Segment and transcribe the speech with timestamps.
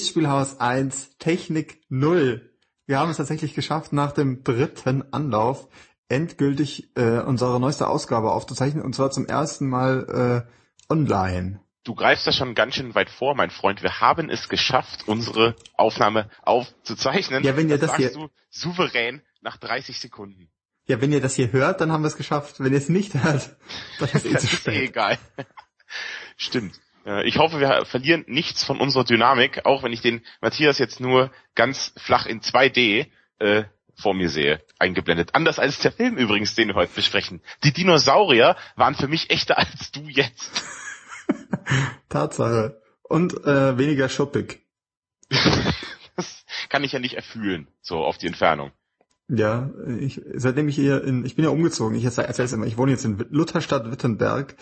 [0.00, 2.50] Lichtspielhaus 1, Technik 0.
[2.86, 5.68] Wir haben es tatsächlich geschafft, nach dem dritten Anlauf
[6.08, 11.60] endgültig äh, unsere neueste Ausgabe aufzuzeichnen und zwar zum ersten Mal äh, online.
[11.84, 13.82] Du greifst da schon ganz schön weit vor, mein Freund.
[13.82, 17.44] Wir haben es geschafft, unsere Aufnahme aufzuzeichnen.
[17.44, 20.50] Ja, wenn ihr das, das hier du souverän nach 30 Sekunden.
[20.86, 22.58] Ja, wenn ihr das hier hört, dann haben wir es geschafft.
[22.58, 23.54] Wenn ihr es nicht hört,
[23.98, 24.74] dann ist es eh zu spät.
[24.74, 25.18] Eh egal.
[26.38, 26.80] Stimmt.
[27.24, 31.30] Ich hoffe, wir verlieren nichts von unserer Dynamik, auch wenn ich den Matthias jetzt nur
[31.54, 33.06] ganz flach in 2D
[33.38, 35.34] äh, vor mir sehe, eingeblendet.
[35.34, 37.40] Anders als der Film übrigens, den wir heute besprechen.
[37.64, 40.62] Die Dinosaurier waren für mich echter als du jetzt.
[42.08, 42.80] Tatsache.
[43.02, 44.60] Und äh, weniger schuppig.
[46.16, 48.72] das kann ich ja nicht erfühlen, so auf die Entfernung.
[49.28, 49.70] Ja,
[50.00, 52.90] ich, seitdem ich hier in, ich bin ja umgezogen, ich erzähle es immer, ich wohne
[52.90, 54.56] jetzt in Lutherstadt Wittenberg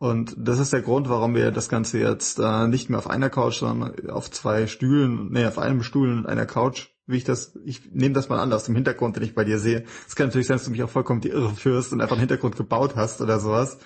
[0.00, 3.28] und das ist der Grund, warum wir das Ganze jetzt äh, nicht mehr auf einer
[3.28, 7.54] Couch, sondern auf zwei Stühlen, nee, auf einem Stuhl und einer Couch, wie ich das,
[7.66, 9.84] ich nehme das mal an aus dem Hintergrund, den ich bei dir sehe.
[10.08, 12.20] Es kann natürlich sein, dass du mich auch vollkommen die Irre führst und einfach einen
[12.20, 13.76] Hintergrund gebaut hast oder sowas.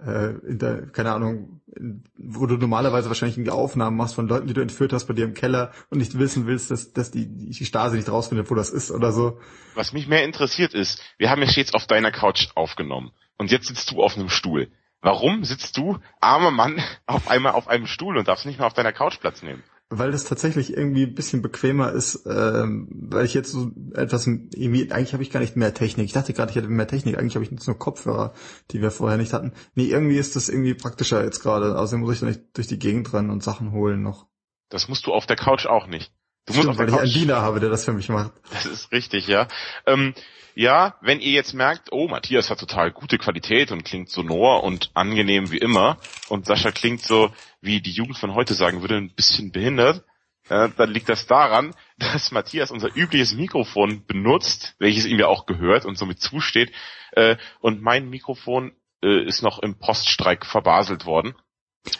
[0.00, 1.60] Äh, der, keine Ahnung,
[2.16, 5.34] wo du normalerweise wahrscheinlich Aufnahmen machst von Leuten, die du entführt hast bei dir im
[5.34, 8.92] Keller und nicht wissen willst, dass, dass die, die Stasi nicht rausfindet, wo das ist
[8.92, 9.40] oder so.
[9.74, 13.66] Was mich mehr interessiert ist, wir haben ja stets auf deiner Couch aufgenommen und jetzt
[13.66, 14.70] sitzt du auf einem Stuhl.
[15.00, 18.74] Warum sitzt du, armer Mann, auf einmal auf einem Stuhl und darfst nicht mehr auf
[18.74, 19.62] deiner Couch Platz nehmen?
[19.90, 24.92] Weil das tatsächlich irgendwie ein bisschen bequemer ist, ähm, weil ich jetzt so etwas, irgendwie,
[24.92, 26.04] eigentlich habe ich gar nicht mehr Technik.
[26.04, 27.16] Ich dachte gerade, ich hätte mehr Technik.
[27.16, 28.34] Eigentlich habe ich jetzt nur Kopfhörer,
[28.70, 29.54] die wir vorher nicht hatten.
[29.74, 31.78] Nee, irgendwie ist das irgendwie praktischer jetzt gerade.
[31.78, 34.26] Außerdem muss ich da nicht durch die Gegend rennen und Sachen holen noch.
[34.68, 36.12] Das musst du auf der Couch auch nicht.
[36.48, 38.32] Du Stimmt, musst weil ich einen Diener habe, der das für mich macht.
[38.50, 39.48] Das ist richtig, ja.
[39.86, 40.14] Ähm,
[40.54, 44.90] ja, wenn ihr jetzt merkt, oh, Matthias hat total gute Qualität und klingt sonor und
[44.94, 45.98] angenehm wie immer
[46.28, 50.04] und Sascha klingt so, wie die Jugend von heute sagen würde, ein bisschen behindert,
[50.48, 55.44] äh, dann liegt das daran, dass Matthias unser übliches Mikrofon benutzt, welches ihm ja auch
[55.44, 56.72] gehört und somit zusteht,
[57.12, 58.72] äh, und mein Mikrofon
[59.02, 61.34] äh, ist noch im Poststreik verbaselt worden.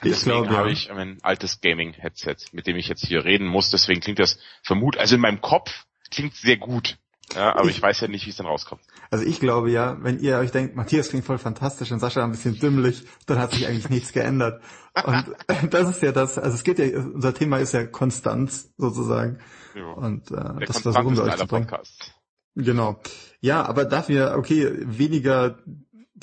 [0.04, 3.70] Deswegen habe ich ein altes Gaming-Headset, mit dem ich jetzt hier reden muss.
[3.70, 6.98] Deswegen klingt das vermut, also in meinem Kopf klingt sehr gut.
[7.34, 8.80] Ja, aber ich, ich weiß ja nicht, wie es dann rauskommt.
[9.10, 12.30] Also ich glaube ja, wenn ihr euch denkt, Matthias klingt voll fantastisch und Sascha ein
[12.30, 14.62] bisschen dümmlich, dann hat sich eigentlich nichts geändert.
[15.04, 15.26] Und
[15.70, 19.40] das ist ja das, also es geht ja, unser Thema ist ja Konstanz sozusagen.
[19.74, 19.92] Ja.
[19.92, 21.66] Und äh, das versuchen wir euch zu bringen.
[21.66, 22.14] Podcast.
[22.54, 23.00] Genau.
[23.40, 25.58] Ja, aber dafür, okay, weniger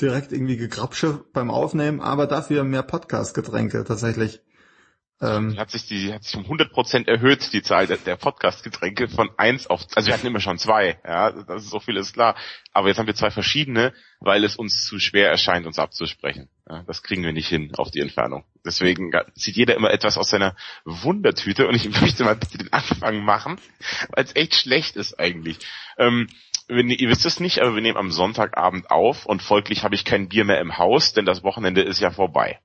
[0.01, 4.41] direkt irgendwie Gegrapsche beim Aufnehmen, aber dafür mehr Podcast-Getränke tatsächlich.
[5.21, 9.07] Ähm, hat sich die hat sich um 100 Prozent erhöht die Zahl der, der Podcast-Getränke
[9.07, 12.11] von eins auf also wir hatten immer schon zwei ja das ist so viel ist
[12.11, 12.35] klar.
[12.73, 16.49] Aber jetzt haben wir zwei verschiedene weil es uns zu schwer erscheint uns abzusprechen.
[16.69, 18.43] Ja, das kriegen wir nicht hin auf die Entfernung.
[18.65, 23.23] Deswegen zieht jeder immer etwas aus seiner Wundertüte und ich möchte mal bitte den Anfang
[23.23, 23.57] machen
[24.09, 25.59] weil es echt schlecht ist eigentlich.
[25.97, 26.27] Ähm,
[26.67, 30.29] ihr wisst es nicht, aber wir nehmen am Sonntagabend auf und folglich habe ich kein
[30.29, 32.59] Bier mehr im Haus, denn das Wochenende ist ja vorbei.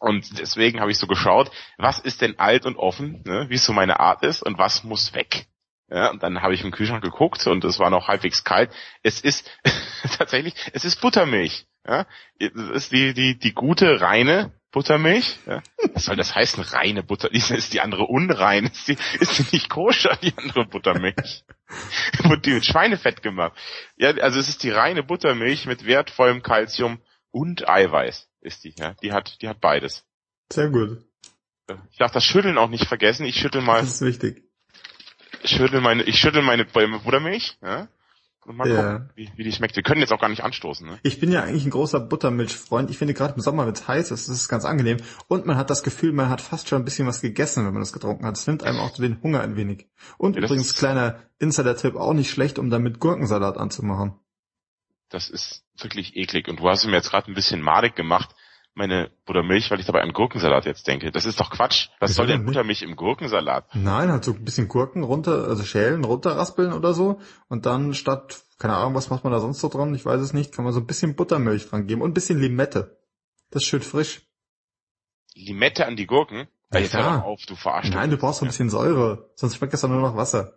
[0.00, 3.64] Und deswegen habe ich so geschaut, was ist denn alt und offen, ne, wie es
[3.64, 5.46] so meine Art ist und was muss weg.
[5.88, 8.72] Ja, und dann habe ich im Kühlschrank geguckt und es war noch halbwegs kalt.
[9.02, 9.48] Es ist
[10.18, 11.66] tatsächlich, es ist Buttermilch.
[11.86, 12.06] Ja,
[12.40, 15.38] es ist die die die gute reine Buttermilch.
[15.46, 15.62] Ja.
[15.94, 16.62] Was soll das heißen?
[16.62, 17.32] Reine Butter?
[17.32, 18.66] Ist die andere unrein?
[18.66, 21.44] Ist die, ist die nicht koscher, die andere Buttermilch?
[22.24, 23.56] Wurde die mit Schweinefett gemacht.
[23.96, 27.00] Ja, also es ist die reine Buttermilch mit wertvollem Kalzium
[27.30, 28.94] und Eiweiß ist die, ja.
[29.02, 30.04] Die hat, die hat beides.
[30.52, 31.04] Sehr gut.
[31.90, 33.26] Ich darf das Schütteln auch nicht vergessen.
[33.26, 33.80] Ich schüttel mal.
[33.80, 34.44] Das ist wichtig.
[35.42, 37.88] Ich schüttel meine, ich schüttel meine Buttermilch, ja.
[38.46, 38.92] Und mal ja.
[38.92, 39.74] gucken, wie, wie die schmeckt.
[39.76, 40.98] Wir können jetzt auch gar nicht anstoßen, ne?
[41.02, 42.90] Ich bin ja eigentlich ein großer Buttermilchfreund.
[42.90, 44.98] Ich finde gerade im Sommer, wenn es heiß ist, ist es ganz angenehm.
[45.26, 47.82] Und man hat das Gefühl, man hat fast schon ein bisschen was gegessen, wenn man
[47.82, 48.36] das getrunken hat.
[48.36, 49.88] Es nimmt einem auch den Hunger ein wenig.
[50.16, 54.14] Und ja, übrigens, kleiner Insider-Tipp, auch nicht schlecht, um damit Gurkensalat anzumachen
[55.08, 56.48] das ist wirklich eklig.
[56.48, 58.34] Und du hast mir jetzt gerade ein bisschen madig gemacht,
[58.76, 61.10] meine Buttermilch, weil ich dabei an Gurkensalat jetzt denke.
[61.10, 61.88] Das ist doch Quatsch.
[61.98, 63.74] Was soll denn Buttermilch im Gurkensalat?
[63.74, 67.20] Nein, halt so ein bisschen Gurken runter, also schälen, runterraspeln oder so.
[67.48, 69.94] Und dann statt, keine Ahnung, was macht man da sonst so dran?
[69.94, 70.52] Ich weiß es nicht.
[70.54, 72.98] Kann man so ein bisschen Buttermilch dran geben und ein bisschen Limette.
[73.50, 74.22] Das ist schön frisch.
[75.34, 76.46] Limette an die Gurken?
[76.72, 79.30] Ja, jetzt hör auf, du verarschst Nein, du brauchst so ein bisschen Säure.
[79.36, 80.54] Sonst schmeckt das dann nur noch Wasser.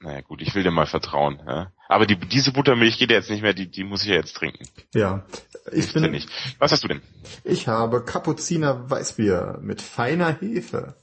[0.00, 1.40] Naja gut, ich will dir mal vertrauen.
[1.46, 1.72] Ja?
[1.88, 4.34] Aber die, diese Buttermilch geht ja jetzt nicht mehr, die, die muss ich ja jetzt
[4.34, 4.66] trinken.
[4.94, 5.24] Ja.
[5.72, 6.28] Ich bin, nicht.
[6.58, 7.00] Was hast du denn?
[7.44, 10.94] Ich habe Kapuziner Weißbier mit feiner Hefe.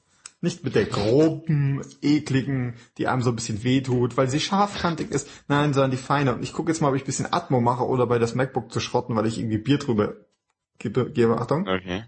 [0.41, 5.29] Nicht mit der groben, ekligen, die einem so ein bisschen wehtut, weil sie scharfkantig ist.
[5.47, 6.35] Nein, sondern die feine.
[6.35, 8.71] Und ich gucke jetzt mal, ob ich ein bisschen Atmo mache oder bei das MacBook
[8.71, 10.15] zu schrotten, weil ich irgendwie Bier drüber
[10.79, 11.09] gebe.
[11.11, 11.61] gebe Achtung.
[11.61, 12.03] Okay.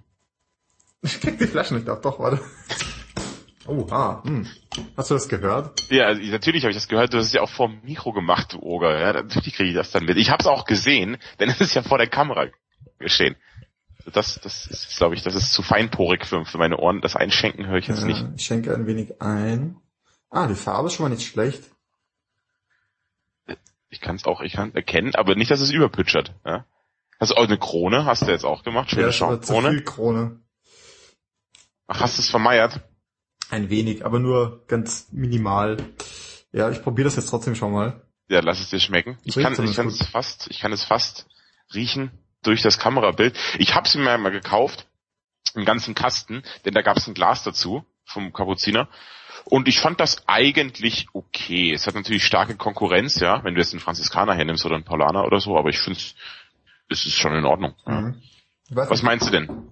[1.01, 2.01] Ich krieg die Flaschen nicht auf.
[2.01, 2.41] Doch, warte.
[3.67, 4.47] Oh, ah, hm.
[4.95, 5.81] Hast du das gehört?
[5.89, 7.13] Ja, also, natürlich habe ich das gehört.
[7.13, 8.99] Du hast es ja auch vor dem Mikro gemacht, du Oger.
[8.99, 10.17] Ja, natürlich kriege ich das dann mit.
[10.17, 12.47] Ich habe es auch gesehen, denn es ist ja vor der Kamera
[12.99, 13.35] geschehen.
[14.13, 17.01] Das, das ist, glaube ich, das ist zu feinporig für, für meine Ohren.
[17.01, 18.23] Das Einschenken höre ich jetzt ja, nicht.
[18.35, 19.77] Ich schenke ein wenig ein.
[20.29, 21.63] Ah, die Farbe ist schon mal nicht schlecht.
[23.89, 26.33] Ich kann es auch, ich kann erkennen, aber nicht, dass es überpütschert.
[26.45, 26.65] Ja?
[27.19, 28.05] Hast du auch eine Krone?
[28.05, 28.91] Hast du jetzt auch gemacht?
[28.91, 29.81] Schöne ja, Schaumkrone.
[29.83, 30.41] Krone.
[31.87, 32.81] Ach, hast du es vermeiert?
[33.49, 35.77] Ein wenig, aber nur ganz minimal.
[36.51, 38.01] Ja, ich probiere das jetzt trotzdem schon mal.
[38.27, 39.17] Ja, lass es dir schmecken.
[39.23, 41.27] Ich kann, ich kann es fast, ich kann es fast
[41.73, 42.11] riechen
[42.43, 43.37] durch das Kamerabild.
[43.59, 44.87] Ich habe es mir mal gekauft,
[45.53, 48.89] einen ganzen Kasten, denn da gab es ein Glas dazu vom Kapuziner.
[49.45, 51.71] Und ich fand das eigentlich okay.
[51.71, 55.25] Es hat natürlich starke Konkurrenz, ja, wenn du jetzt einen Franziskaner hernimmst oder einen Paulaner
[55.25, 55.99] oder so, aber ich finde
[56.89, 57.75] es ist schon in Ordnung.
[57.85, 58.21] Mhm.
[58.69, 59.69] Was meinst du denn?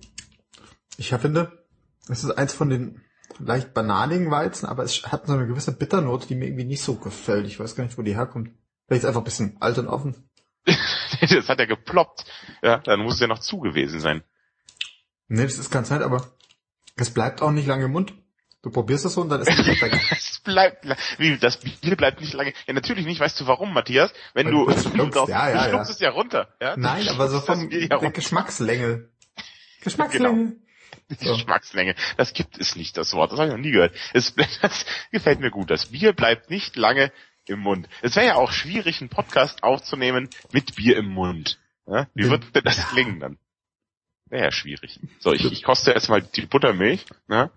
[0.97, 1.65] Ich finde,
[2.07, 3.01] es ist eins von den
[3.39, 6.95] leicht banaligen Weizen, aber es hat so eine gewisse Bitternote, die mir irgendwie nicht so
[6.95, 7.47] gefällt.
[7.47, 8.51] Ich weiß gar nicht, wo die herkommt.
[8.87, 10.29] Vielleicht ist einfach ein bisschen alt und offen.
[10.65, 12.25] das hat ja geploppt.
[12.61, 14.23] Ja, dann muss es ja noch zu gewesen sein.
[15.27, 16.31] Nee, das ist ganz nett, aber
[16.95, 18.13] es bleibt auch nicht lange im Mund.
[18.61, 19.99] Du probierst das so und dann ist es weg.
[20.11, 20.85] es bleibt,
[21.17, 22.53] wie, das Bier bleibt nicht lange.
[22.65, 23.19] Ja, natürlich nicht.
[23.19, 24.13] Weißt du warum, Matthias?
[24.33, 25.93] Wenn du, du schluckst, du, ja, ja, du schluckst ja.
[25.93, 26.47] es ja runter.
[26.61, 26.77] Ja?
[26.77, 29.09] Nein, aber so vom der Geschmackslänge.
[29.81, 30.29] Geschmackslänge.
[30.29, 30.51] Genau.
[31.19, 31.33] So.
[31.33, 31.95] Geschmackslänge.
[32.17, 33.31] Das gibt es nicht, das Wort.
[33.31, 33.95] Das habe ich noch nie gehört.
[34.13, 35.69] Es, das gefällt mir gut.
[35.69, 37.11] Das Bier bleibt nicht lange
[37.45, 37.87] im Mund.
[38.01, 41.59] Es wäre ja auch schwierig, einen Podcast aufzunehmen mit Bier im Mund.
[41.87, 42.07] Ja?
[42.13, 43.37] Wie wird denn das klingen dann?
[44.29, 44.99] Wäre ja schwierig.
[45.19, 47.05] So, ich, ich koste jetzt mal die Buttermilch.
[47.29, 47.51] Ja?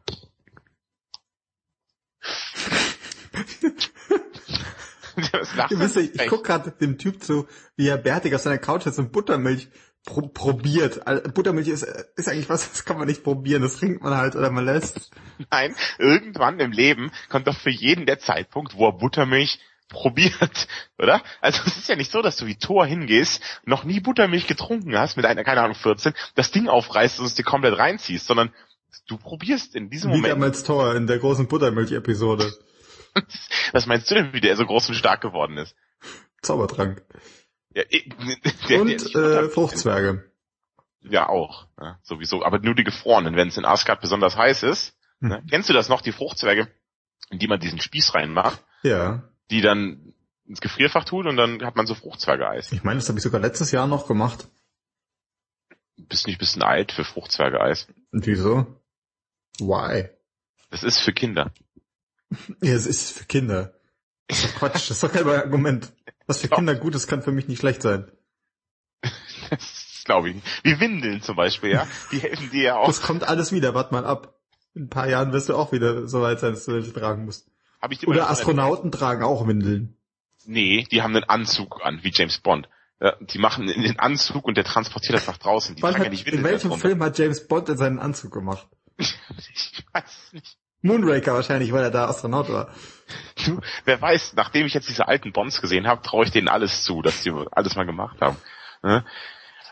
[5.71, 8.83] Ihr wisst, ich, ich guck gerade dem Typ zu, wie er bärtig auf seiner Couch
[8.83, 9.69] sitzt und Buttermilch
[10.07, 11.05] pro probiert.
[11.35, 14.51] Buttermilch ist, ist eigentlich was, das kann man nicht probieren, das trinkt man halt oder
[14.51, 15.11] man lässt.
[15.51, 20.69] Nein, irgendwann im Leben kommt doch für jeden der Zeitpunkt, wo er Buttermilch probiert,
[20.99, 21.23] oder?
[21.43, 24.97] Also es ist ja nicht so, dass du wie Thor hingehst, noch nie Buttermilch getrunken
[24.99, 28.53] hast, mit einer, keine Ahnung, 14, das Ding aufreißt und es dir komplett reinziehst, sondern
[29.09, 30.35] du probierst in diesem wie Moment.
[30.35, 32.53] Wie damals Thor in der großen Buttermilch-Episode.
[33.73, 35.75] Was meinst du denn, wie der so groß und stark geworden ist?
[36.43, 37.03] Zaubertrank.
[37.77, 37.83] Ja,
[38.69, 40.25] der, und der äh, Fruchtzwerge.
[41.03, 41.69] Ja, auch.
[41.79, 42.43] Ja, sowieso.
[42.43, 44.97] Aber nur die gefrorenen, wenn es in Asgard besonders heiß ist.
[45.21, 45.29] Hm.
[45.29, 45.45] Ne?
[45.51, 46.69] Kennst du das noch, die Fruchtzwerge,
[47.31, 48.65] in die man diesen Spieß reinmacht?
[48.83, 49.29] Ja.
[49.51, 50.15] Die dann
[50.47, 52.73] ins Gefrierfach tun und dann hat man so Fruchtzwerge-Eis.
[52.73, 54.49] Ich meine, das habe ich sogar letztes Jahr noch gemacht.
[55.97, 57.89] Bist nicht ein bisschen alt für Fruchtzwerge-Eis?
[58.11, 58.81] Und wieso?
[59.59, 60.09] Why?
[60.71, 61.53] Das ist für Kinder.
[62.61, 63.75] Ja, es ist für Kinder.
[64.27, 65.93] Das ist Quatsch, das ist doch kein Argument.
[66.27, 68.11] Was für Kinder gut ist, kann für mich nicht schlecht sein.
[69.49, 70.47] Das glaube ich nicht.
[70.65, 71.87] Wie Windeln zum Beispiel, ja.
[72.13, 72.87] Die helfen dir ja auch.
[72.87, 74.41] Das kommt alles wieder, warte mal ab.
[74.75, 77.25] In ein paar Jahren wirst du auch wieder so weit sein, dass du welche tragen
[77.25, 77.49] musst.
[77.81, 79.97] Hab ich Oder Astronauten tragen auch Windeln.
[80.45, 82.69] Nee, die haben einen Anzug an, wie James Bond.
[83.01, 85.77] Ja, die machen den Anzug und der transportiert das nach draußen.
[85.77, 88.33] Die tragen hat, ja nicht Windeln in welchem Film hat James Bond in seinen Anzug
[88.33, 88.69] gemacht?
[88.99, 90.59] ich weiß nicht.
[90.83, 92.69] Moonraker wahrscheinlich, weil er da Astronaut war.
[93.45, 96.85] Du, wer weiß, nachdem ich jetzt diese alten Bonds gesehen habe, traue ich denen alles
[96.85, 98.37] zu, dass die alles mal gemacht haben.
[98.83, 99.05] Ne?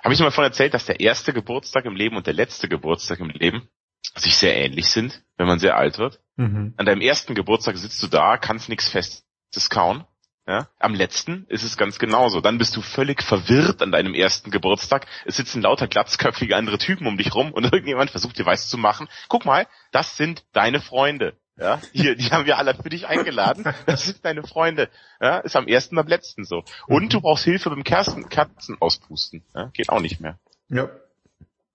[0.03, 3.21] Habe ich mal davon erzählt, dass der erste Geburtstag im Leben und der letzte Geburtstag
[3.21, 3.69] im Leben
[4.17, 6.21] sich sehr ähnlich sind, wenn man sehr alt wird.
[6.37, 6.75] Mhm.
[6.77, 10.05] An deinem ersten Geburtstag sitzt du da, kannst nichts Festes kauen.
[10.47, 10.69] Ja?
[10.79, 12.41] Am letzten ist es ganz genauso.
[12.41, 15.07] Dann bist du völlig verwirrt an deinem ersten Geburtstag.
[15.25, 18.79] Es sitzen lauter glatzköpfige andere Typen um dich rum und irgendjemand versucht dir weiß zu
[18.79, 19.09] machen.
[19.29, 21.35] Guck mal, das sind deine Freunde.
[21.57, 23.65] Ja, hier, die haben wir alle für dich eingeladen.
[23.87, 24.91] Das sind deine Freunde.
[25.21, 26.65] Ja, ist am ersten, am letzten so.
[26.89, 29.45] Und du brauchst Hilfe beim Kerzen, Kerzen auspusten.
[29.55, 30.39] Ja, geht auch nicht mehr.
[30.69, 30.91] Ja.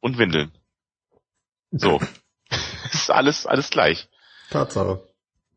[0.02, 0.52] Und Windeln.
[1.72, 2.02] So.
[2.92, 4.10] ist alles, alles gleich.
[4.50, 5.02] Tatsache.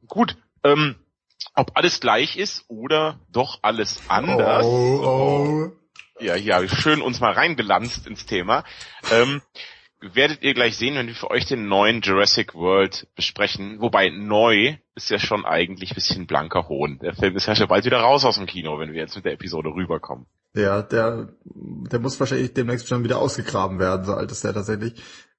[0.07, 0.37] Gut.
[0.65, 0.97] Ähm,
[1.55, 4.65] ob alles gleich ist oder doch alles anders.
[4.67, 5.73] Oh, oh.
[6.21, 8.65] Ja, ja, schön uns mal reingelanzt ins Thema.
[9.11, 9.43] Ähm,
[10.01, 13.81] werdet ihr gleich sehen, wenn wir für euch den neuen Jurassic World besprechen.
[13.81, 16.99] Wobei neu ist ja schon eigentlich bisschen blanker Hohn.
[17.01, 19.25] Der Film ist ja schon bald wieder raus aus dem Kino, wenn wir jetzt mit
[19.25, 20.27] der Episode rüberkommen.
[20.55, 24.95] Ja, der, der muss wahrscheinlich demnächst schon wieder ausgegraben werden, so alt ist der tatsächlich.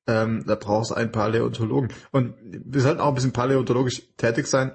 [0.08, 1.94] Ähm, da brauchst du ein Paläontologen.
[2.12, 4.72] Und wir sollten auch ein bisschen paläontologisch tätig sein.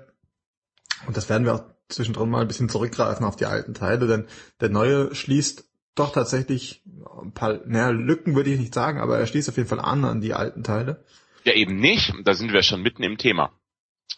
[1.06, 4.26] Und das werden wir auch zwischendrin mal ein bisschen zurückgreifen auf die alten Teile, denn
[4.60, 5.64] der neue schließt
[5.94, 6.82] doch tatsächlich
[7.22, 10.04] ein paar, naja, Lücken würde ich nicht sagen, aber er schließt auf jeden Fall an
[10.04, 11.04] an die alten Teile.
[11.44, 12.12] Ja, eben nicht.
[12.24, 13.52] Da sind wir schon mitten im Thema.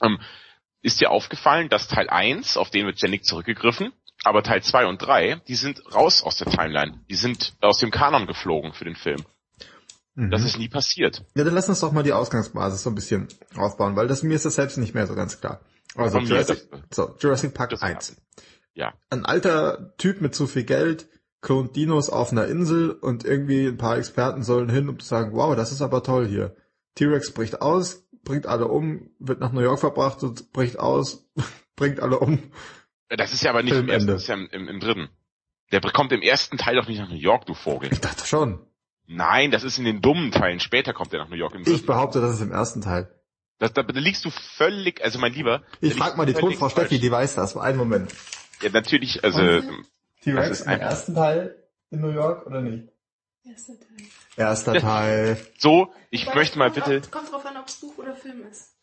[0.03, 0.19] Ähm,
[0.83, 3.93] ist dir aufgefallen, dass Teil 1, auf den wird ständig zurückgegriffen,
[4.25, 7.01] aber Teil 2 und 3, die sind raus aus der Timeline.
[7.09, 9.23] Die sind aus dem Kanon geflogen für den Film.
[10.15, 10.31] Mhm.
[10.31, 11.25] Das ist nie passiert.
[11.35, 14.35] Ja, dann lass uns doch mal die Ausgangsbasis so ein bisschen aufbauen, weil das mir
[14.35, 15.61] ist das selbst nicht mehr so ganz klar.
[15.95, 18.17] Also Jurassic, so, Jurassic Park 1.
[18.75, 18.95] Ja.
[19.11, 21.09] Ein alter Typ mit zu viel Geld
[21.41, 25.33] klont Dinos auf einer Insel und irgendwie ein paar Experten sollen hin, um zu sagen,
[25.33, 26.55] wow, das ist aber toll hier.
[26.97, 31.29] T-Rex bricht aus, bringt alle um, wird nach New York verbracht und bricht aus,
[31.77, 32.53] bringt alle um.
[33.09, 35.09] Das ist ja aber nicht Film im ersten, das ist ja im, im, im dritten.
[35.73, 37.93] Der kommt im ersten Teil doch nicht nach New York, du Vogel.
[37.93, 38.61] Ich dachte schon.
[39.07, 40.61] Nein, das ist in den dummen Teilen.
[40.61, 41.55] Später kommt er nach New York.
[41.55, 43.09] Im ich behaupte, das ist im ersten Teil.
[43.61, 45.63] Das, da, da liegst du völlig, also mein Lieber.
[45.83, 47.57] Ich frag mal die Tonfrau Steffi, die weiß das.
[47.59, 48.11] Einen Moment.
[48.63, 49.39] Ja, natürlich, also.
[50.23, 52.89] T-Rex im ersten Teil in New York oder nicht?
[53.45, 54.07] Erster Teil.
[54.37, 55.47] Erster Teil.
[55.59, 57.03] So, ich Wobei, möchte mal bitte.
[57.03, 58.77] Kommt, kommt drauf an, ob es Buch oder Film ist.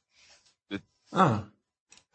[1.11, 1.43] Ah.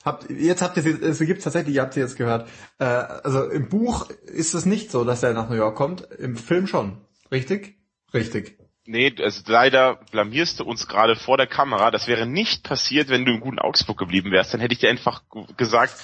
[0.04, 2.48] Habt, jetzt habt ihr es gibt tatsächlich, ihr habt sie jetzt gehört.
[2.78, 6.02] Äh, also im Buch ist es nicht so, dass er nach New York kommt.
[6.12, 7.00] Im Film schon.
[7.32, 7.76] Richtig?
[8.14, 8.61] Richtig.
[8.84, 11.90] Nee, also leider blamierst du uns gerade vor der Kamera.
[11.90, 14.52] Das wäre nicht passiert, wenn du im guten Augsburg geblieben wärst.
[14.52, 15.22] Dann hätte ich dir einfach
[15.56, 15.94] gesagt,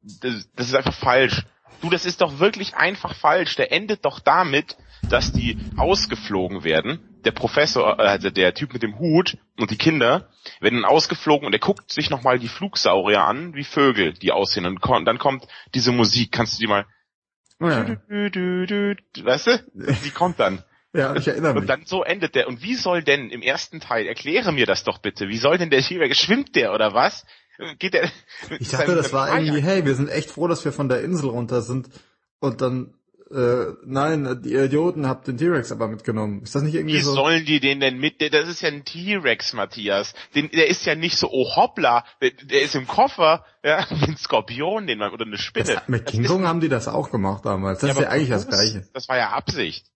[0.00, 1.44] das, das ist einfach falsch.
[1.82, 3.56] Du, das ist doch wirklich einfach falsch.
[3.56, 4.76] Der endet doch damit,
[5.10, 7.20] dass die ausgeflogen werden.
[7.24, 10.30] Der Professor, äh, also der Typ mit dem Hut und die Kinder
[10.60, 14.64] werden ausgeflogen und er guckt sich nochmal die Flugsaurier an, wie Vögel, die aussehen.
[14.64, 16.32] Und dann kommt diese Musik.
[16.32, 16.86] Kannst du die mal...
[17.60, 17.84] Ja.
[18.08, 19.64] Du, du, weißt du?
[20.04, 20.62] Die kommt dann.
[20.96, 21.62] Ja, ich erinnere mich.
[21.62, 22.48] Und dann so endet der.
[22.48, 25.70] Und wie soll denn im ersten Teil, erkläre mir das doch bitte, wie soll denn
[25.70, 27.24] der T-Rex, schwimmt der oder was?
[27.78, 28.10] Geht der?
[28.58, 31.30] Ich dachte, das war irgendwie, hey, wir sind echt froh, dass wir von der Insel
[31.30, 31.88] runter sind.
[32.38, 32.94] Und dann,
[33.30, 36.42] äh, nein, die Idioten habt den T-Rex aber mitgenommen.
[36.42, 37.12] Ist das nicht irgendwie wie so?
[37.12, 38.20] Wie sollen die den denn mit?
[38.20, 40.12] Das ist ja ein T-Rex, Matthias.
[40.34, 44.16] Den, der ist ja nicht so, oh hoppla, der, der ist im Koffer, ja, ein
[44.18, 45.74] Skorpion, den man, oder eine Spinne.
[45.74, 47.80] Das, mit King Kong haben die das auch gemacht damals.
[47.80, 48.86] Das ja, ist ja eigentlich das Gleiche.
[48.92, 49.86] Das war ja Absicht.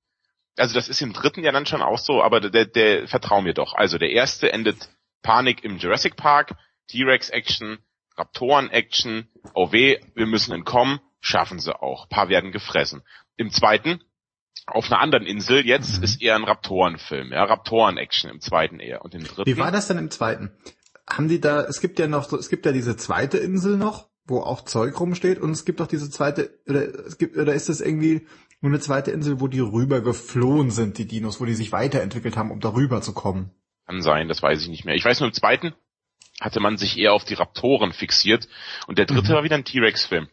[0.57, 3.54] Also das ist im dritten ja dann schon auch so, aber der, der vertrau mir
[3.54, 3.75] doch.
[3.75, 4.90] Also der erste endet
[5.23, 6.54] Panik im Jurassic Park,
[6.88, 7.78] T-Rex-Action,
[8.16, 12.04] Raptoren-Action, oh weh, wir müssen entkommen, schaffen sie auch.
[12.04, 13.02] Ein paar werden gefressen.
[13.37, 14.02] Im zweiten,
[14.66, 16.04] auf einer anderen Insel, jetzt mhm.
[16.04, 19.04] ist eher ein Raptoren-Film, ja, Raptoren-Action im zweiten eher.
[19.04, 19.47] Und im dritten.
[19.47, 20.52] Wie war das denn im zweiten?
[21.09, 24.40] Haben die da, es gibt ja noch es gibt ja diese zweite Insel noch, wo
[24.40, 27.80] auch Zeug rumsteht und es gibt auch diese zweite, oder es gibt, oder ist das
[27.80, 28.26] irgendwie
[28.60, 32.36] nur eine zweite Insel, wo die rüber geflohen sind, die Dinos, wo die sich weiterentwickelt
[32.36, 33.50] haben, um darüber zu kommen?
[33.86, 34.94] Kann sein, das weiß ich nicht mehr.
[34.94, 35.72] Ich weiß nur im zweiten,
[36.40, 38.48] hatte man sich eher auf die Raptoren fixiert.
[38.86, 39.36] Und der dritte mhm.
[39.36, 40.28] war wieder ein T-Rex-Film.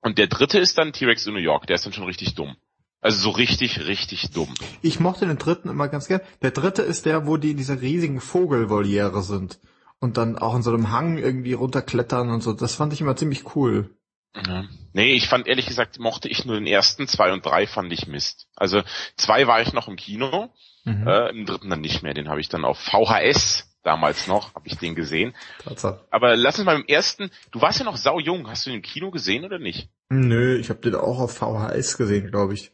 [0.00, 1.66] Und der dritte ist dann T-Rex in New York.
[1.66, 2.56] Der ist dann schon richtig dumm.
[3.00, 4.54] Also so richtig, richtig dumm.
[4.80, 6.20] Ich mochte den dritten immer ganz gern.
[6.42, 9.58] Der dritte ist der, wo die in dieser riesigen Vogelvoliere sind.
[9.98, 12.52] Und dann auch in so einem Hang irgendwie runterklettern und so.
[12.52, 13.90] Das fand ich immer ziemlich cool.
[14.34, 14.64] Ja.
[14.92, 18.06] Nee, ich fand ehrlich gesagt, mochte ich nur den ersten, zwei und drei fand ich
[18.06, 18.48] Mist.
[18.56, 18.82] Also
[19.16, 20.50] zwei war ich noch im Kino,
[20.84, 21.06] mhm.
[21.06, 22.14] äh, im dritten dann nicht mehr.
[22.14, 25.34] Den habe ich dann auf VHS damals noch, habe ich den gesehen.
[25.64, 26.04] Tatsache.
[26.10, 28.76] Aber lass uns mal im ersten, du warst ja noch sau jung, hast du den
[28.76, 29.88] im Kino gesehen oder nicht?
[30.08, 32.72] Nö, ich habe den auch auf VHS gesehen, glaube ich.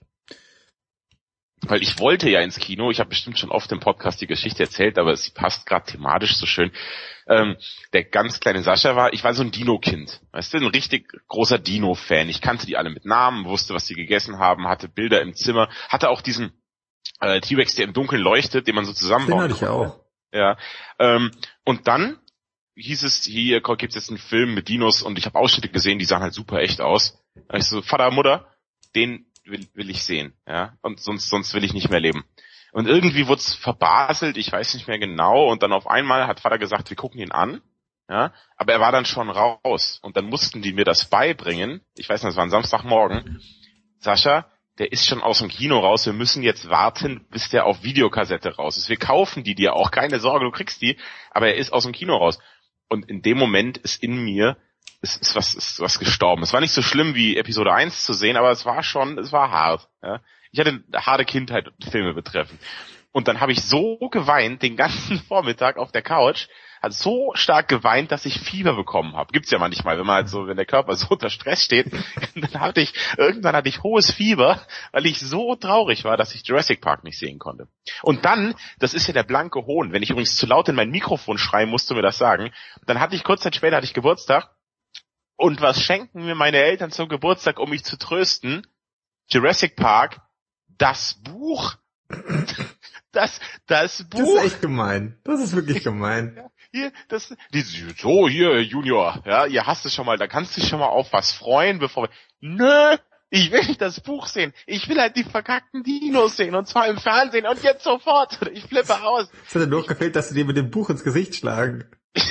[1.69, 4.63] Weil ich wollte ja ins Kino, ich habe bestimmt schon oft im Podcast die Geschichte
[4.63, 6.73] erzählt, aber sie passt gerade thematisch so schön.
[7.27, 7.57] Ähm,
[7.93, 11.59] der ganz kleine Sascha war, ich war so ein Dino-Kind, weißt du, ein richtig großer
[11.59, 12.29] Dino-Fan.
[12.31, 15.69] Ich kannte die alle mit Namen, wusste, was sie gegessen haben, hatte Bilder im Zimmer,
[15.91, 16.53] hatte auch diesen
[17.21, 19.39] äh, T-Rex, der im Dunkeln leuchtet, den man so zusammenbaut.
[19.39, 20.01] Den hatte ich auch.
[20.33, 20.57] Ja.
[20.99, 21.31] Ähm,
[21.65, 22.19] und dann
[22.77, 26.05] hieß es, hier gibt's jetzt einen Film mit Dinos und ich habe Ausschnitte gesehen, die
[26.05, 27.19] sahen halt super echt aus.
[27.53, 28.47] Ich so, Vater, Mutter,
[28.95, 30.75] den will, will ich sehen, ja.
[30.83, 32.25] Und sonst, sonst will ich nicht mehr leben.
[32.73, 36.41] Und irgendwie wurde es verbaselt, ich weiß nicht mehr genau, und dann auf einmal hat
[36.41, 37.63] Vater gesagt, wir gucken ihn an,
[38.11, 39.99] ja, aber er war dann schon raus.
[40.03, 41.83] Und dann mussten die mir das beibringen.
[41.95, 43.43] Ich weiß nicht, es war ein Samstagmorgen.
[43.99, 44.47] Sascha,
[44.79, 48.57] der ist schon aus dem Kino raus, wir müssen jetzt warten, bis der auf Videokassette
[48.57, 48.89] raus ist.
[48.89, 50.97] Wir kaufen die dir auch, keine Sorge, du kriegst die,
[51.31, 52.39] aber er ist aus dem Kino raus.
[52.89, 54.57] Und in dem Moment ist in mir,
[55.01, 56.43] ist, ist was, ist was gestorben.
[56.43, 59.33] Es war nicht so schlimm wie Episode 1 zu sehen, aber es war schon, es
[59.33, 59.89] war hart.
[60.03, 60.21] Ja?
[60.51, 62.59] Ich hatte eine harte Kindheit, Filme betreffen.
[63.13, 66.47] Und dann habe ich so geweint den ganzen Vormittag auf der Couch,
[66.83, 69.33] hat so stark geweint, dass ich Fieber bekommen habe.
[69.33, 71.93] Gibt's ja manchmal, wenn man halt so, wenn der Körper so unter Stress steht,
[72.35, 74.61] dann hatte ich, irgendwann hatte ich hohes Fieber,
[74.93, 77.69] weil ich so traurig war, dass ich Jurassic Park nicht sehen konnte.
[78.03, 80.91] Und dann, das ist ja der blanke Hohn, wenn ich übrigens zu laut in mein
[80.91, 82.53] Mikrofon schreien, musst du mir das sagen,
[82.87, 84.51] dann hatte ich kurz Zeit später hatte ich Geburtstag
[85.39, 88.67] und was schenken mir meine Eltern zum Geburtstag, um mich zu trösten?
[89.29, 90.21] Jurassic Park,
[90.67, 91.77] das Buch.
[93.11, 94.19] Das, das Buch.
[94.19, 95.19] Das ist echt gemein.
[95.25, 96.39] Das ist wirklich gemein
[96.73, 100.61] hier, das, die, so, hier, Junior, ja, ihr hast es schon mal, da kannst du
[100.61, 102.97] dich schon mal auf was freuen, bevor wir, nö,
[103.31, 104.55] Ich will nicht das Buch sehen.
[104.67, 108.39] Ich will halt die verkackten Dinos sehen und zwar im Fernsehen und jetzt sofort.
[108.53, 109.29] Ich flippe aus.
[109.47, 111.85] Es hat dir nur gefehlt, dass sie dir mit dem Buch ins Gesicht schlagen.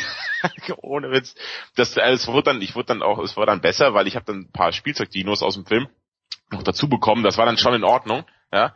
[0.82, 1.36] Ohne Witz.
[1.75, 4.16] Das, äh, es wurde dann, ich wurde dann auch, es war dann besser, weil ich
[4.16, 5.88] habe dann ein paar Spielzeugdinos aus dem Film
[6.51, 7.24] noch dazu bekommen.
[7.24, 8.75] Das war dann schon in Ordnung, ja.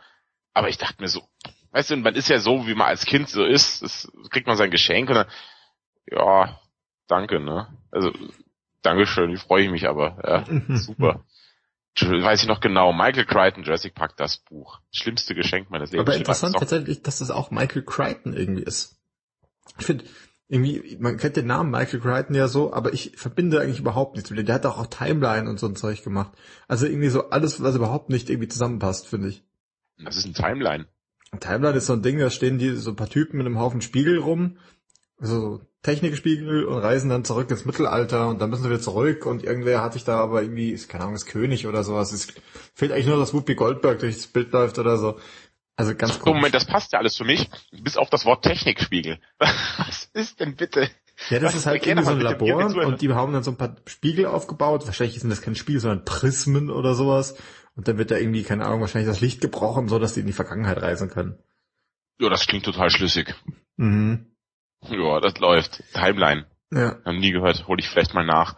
[0.54, 1.22] Aber ich dachte mir so,
[1.72, 3.82] weißt du, man ist ja so, wie man als Kind so ist.
[3.82, 5.26] Das kriegt man sein Geschenk und dann,
[6.06, 6.60] ja,
[7.08, 7.68] danke, ne?
[7.90, 8.12] Also,
[8.82, 10.18] Dankeschön, ich freue mich aber.
[10.24, 11.24] Ja, super.
[12.00, 14.80] Weiß ich noch genau, Michael Crichton, Jurassic Park, das Buch.
[14.92, 16.08] Schlimmste Geschenk meines Lebens.
[16.08, 18.98] Aber interessant tatsächlich, dass das auch Michael Crichton irgendwie ist.
[19.78, 20.04] Ich finde,
[20.52, 24.28] irgendwie, man kennt den Namen Michael Crichton ja so, aber ich verbinde eigentlich überhaupt nichts
[24.28, 24.44] mit dem.
[24.44, 26.32] Der hat auch, auch Timeline und so ein Zeug gemacht.
[26.68, 29.44] Also irgendwie so alles, was überhaupt nicht irgendwie zusammenpasst, finde ich.
[30.04, 30.88] Das ist ein Timeline.
[31.40, 33.80] Timeline ist so ein Ding, da stehen die so ein paar Typen mit einem Haufen
[33.80, 34.58] Spiegel rum,
[35.18, 39.42] also Technikspiegel und reisen dann zurück ins Mittelalter und dann müssen sie wieder zurück und
[39.42, 42.12] irgendwer hat sich da aber irgendwie, ist, keine Ahnung, ist König oder sowas.
[42.12, 42.28] Es
[42.74, 45.18] fehlt eigentlich nur, dass Whoopi Goldberg durchs Bild läuft oder so.
[45.76, 46.36] Also ganz komisch.
[46.36, 49.18] Moment, das passt ja alles für mich, bis auf das Wort Technikspiegel.
[49.38, 50.90] Was ist denn bitte?
[51.30, 53.56] Ja, das Was ist halt irgendwie so ein Labor und die haben dann so ein
[53.56, 54.86] paar Spiegel aufgebaut.
[54.86, 57.36] Wahrscheinlich sind das kein Spiegel, sondern Prismen oder sowas.
[57.74, 60.26] Und dann wird da irgendwie, keine Ahnung, wahrscheinlich das Licht gebrochen, so dass die in
[60.26, 61.38] die Vergangenheit reisen können.
[62.18, 63.34] Ja, das klingt total schlüssig.
[63.76, 64.26] Mhm.
[64.82, 65.82] Ja, das läuft.
[65.94, 66.46] Timeline.
[66.70, 66.98] Ja.
[67.04, 68.56] Haben nie gehört, hole ich vielleicht mal nach.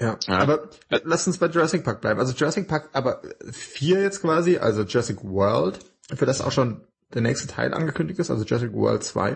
[0.00, 2.18] Ja, ja, aber lass uns bei Jurassic Park bleiben.
[2.18, 7.22] Also Jurassic Park, aber vier jetzt quasi, also Jurassic World, für das auch schon der
[7.22, 9.34] nächste Teil angekündigt ist, also Jurassic World 2.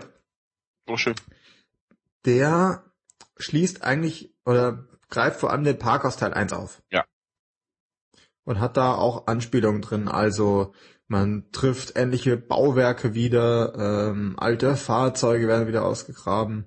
[0.87, 1.15] Oh, schön.
[2.25, 2.83] Der
[3.37, 6.81] schließt eigentlich oder greift vor allem den Park aus Teil 1 auf.
[6.91, 7.05] Ja.
[8.43, 10.73] Und hat da auch Anspielungen drin, also
[11.07, 16.65] man trifft ähnliche Bauwerke wieder, ähm, alte Fahrzeuge werden wieder ausgegraben.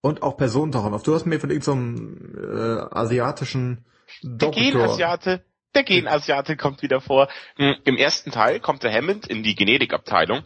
[0.00, 1.02] Und auch Personen tauchen auf.
[1.02, 3.86] Du hast mir von irgendeinem so äh, asiatischen
[4.22, 4.60] Doktor...
[4.60, 7.28] Der Genasiate, der Genasiate kommt wieder vor.
[7.56, 10.42] Hm, Im ersten Teil kommt der Hammond in die Genetikabteilung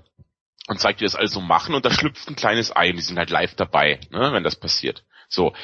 [0.68, 3.02] und zeigt, wie das alles so machen und da schlüpft ein kleines Ei und die
[3.02, 5.04] sind halt live dabei, ne, wenn das passiert.
[5.28, 5.54] So.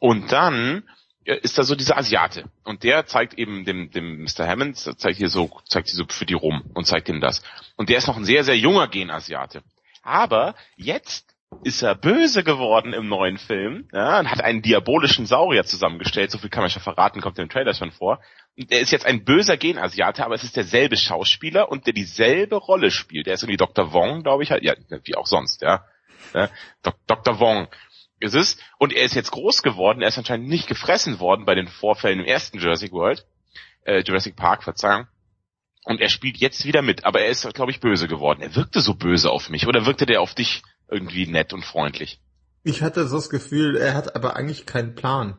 [0.00, 0.84] Und dann
[1.24, 4.46] ist da so dieser Asiate und der zeigt eben dem, dem Mr.
[4.46, 7.42] Hammond, zeigt hier so, zeigt hier so für die rum und zeigt ihm das.
[7.76, 9.62] Und der ist noch ein sehr, sehr junger Genasiate.
[10.02, 15.64] Aber jetzt ist er böse geworden im neuen Film ja, und hat einen diabolischen Saurier
[15.64, 16.30] zusammengestellt.
[16.30, 18.20] So viel kann man schon verraten, kommt im Trailer schon vor.
[18.58, 22.56] Und er ist jetzt ein böser Genasiate, aber es ist derselbe Schauspieler und der dieselbe
[22.56, 23.26] Rolle spielt.
[23.26, 23.92] Der ist irgendwie Dr.
[23.92, 25.84] Wong, glaube ich, halt, ja, wie auch sonst, ja.
[26.34, 26.50] ja
[27.06, 27.38] Dr.
[27.38, 27.68] Wong
[28.18, 28.58] ist es.
[28.78, 30.02] Und er ist jetzt groß geworden.
[30.02, 33.24] Er ist anscheinend nicht gefressen worden bei den Vorfällen im ersten Jurassic World,
[33.84, 35.06] äh, Jurassic Park, Verzeihung.
[35.84, 38.42] Und er spielt jetzt wieder mit, aber er ist, glaube ich, böse geworden.
[38.42, 39.66] Er wirkte so böse auf mich.
[39.66, 42.20] Oder wirkte der auf dich irgendwie nett und freundlich?
[42.64, 45.38] Ich hatte so das Gefühl, er hat aber eigentlich keinen Plan.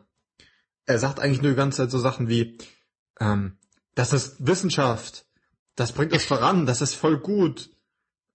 [0.86, 2.58] Er sagt eigentlich nur die ganze Zeit so Sachen wie,
[3.20, 3.56] ähm,
[3.94, 5.24] das ist Wissenschaft,
[5.76, 7.70] das bringt uns voran, das ist voll gut.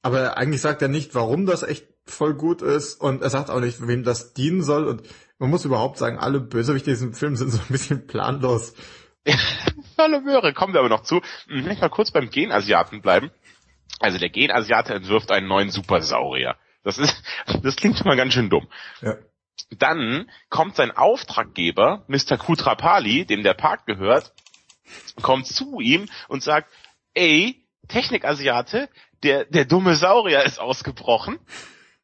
[0.02, 3.60] Aber eigentlich sagt er nicht, warum das echt voll gut ist und er sagt auch
[3.60, 5.02] nicht, wem das dienen soll und
[5.40, 8.74] man muss überhaupt sagen, alle Bösewichte in diesem Film sind so ein bisschen planlos.
[9.96, 11.22] Volle Möhre, kommen wir aber noch zu.
[11.48, 13.32] Hm, ich mal kurz beim Genasiaten bleiben.
[14.00, 16.56] Also der Genasiate entwirft einen neuen Supersaurier.
[16.84, 17.24] Das ist,
[17.64, 18.68] das klingt schon mal ganz schön dumm.
[19.02, 19.16] Ja.
[19.72, 22.38] Dann kommt sein Auftraggeber, Mr.
[22.38, 24.34] Kutrapali, dem der Park gehört,
[25.22, 26.72] kommt zu ihm und sagt,
[27.14, 28.90] ey, Technikasiate,
[29.24, 31.40] der, der dumme Saurier ist ausgebrochen.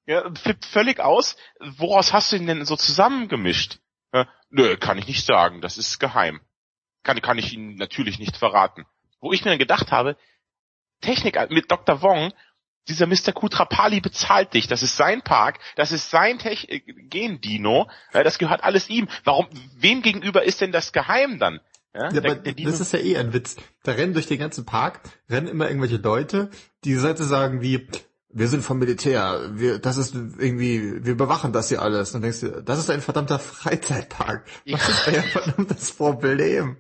[0.06, 1.36] Ja, flippt völlig aus.
[1.60, 3.80] Woraus hast du ihn denn so zusammengemischt?
[4.14, 5.62] Ja, nö, kann ich nicht sagen.
[5.62, 6.42] Das ist geheim.
[7.04, 8.86] Kann, kann ich Ihnen natürlich nicht verraten.
[9.20, 10.18] Wo ich mir dann gedacht habe,
[11.02, 12.02] Technik mit Dr.
[12.02, 12.34] Wong,
[12.88, 13.32] dieser Mr.
[13.34, 14.68] Kutrapali bezahlt dich.
[14.68, 19.08] Das ist sein Park, das ist sein Gen-Dino, ja, das gehört alles ihm.
[19.24, 21.62] Warum, wem gegenüber ist denn das geheim dann?
[21.94, 23.58] Ja, ja der, der das ist ja eh ein Witz.
[23.84, 26.50] Da rennen durch den ganzen Park, rennen immer irgendwelche Leute,
[26.84, 27.88] die Seite sagen wie,
[28.34, 32.14] wir sind vom Militär, wir, das ist irgendwie, wir bewachen das hier alles.
[32.14, 34.46] Dann denkst du, das ist ein verdammter Freizeitpark.
[34.66, 36.78] Was ist ein verdammtes Problem?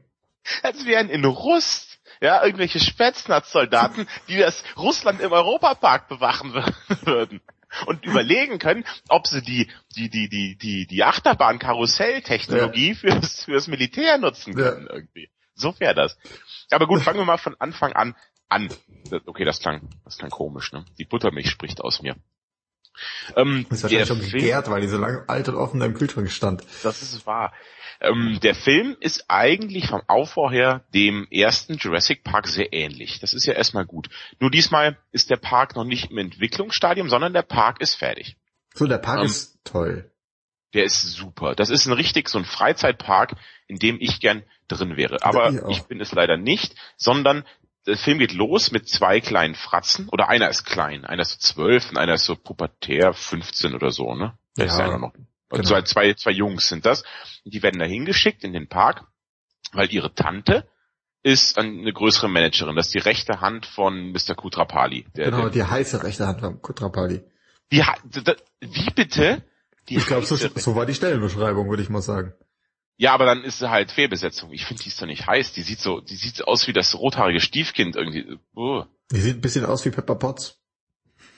[0.63, 6.53] Als wären in Rust, ja, irgendwelche Spätznatzsoldaten, die das Russland im Europapark bewachen
[7.05, 7.41] würden.
[7.85, 12.95] Und überlegen können, ob sie die, die, die, die, die, die Achterbahn-Karussell-Technologie ja.
[12.95, 14.93] fürs, fürs Militär nutzen können ja.
[14.93, 15.29] irgendwie.
[15.55, 16.17] So wäre das.
[16.71, 18.15] Aber gut, fangen wir mal von Anfang an
[18.51, 18.69] an.
[19.25, 20.85] Okay, das klang, das klang komisch, ne?
[20.99, 22.15] Die Buttermilch spricht aus mir.
[23.35, 26.63] Ähm, das war schon gegärt, weil die so lange alt und offen im Kühlschrank stand.
[26.83, 27.53] Das ist wahr.
[28.01, 33.19] Ähm, der Film ist eigentlich vom Aufbau her dem ersten Jurassic Park sehr ähnlich.
[33.19, 34.09] Das ist ja erstmal gut.
[34.39, 38.37] Nur diesmal ist der Park noch nicht im Entwicklungsstadium, sondern der Park ist fertig.
[38.73, 40.11] So, der Park ähm, ist toll.
[40.73, 41.53] Der ist super.
[41.53, 43.35] Das ist ein richtig so ein Freizeitpark,
[43.67, 45.17] in dem ich gern drin wäre.
[45.21, 47.43] Aber ich ich bin es leider nicht, sondern
[47.87, 50.07] der Film geht los mit zwei kleinen Fratzen.
[50.09, 53.91] Oder einer ist klein, einer ist so zwölf und einer ist so pubertär 15 oder
[53.91, 54.37] so, ne?
[54.57, 55.13] Der ist Ja, ja noch.
[55.49, 55.63] genau.
[55.63, 57.03] Zwei, zwei, zwei Jungs sind das.
[57.43, 59.03] Die werden da hingeschickt in den Park,
[59.73, 60.67] weil ihre Tante
[61.23, 62.75] ist eine größere Managerin.
[62.75, 64.35] Das ist die rechte Hand von Mr.
[64.35, 65.05] Kutrapali.
[65.15, 67.21] Der, Genau, die heiße rechte Hand von Kutrapali.
[67.71, 67.83] die,
[68.61, 69.43] wie bitte?
[69.89, 72.33] Die Ich glaube, so, so war die Stellenbeschreibung, würde ich mal sagen.
[73.01, 74.51] Ja, aber dann ist sie halt Fehlbesetzung.
[74.51, 75.53] Ich finde, die ist doch nicht heiß.
[75.53, 78.37] Die sieht so, die sieht so aus wie das rothaarige Stiefkind irgendwie.
[78.53, 78.83] Oh.
[79.11, 80.61] Die sieht ein bisschen aus wie Pepper Potts.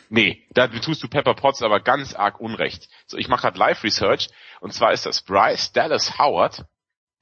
[0.09, 2.89] Nee, da tust du Pepper Potts aber ganz arg unrecht.
[3.07, 4.27] So, ich mache gerade Live-Research
[4.59, 6.65] und zwar ist das Bryce Dallas Howard.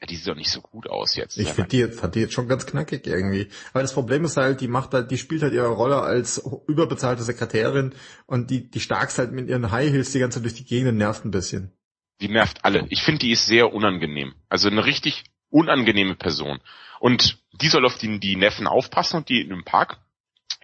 [0.01, 1.37] Ja, die sieht doch nicht so gut aus jetzt.
[1.37, 3.47] Ich finde die jetzt, fand die jetzt schon ganz knackig irgendwie.
[3.73, 7.21] Aber das Problem ist halt, die macht halt, die spielt halt ihre Rolle als überbezahlte
[7.21, 7.93] Sekretärin
[8.25, 10.89] und die, die starkst halt mit ihren High Heels die ganze Zeit durch die Gegend
[10.89, 11.77] und nervt ein bisschen.
[12.21, 12.85] Die nervt alle.
[12.89, 14.35] Ich finde, die ist sehr unangenehm.
[14.47, 16.59] Also eine richtig unangenehme Person.
[16.99, 19.97] Und die soll auf die, die Neffen aufpassen und die in dem Park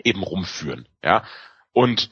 [0.04, 0.88] eben rumführen.
[1.04, 1.26] Ja.
[1.74, 2.12] Und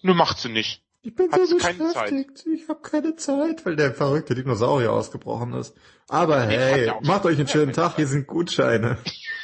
[0.00, 0.82] nur macht sie nicht.
[1.02, 5.76] Ich bin Hat keine beschäftigt, ich habe keine Zeit, weil der verrückte Dinosaurier ausgebrochen ist.
[6.08, 8.96] Aber hey, ja macht euch einen schönen Tag, hier sind Gutscheine.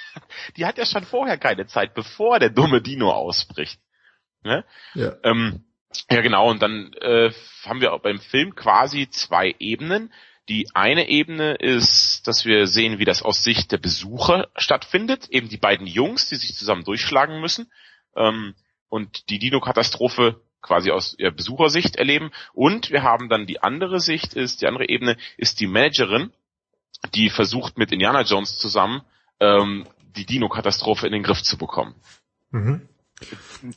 [0.57, 3.79] Die hat ja schon vorher keine Zeit, bevor der dumme Dino ausbricht.
[4.43, 4.65] Ne?
[4.95, 5.17] Ja.
[5.23, 5.65] Ähm,
[6.11, 6.51] ja, genau.
[6.51, 7.33] Und dann äh,
[7.65, 10.13] haben wir auch beim Film quasi zwei Ebenen.
[10.49, 15.29] Die eine Ebene ist, dass wir sehen, wie das aus Sicht der Besucher stattfindet.
[15.31, 17.71] Eben die beiden Jungs, die sich zusammen durchschlagen müssen.
[18.17, 18.55] Ähm,
[18.89, 22.31] und die Dino-Katastrophe quasi aus ihrer Besuchersicht erleben.
[22.53, 26.33] Und wir haben dann die andere Sicht, ist die andere Ebene, ist die Managerin,
[27.15, 29.03] die versucht mit Indiana Jones zusammen
[29.39, 31.95] ähm, die Dino-Katastrophe in den Griff zu bekommen.
[32.51, 32.89] Mhm.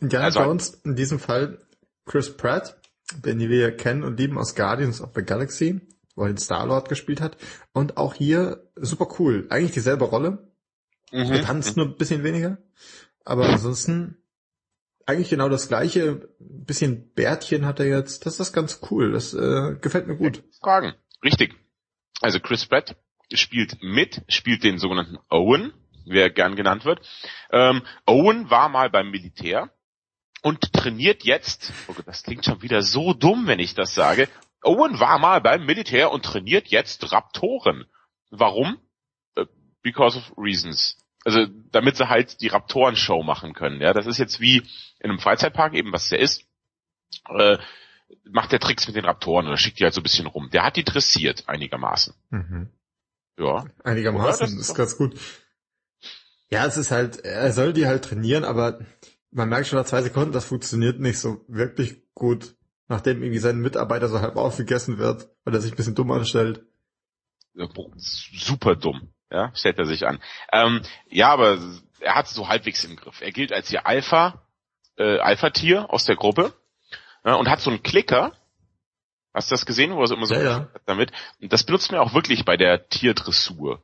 [0.01, 1.59] Indiana Also- Jones, in diesem Fall
[2.05, 2.79] Chris Pratt,
[3.23, 5.81] den wir kennen und lieben aus Guardians of the Galaxy,
[6.15, 7.37] wo er den Star-Lord gespielt hat.
[7.73, 9.47] Und auch hier super cool.
[9.49, 10.51] Eigentlich dieselbe Rolle.
[11.11, 11.31] Mhm.
[11.31, 12.57] Er tanzt nur ein bisschen weniger.
[13.25, 14.17] Aber ansonsten
[15.05, 16.29] eigentlich genau das gleiche.
[16.39, 18.25] Ein bisschen Bärtchen hat er jetzt.
[18.25, 19.11] Das ist ganz cool.
[19.11, 20.43] Das äh, gefällt mir gut.
[20.59, 20.93] Fragen.
[21.23, 21.55] Richtig.
[22.21, 22.95] Also Chris Pratt
[23.33, 25.73] spielt mit, spielt den sogenannten Owen,
[26.05, 27.01] wie er gern genannt wird.
[27.51, 29.71] Ähm, Owen war mal beim Militär
[30.43, 34.27] und trainiert jetzt, oh das klingt schon wieder so dumm, wenn ich das sage.
[34.61, 37.85] Owen war mal beim Militär und trainiert jetzt Raptoren.
[38.29, 38.77] Warum?
[39.35, 39.45] Äh,
[39.81, 40.97] Because of reasons.
[41.23, 43.79] Also damit sie halt die Raptoren-Show machen können.
[43.79, 44.57] Ja, das ist jetzt wie
[44.99, 46.45] in einem Freizeitpark eben, was der ist.
[47.29, 47.57] Äh,
[48.25, 50.49] macht der Tricks mit den Raptoren oder schickt die halt so ein bisschen rum.
[50.49, 52.13] Der hat die dressiert einigermaßen.
[52.29, 52.69] Mhm.
[53.39, 53.65] Ja.
[53.83, 55.17] Einigermaßen, das ist ist ganz gut.
[56.49, 58.81] Ja, es ist halt, er soll die halt trainieren, aber
[59.33, 62.55] man merkt schon nach zwei Sekunden, das funktioniert nicht so wirklich gut,
[62.87, 66.63] nachdem irgendwie sein Mitarbeiter so halb aufgegessen wird, weil er sich ein bisschen dumm anstellt.
[67.97, 69.13] Super dumm.
[69.31, 70.19] Ja, stellt er sich an.
[70.51, 71.57] Ähm, ja, aber
[71.99, 73.21] er hat es so halbwegs im Griff.
[73.21, 74.43] Er gilt als ihr Alpha,
[74.97, 76.53] äh, Alpha-Tier aus der Gruppe
[77.25, 78.33] ja, und hat so einen Klicker.
[79.33, 80.69] Hast du das gesehen, wo er so immer so Ja, ja.
[80.85, 81.11] damit?
[81.41, 83.81] Und das benutzt man auch wirklich bei der Tierdressur.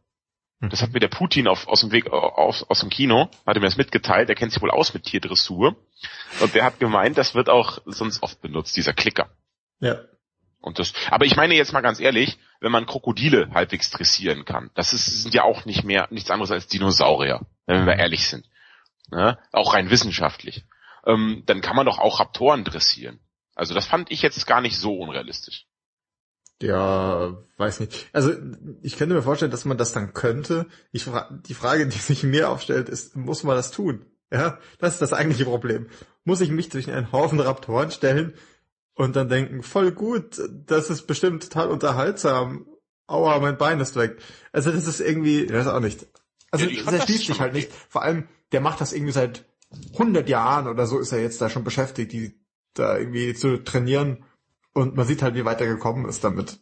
[0.61, 3.61] Das hat mir der Putin auf, aus dem Weg aus, aus dem Kino, hat er
[3.61, 5.77] mir das mitgeteilt, er kennt sich wohl aus mit Tierdressur.
[6.41, 9.29] Und der hat gemeint, das wird auch sonst oft benutzt, dieser Klicker.
[9.79, 9.99] Ja.
[10.61, 14.69] Und das, aber ich meine jetzt mal ganz ehrlich, wenn man Krokodile halbwegs dressieren kann,
[14.75, 18.45] das ist, sind ja auch nicht mehr, nichts anderes als Dinosaurier, wenn wir ehrlich sind.
[19.09, 19.37] Ne?
[19.53, 20.65] Auch rein wissenschaftlich.
[21.05, 23.19] Ähm, dann kann man doch auch Raptoren dressieren.
[23.55, 25.65] Also das fand ich jetzt gar nicht so unrealistisch.
[26.61, 28.09] Ja, weiß nicht.
[28.11, 28.33] Also
[28.81, 30.65] ich könnte mir vorstellen, dass man das dann könnte.
[30.91, 31.09] Ich
[31.47, 34.05] die Frage, die sich mir aufstellt, ist, muss man das tun?
[34.31, 35.87] Ja, das ist das eigentliche Problem.
[36.23, 38.33] Muss ich mich zwischen einen Haufen Raptoren stellen
[38.93, 42.67] und dann denken, voll gut, das ist bestimmt total unterhaltsam.
[43.07, 44.17] Aua, mein Bein ist weg.
[44.51, 46.05] Also das ist irgendwie, ich weiß auch nicht.
[46.51, 47.61] Also Ja, das das schließt sich halt okay.
[47.61, 47.71] nicht.
[47.87, 49.45] Vor allem, der macht das irgendwie seit
[49.93, 52.39] 100 Jahren oder so ist er jetzt da schon beschäftigt, die
[52.73, 54.25] da irgendwie zu trainieren.
[54.73, 56.59] Und man sieht halt, wie weit er gekommen ist damit.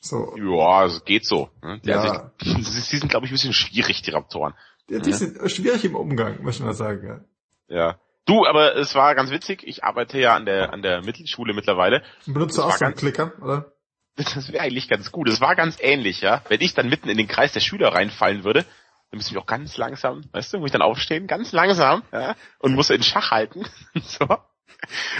[0.00, 0.34] So.
[0.36, 1.48] Ja, es geht so.
[1.62, 1.80] Ne?
[1.84, 2.00] Die, Ja.
[2.00, 4.54] also, die sind, glaube ich, ein bisschen schwierig, die Raptoren.
[4.88, 7.24] Die, die sind schwierig im Umgang, muss ich mal sagen.
[7.68, 7.76] Ja.
[7.76, 8.00] Ja.
[8.24, 9.62] Du, aber es war ganz witzig.
[9.66, 12.02] Ich arbeite ja an der an der Mittelschule mittlerweile.
[12.26, 13.72] Benutzt du auch so einen Klicker, oder?
[14.16, 15.28] Das wäre eigentlich ganz gut.
[15.28, 16.42] Es war ganz ähnlich, ja.
[16.48, 18.64] Wenn ich dann mitten in den Kreis der Schüler reinfallen würde,
[19.10, 22.34] dann müssen wir auch ganz langsam, weißt du, muss ich dann aufstehen, ganz langsam, ja,
[22.58, 23.64] und muss in Schach halten,
[24.02, 24.26] so.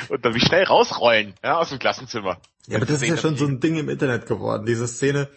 [0.09, 2.41] Und dann mich schnell rausrollen, ja, aus dem Klassenzimmer.
[2.67, 5.29] Ja, aber das ist ja schon so ein Ding im Internet geworden, diese Szene,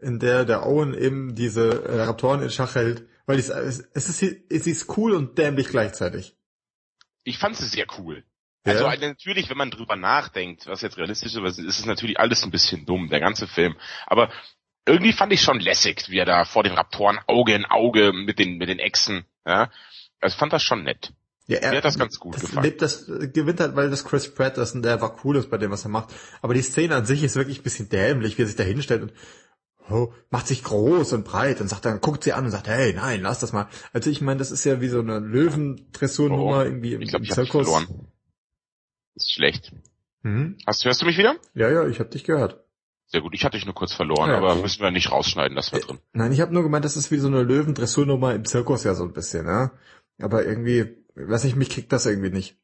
[0.00, 4.22] in der der Owen eben diese äh, Raptoren in Schach hält, weil es, es ist,
[4.50, 6.34] es ist cool und dämlich gleichzeitig.
[7.24, 8.24] Ich fand sie sehr cool.
[8.64, 12.52] Also natürlich, wenn man drüber nachdenkt, was jetzt realistisch ist, ist es natürlich alles ein
[12.52, 13.76] bisschen dumm, der ganze Film.
[14.06, 14.30] Aber
[14.86, 18.38] irgendwie fand ich schon lässig, wie er da vor den Raptoren Auge in Auge mit
[18.38, 19.70] den, mit den Echsen, ja.
[20.20, 21.12] Also fand das schon nett.
[21.48, 22.64] Ja, er, Mir hat das ganz gut das gefallen.
[22.64, 25.58] Lebt, das gewinnt halt, weil das Chris Pratt ist und der war cool ist bei
[25.58, 26.14] dem, was er macht.
[26.40, 29.02] Aber die Szene an sich ist wirklich ein bisschen dämlich, wie er sich da hinstellt
[29.02, 29.12] und
[29.90, 32.94] oh, macht sich groß und breit und sagt dann, guckt sie an und sagt, hey,
[32.94, 33.68] nein, lass das mal.
[33.92, 37.24] Also ich meine, das ist ja wie so eine Löwendressurnummer Oh, irgendwie im, Ich glaube,
[37.24, 37.66] im ich Zirkus.
[37.68, 38.06] verloren.
[39.14, 39.72] Ist schlecht.
[40.22, 40.56] Mhm.
[40.66, 41.34] Hast, hörst du mich wieder?
[41.54, 42.60] Ja, ja, ich habe dich gehört.
[43.06, 44.62] Sehr gut, ich hatte dich nur kurz verloren, Ja, aber okay.
[44.62, 45.98] müssen wir nicht rausschneiden, das war drin.
[46.12, 49.02] Nein, ich habe nur gemeint, das ist wie so eine Löwendressurnummer im Zirkus ja so
[49.04, 49.72] ein bisschen, ja.
[50.18, 52.56] Aber irgendwie, weiß nicht, mich kriegt das irgendwie nicht.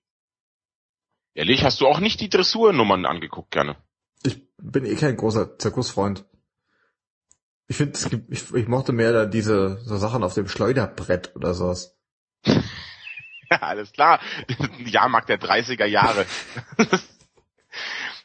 [1.34, 3.76] Ehrlich, hast du auch nicht die Dressurnummern angeguckt, gerne?
[4.24, 6.24] Ich bin eh kein großer Zirkusfreund.
[7.68, 11.96] Ich finde, ich, ich mochte mehr da diese so Sachen auf dem Schleuderbrett oder sowas.
[12.44, 12.62] Ja,
[13.60, 14.20] alles klar.
[14.84, 16.26] Jahrmarkt der 30er Jahre.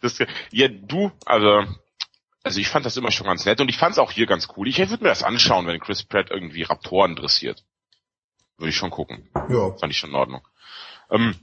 [0.02, 0.20] das,
[0.52, 1.64] ja, du, also,
[2.42, 4.48] also ich fand das immer schon ganz nett und ich fand es auch hier ganz
[4.56, 4.68] cool.
[4.68, 7.66] Ich würde mir das anschauen, wenn Chris Pratt irgendwie Raptoren dressiert.
[8.64, 9.30] Würde ich schon gucken.
[9.50, 9.74] Ja.
[9.74, 10.42] Fand ich schon in Ordnung.
[11.12, 11.36] Ähm,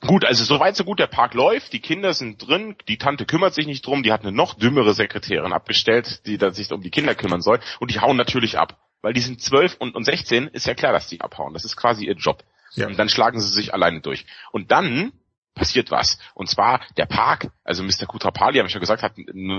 [0.00, 3.54] gut, also soweit so gut der Park läuft, die Kinder sind drin, die Tante kümmert
[3.54, 6.90] sich nicht drum, die hat eine noch dümmere Sekretärin abgestellt, die da sich um die
[6.90, 8.76] Kinder kümmern soll und die hauen natürlich ab.
[9.02, 11.54] Weil die sind zwölf und, und 16, ist ja klar, dass die abhauen.
[11.54, 12.42] Das ist quasi ihr Job.
[12.72, 12.88] Ja.
[12.88, 14.26] Und dann schlagen sie sich alleine durch.
[14.50, 15.12] Und dann
[15.54, 16.18] passiert was.
[16.34, 18.06] Und zwar der Park, also Mr.
[18.08, 19.12] Kutrapali, habe ich schon gesagt, hat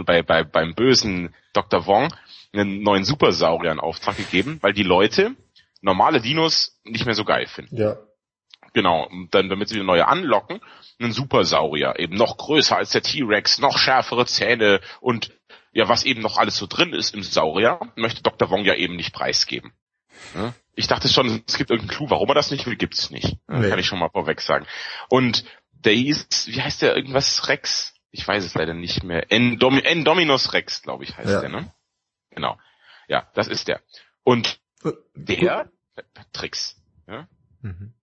[0.06, 1.86] bei, bei, beim bösen Dr.
[1.86, 2.14] Wong
[2.52, 5.36] einen neuen Supersaurier in Auftrag gegeben, weil die Leute
[5.86, 7.78] normale Dinos nicht mehr so geil finden.
[7.78, 7.98] Ja.
[8.74, 10.60] Genau, und dann, damit sie wieder neue anlocken,
[11.00, 15.32] einen Supersaurier, eben noch größer als der T-Rex, noch schärfere Zähne und
[15.72, 18.50] ja, was eben noch alles so drin ist im Saurier, möchte Dr.
[18.50, 19.74] Wong ja eben nicht preisgeben.
[20.34, 20.54] Ja?
[20.74, 23.38] Ich dachte schon, es gibt irgendeinen Clou, warum er das nicht will, gibt's nicht.
[23.48, 23.70] Nee.
[23.70, 24.66] Kann ich schon mal vorweg sagen.
[25.10, 27.94] Und der hieß, wie heißt der, irgendwas Rex?
[28.12, 29.32] Ich weiß es leider nicht mehr.
[29.32, 31.42] Endom Endominus Rex, glaube ich, heißt Ja.
[31.42, 31.74] der, ne?
[32.32, 32.58] Genau.
[33.08, 33.82] Ja, das ist der.
[34.24, 34.60] Und
[35.14, 35.70] der,
[36.34, 36.76] Tricks.
[37.08, 37.28] Ja?
[37.62, 37.94] Mhm.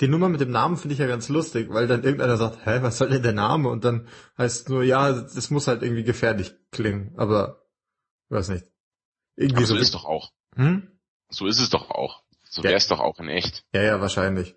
[0.00, 2.82] Die Nummer mit dem Namen finde ich ja ganz lustig, weil dann irgendeiner sagt, hä,
[2.82, 3.68] was soll denn der Name?
[3.70, 4.06] Und dann
[4.36, 7.64] heißt nur, ja, das muss halt irgendwie gefährlich klingen, aber
[8.28, 8.66] weiß nicht.
[9.36, 9.74] Irgendwie Aber so.
[9.76, 10.32] so ist doch auch.
[10.56, 10.88] hm?
[11.30, 12.22] So ist es doch auch.
[12.44, 12.68] So Ja.
[12.68, 13.64] wäre es doch auch in echt.
[13.72, 14.54] Ja, ja, wahrscheinlich.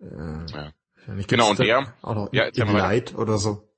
[0.00, 0.72] Äh, Ja.
[0.94, 2.76] wahrscheinlich Genau, und der- Auch noch ja, in, in.
[2.76, 3.68] Light oder so.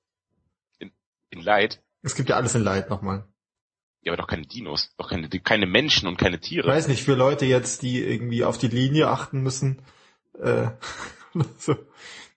[0.78, 1.82] In Leid.
[2.02, 3.26] Es gibt ja alles in Light nochmal.
[4.02, 4.94] Ja, aber doch keine Dinos.
[4.96, 6.68] Doch keine, keine Menschen und keine Ich Tiere.
[6.68, 9.82] weiß nicht, für Leute jetzt, die irgendwie auf die Linie achten müssen.
[10.40, 10.68] Äh,
[11.58, 11.76] so.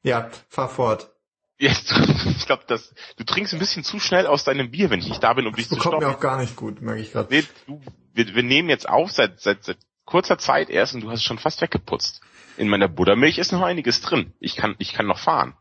[0.03, 1.11] Ja, fahr fort.
[1.57, 1.93] Jetzt,
[2.37, 5.21] ich glaube, das, du trinkst ein bisschen zu schnell aus deinem Bier, wenn ich nicht
[5.23, 6.15] da bin, um dich Das zu bekommt mir stoppen.
[6.17, 7.33] auch gar nicht gut, merke ich gerade.
[7.33, 7.79] Nee, du,
[8.13, 11.23] wir, wir nehmen jetzt auf seit, seit, seit kurzer Zeit erst und du hast es
[11.25, 12.21] schon fast weggeputzt.
[12.57, 14.33] In meiner Buttermilch ist noch einiges drin.
[14.39, 15.53] Ich kann, ich kann noch fahren.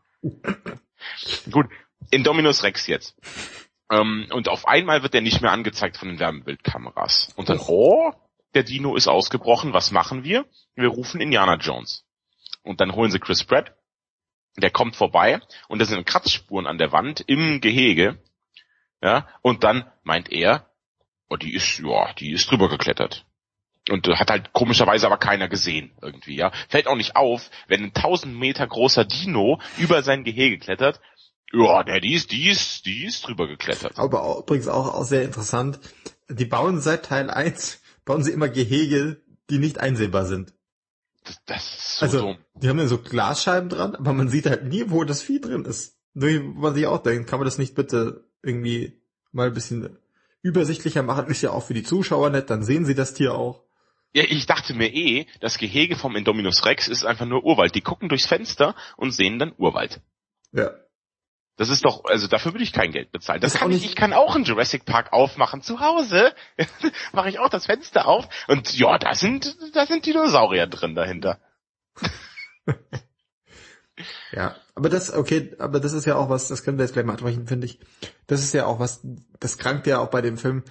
[1.51, 1.67] Gut,
[2.09, 3.15] in Dominus Rex jetzt.
[3.91, 7.33] Ähm, und auf einmal wird der nicht mehr angezeigt von den Wärmebildkameras.
[7.35, 8.13] Und dann, oh,
[8.53, 10.45] der Dino ist ausgebrochen, was machen wir?
[10.75, 12.05] Wir rufen Indiana Jones.
[12.63, 13.75] Und dann holen sie Chris Pratt.
[14.57, 18.21] Der kommt vorbei und da sind Kratzspuren an der Wand im Gehege.
[19.01, 20.69] Ja, und dann meint er,
[21.29, 23.25] oh, die ist, ja, die ist drüber geklettert.
[23.89, 26.51] Und hat halt komischerweise aber keiner gesehen irgendwie, ja.
[26.69, 31.01] Fällt auch nicht auf, wenn ein 1000 Meter großer Dino über sein Gehege klettert.
[31.53, 33.97] Ja, der, die ist, die ist, die ist drüber geklettert.
[33.99, 35.79] Aber auch, übrigens auch, auch sehr interessant.
[36.29, 40.53] Die bauen seit Teil 1, bauen sie immer Gehege, die nicht einsehbar sind.
[41.25, 42.37] Das, das ist so Also, dumm.
[42.55, 45.65] die haben dann so Glasscheiben dran, aber man sieht halt nie, wo das Vieh drin
[45.65, 45.97] ist.
[46.13, 49.97] Nur, wo man sich auch denkt, kann man das nicht bitte irgendwie mal ein bisschen
[50.41, 51.27] übersichtlicher machen?
[51.27, 53.63] Ist ja auch für die Zuschauer nett, dann sehen sie das Tier auch.
[54.13, 57.75] Ja, ich dachte mir eh, das Gehege vom Indominus Rex ist einfach nur Urwald.
[57.75, 60.01] Die gucken durchs Fenster und sehen dann Urwald.
[60.51, 60.71] Ja.
[61.57, 63.41] Das ist doch, also dafür würde ich kein Geld bezahlen.
[63.41, 66.33] Das Ist kann ich, ich kann auch einen Jurassic Park aufmachen zu Hause.
[67.11, 71.39] Mache ich auch das Fenster auf und ja, da sind, da sind Dinosaurier drin dahinter.
[74.31, 77.05] Ja, aber das, okay, aber das ist ja auch was, das können wir jetzt gleich
[77.05, 77.79] mal ansprechen, finde ich.
[78.27, 79.01] Das ist ja auch was,
[79.39, 80.63] das krankt ja auch bei dem Film.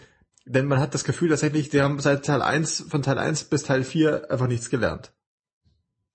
[0.46, 3.62] Denn man hat das Gefühl tatsächlich, die haben seit Teil 1, von Teil 1 bis
[3.62, 5.12] Teil 4 einfach nichts gelernt.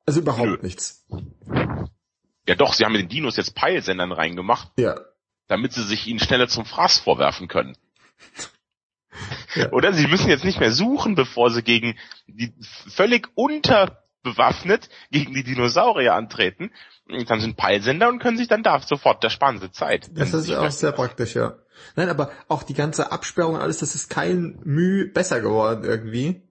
[0.05, 0.57] Also überhaupt Nö.
[0.61, 1.05] nichts.
[2.47, 4.95] Ja doch, sie haben den Dinos jetzt Peilsendern reingemacht, Ja.
[5.47, 7.75] damit sie sich ihnen schneller zum Fraß vorwerfen können.
[9.55, 9.71] Ja.
[9.71, 12.53] Oder sie müssen jetzt nicht mehr suchen, bevor sie gegen die
[12.89, 16.71] völlig unterbewaffnet gegen die Dinosaurier antreten.
[17.07, 20.09] Und dann sind Peilsender und können sich dann da sofort, da sparen sie Zeit.
[20.13, 21.55] Das ist auch sehr praktisch, ja.
[21.95, 26.41] Nein, aber auch die ganze Absperrung und alles, das ist kein Mühe besser geworden irgendwie.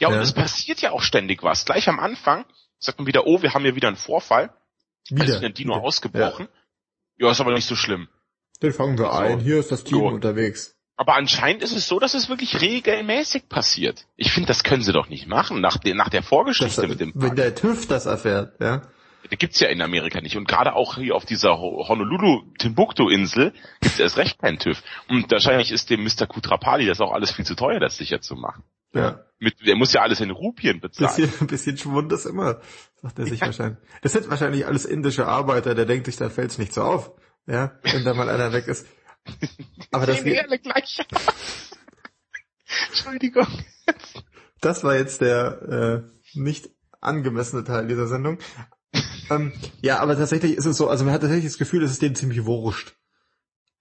[0.00, 0.20] Ja, und Ja.
[0.20, 1.64] es passiert ja auch ständig was.
[1.64, 2.44] Gleich am Anfang
[2.78, 4.54] sagt man wieder, oh, wir haben hier wieder einen Vorfall.
[5.10, 5.22] Wieder.
[5.22, 5.84] Also ist ein Dino Wieder.
[5.84, 6.48] ausgebrochen.
[7.18, 7.26] Ja.
[7.26, 8.08] ja, ist aber nicht so schlimm.
[8.62, 9.10] Den fangen wir so.
[9.10, 9.40] ein.
[9.40, 10.06] Hier ist das Team so.
[10.06, 10.76] unterwegs.
[10.96, 14.06] Aber anscheinend ist es so, dass es wirklich regelmäßig passiert.
[14.16, 17.00] Ich finde, das können sie doch nicht machen, nach, der nach der Vorgeschichte das, mit
[17.00, 17.30] dem Park.
[17.30, 18.82] Wenn der TÜV das erfährt, ja.
[19.30, 20.36] Der gibt's ja in Amerika nicht.
[20.36, 24.82] Und gerade auch hier auf dieser Honolulu-Timbuktu-Insel gibt's erst recht keinen TÜV.
[25.08, 26.26] Und wahrscheinlich ist dem Mr.
[26.26, 28.62] Kutrapali das auch alles viel zu teuer, das sicher zu machen.
[28.94, 29.24] Ja.
[29.38, 31.16] Mit, der muss ja alles in Rupien bezahlen.
[31.16, 32.60] Bisschen, ein bisschen Schwund ist immer,
[33.00, 33.46] sagt er sich ja.
[33.46, 33.78] wahrscheinlich.
[34.02, 37.12] Das sind wahrscheinlich alles indische Arbeiter, der denkt sich, da fällt's nicht so auf.
[37.46, 38.86] Ja, wenn da mal einer weg ist.
[39.90, 40.38] Aber das geht.
[40.38, 41.00] alle gleich
[42.88, 43.46] Entschuldigung.
[44.60, 48.38] Das war jetzt der äh, nicht angemessene Teil dieser Sendung.
[49.30, 52.02] ähm, ja, aber tatsächlich ist es so, also man hat tatsächlich das Gefühl, es ist
[52.02, 52.94] denen ziemlich wurscht.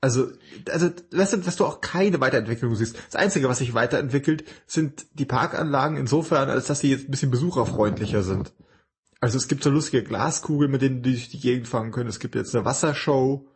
[0.01, 0.29] Also,
[0.69, 2.97] also, weißt du, dass du auch keine Weiterentwicklung siehst.
[3.05, 7.29] Das Einzige, was sich weiterentwickelt, sind die Parkanlagen insofern, als dass sie jetzt ein bisschen
[7.29, 8.51] besucherfreundlicher sind.
[9.19, 12.09] Also es gibt so lustige Glaskugeln, mit denen die durch die Gegend fahren können.
[12.09, 13.47] Es gibt jetzt eine Wassershow.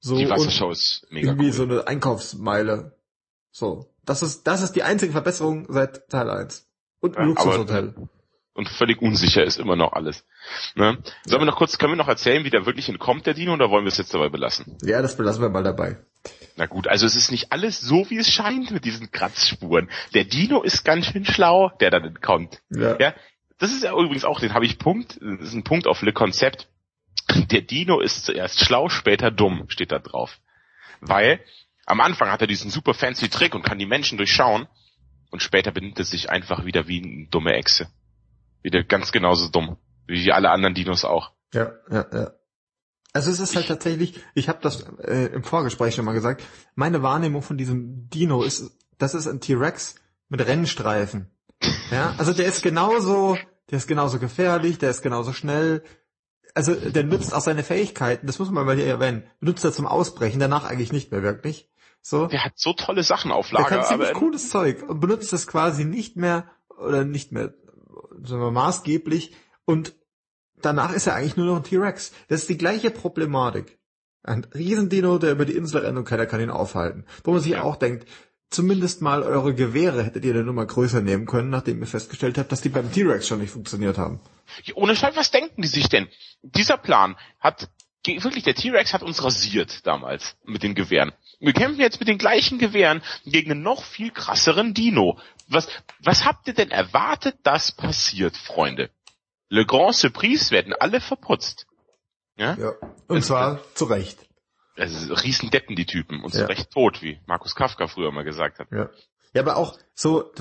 [0.00, 1.52] So die Wassershow ist mega Irgendwie cool.
[1.52, 2.98] so eine Einkaufsmeile.
[3.52, 3.94] So.
[4.04, 6.68] Das ist, das ist die einzige Verbesserung seit Teil 1.
[6.98, 7.94] Und ein ja, Luxushotel.
[8.56, 10.24] Und völlig unsicher ist immer noch alles.
[10.76, 10.96] Ne?
[11.26, 13.68] Sollen wir noch kurz, können wir noch erzählen, wie der wirklich entkommt, der Dino, oder
[13.68, 14.78] wollen wir es jetzt dabei belassen?
[14.82, 15.98] Ja, das belassen wir mal dabei.
[16.56, 19.90] Na gut, also es ist nicht alles so, wie es scheint mit diesen Kratzspuren.
[20.14, 22.62] Der Dino ist ganz schön schlau, der dann entkommt.
[22.70, 22.96] Ja.
[22.98, 23.14] ja?
[23.58, 26.14] Das ist ja übrigens auch, den habe ich Punkt, das ist ein Punkt auf Le
[26.14, 26.68] Konzept.
[27.50, 30.38] Der Dino ist zuerst schlau, später dumm, steht da drauf.
[31.02, 31.40] Weil
[31.84, 34.66] am Anfang hat er diesen super fancy Trick und kann die Menschen durchschauen
[35.30, 37.88] und später benimmt er sich einfach wieder wie eine dumme Echse.
[38.66, 39.76] Wieder ganz genauso dumm,
[40.08, 41.30] wie alle anderen Dinos auch.
[41.54, 42.32] Ja, ja, ja.
[43.12, 46.42] Also es ist halt tatsächlich, ich habe das äh, im Vorgespräch schon mal gesagt,
[46.74, 49.94] meine Wahrnehmung von diesem Dino ist, das ist ein T-Rex
[50.28, 51.30] mit Rennstreifen.
[51.92, 53.38] Ja, also der ist genauso,
[53.70, 55.84] der ist genauso gefährlich, der ist genauso schnell,
[56.52, 59.86] also der nutzt auch seine Fähigkeiten, das muss man mal hier erwähnen, benutzt er zum
[59.86, 61.70] Ausbrechen, danach eigentlich nicht mehr wirklich.
[62.02, 62.26] So.
[62.26, 63.68] Der hat so tolle Sachen auf Lager.
[63.68, 67.54] Der kann ziemlich aber cooles Zeug und benutzt das quasi nicht mehr oder nicht mehr
[68.24, 69.32] sagen wir, maßgeblich
[69.64, 69.94] und
[70.60, 72.12] danach ist er eigentlich nur noch ein T-Rex.
[72.28, 73.78] Das ist die gleiche Problematik.
[74.22, 77.04] Ein Riesendino, der über die Insel rennt und keiner kann ihn aufhalten.
[77.22, 77.62] Wo man sich ja.
[77.62, 78.08] auch denkt,
[78.50, 82.50] zumindest mal eure Gewehre hättet ihr dann mal größer nehmen können, nachdem ihr festgestellt habt,
[82.50, 84.20] dass die beim T-Rex schon nicht funktioniert haben.
[84.74, 86.08] Ohne Scheiß, was denken die sich denn?
[86.42, 87.68] Dieser Plan hat,
[88.04, 91.12] wirklich, der T-Rex hat uns rasiert damals mit den Gewehren.
[91.38, 95.18] Wir kämpfen jetzt mit den gleichen Gewehren gegen einen noch viel krasseren Dino.
[95.48, 95.68] Was,
[96.00, 98.90] was habt ihr denn erwartet, dass passiert, Freunde?
[99.48, 101.66] Le Grand Surprise werden alle verputzt.
[102.36, 102.54] Ja?
[102.54, 102.72] ja.
[103.06, 104.18] Und das, zwar zu Recht.
[104.76, 106.40] Also Riesendeppen, die Typen, und ja.
[106.40, 108.68] zu Recht tot, wie Markus Kafka früher mal gesagt hat.
[108.72, 108.90] Ja.
[109.36, 110.32] Ja, aber auch so,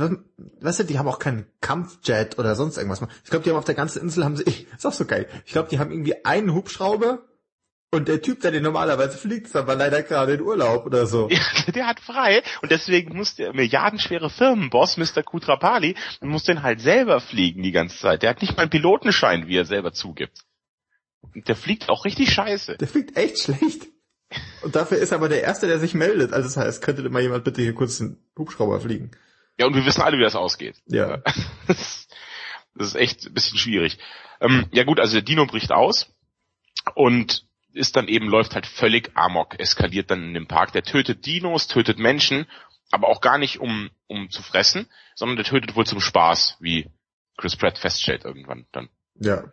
[0.62, 3.02] weißt du, die haben auch keinen Kampfjet oder sonst irgendwas.
[3.26, 4.44] Ich glaube, die haben auf der ganzen Insel haben sie,
[4.76, 5.28] ist auch so geil.
[5.46, 7.20] Ich glaube, die haben irgendwie einen Hubschrauber
[7.96, 11.30] und der Typ, der den normalerweise fliegt, ist aber leider gerade in Urlaub oder so.
[11.36, 15.24] Ja, der hat frei und deswegen muss der milliardenschwere Firmenboss, Mr.
[15.24, 18.24] Kutrapali, muss den halt selber fliegen die ganze Zeit.
[18.24, 20.46] Der hat nicht mal einen Pilotenschein, wie er selber zugibt.
[21.22, 22.78] Und der fliegt auch richtig scheiße.
[22.78, 23.88] Der fliegt echt schlecht.
[24.62, 26.34] Und dafür ist aber der Erste, der sich meldet.
[26.34, 29.12] Also das heißt, könnte mal jemand bitte hier kurz den Hubschrauber fliegen.
[29.58, 30.76] Ja, und wir wissen alle, wie das ausgeht.
[30.88, 31.22] Ja.
[32.78, 33.98] Das ist echt ein bisschen schwierig.
[34.42, 36.14] Ähm, ja gut, also der Dino bricht aus
[36.94, 40.72] und ist dann eben, läuft halt völlig amok, eskaliert dann in dem Park.
[40.72, 42.48] Der tötet Dinos, tötet Menschen,
[42.92, 46.90] aber auch gar nicht um, um zu fressen, sondern der tötet wohl zum Spaß, wie
[47.38, 48.90] Chris Pratt feststellt irgendwann dann.
[49.16, 49.52] Ja.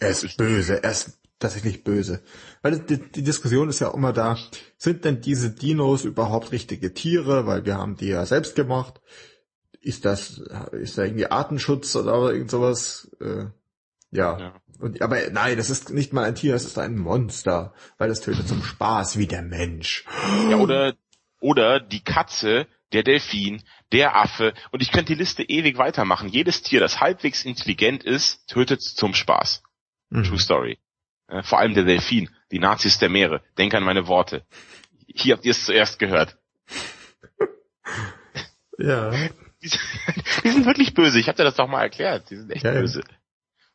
[0.00, 2.22] Er ist böse, er ist tatsächlich böse.
[2.62, 4.36] Weil die, die Diskussion ist ja immer da,
[4.76, 9.00] sind denn diese Dinos überhaupt richtige Tiere, weil wir haben die ja selbst gemacht.
[9.80, 10.38] Ist das,
[10.72, 13.10] ist da irgendwie Artenschutz oder irgend sowas?
[13.20, 13.46] Äh,
[14.10, 14.38] ja.
[14.38, 14.54] ja.
[14.80, 18.20] Und, aber nein, das ist nicht mal ein Tier, das ist ein Monster, weil es
[18.20, 20.04] tötet zum Spaß wie der Mensch.
[20.50, 20.94] Ja, oder,
[21.40, 26.28] oder die Katze, der Delfin, der Affe, und ich könnte die Liste ewig weitermachen.
[26.28, 29.62] Jedes Tier, das halbwegs intelligent ist, tötet zum Spaß.
[30.10, 30.24] Mhm.
[30.24, 30.78] True Story.
[31.42, 33.42] Vor allem der Delfin, die Nazis der Meere.
[33.58, 34.46] Denk an meine Worte.
[35.06, 36.38] Hier habt ihr es zuerst gehört.
[38.78, 39.10] Ja.
[39.60, 39.70] Die,
[40.44, 41.18] die sind wirklich böse.
[41.18, 42.30] Ich hab dir das doch mal erklärt.
[42.30, 43.00] Die sind echt ja, böse.
[43.00, 43.17] Ja.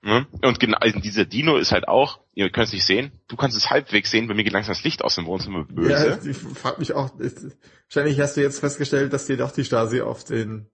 [0.05, 0.27] Ne?
[0.41, 3.55] Und genau, also dieser Dino ist halt auch, ihr könnt es nicht sehen, du kannst
[3.55, 5.91] es halbwegs sehen, bei mir geht langsam das Licht aus dem Wohnzimmer böse.
[5.91, 10.01] Ja, ich frag mich auch, wahrscheinlich hast du jetzt festgestellt, dass dir doch die Stasi
[10.01, 10.67] auf den,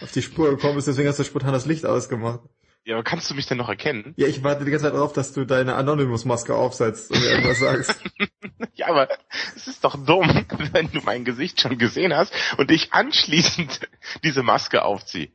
[0.00, 2.42] auf die Spur gekommen ist, deswegen hast du spontan das Licht ausgemacht.
[2.84, 4.14] Ja, aber kannst du mich denn noch erkennen?
[4.16, 7.58] Ja, ich warte die ganze Zeit darauf, dass du deine Anonymous-Maske aufsetzt und mir irgendwas
[7.58, 8.00] sagst.
[8.74, 9.08] ja, aber
[9.56, 10.28] es ist doch dumm,
[10.72, 13.80] wenn du mein Gesicht schon gesehen hast und ich anschließend
[14.22, 15.32] diese Maske aufziehe.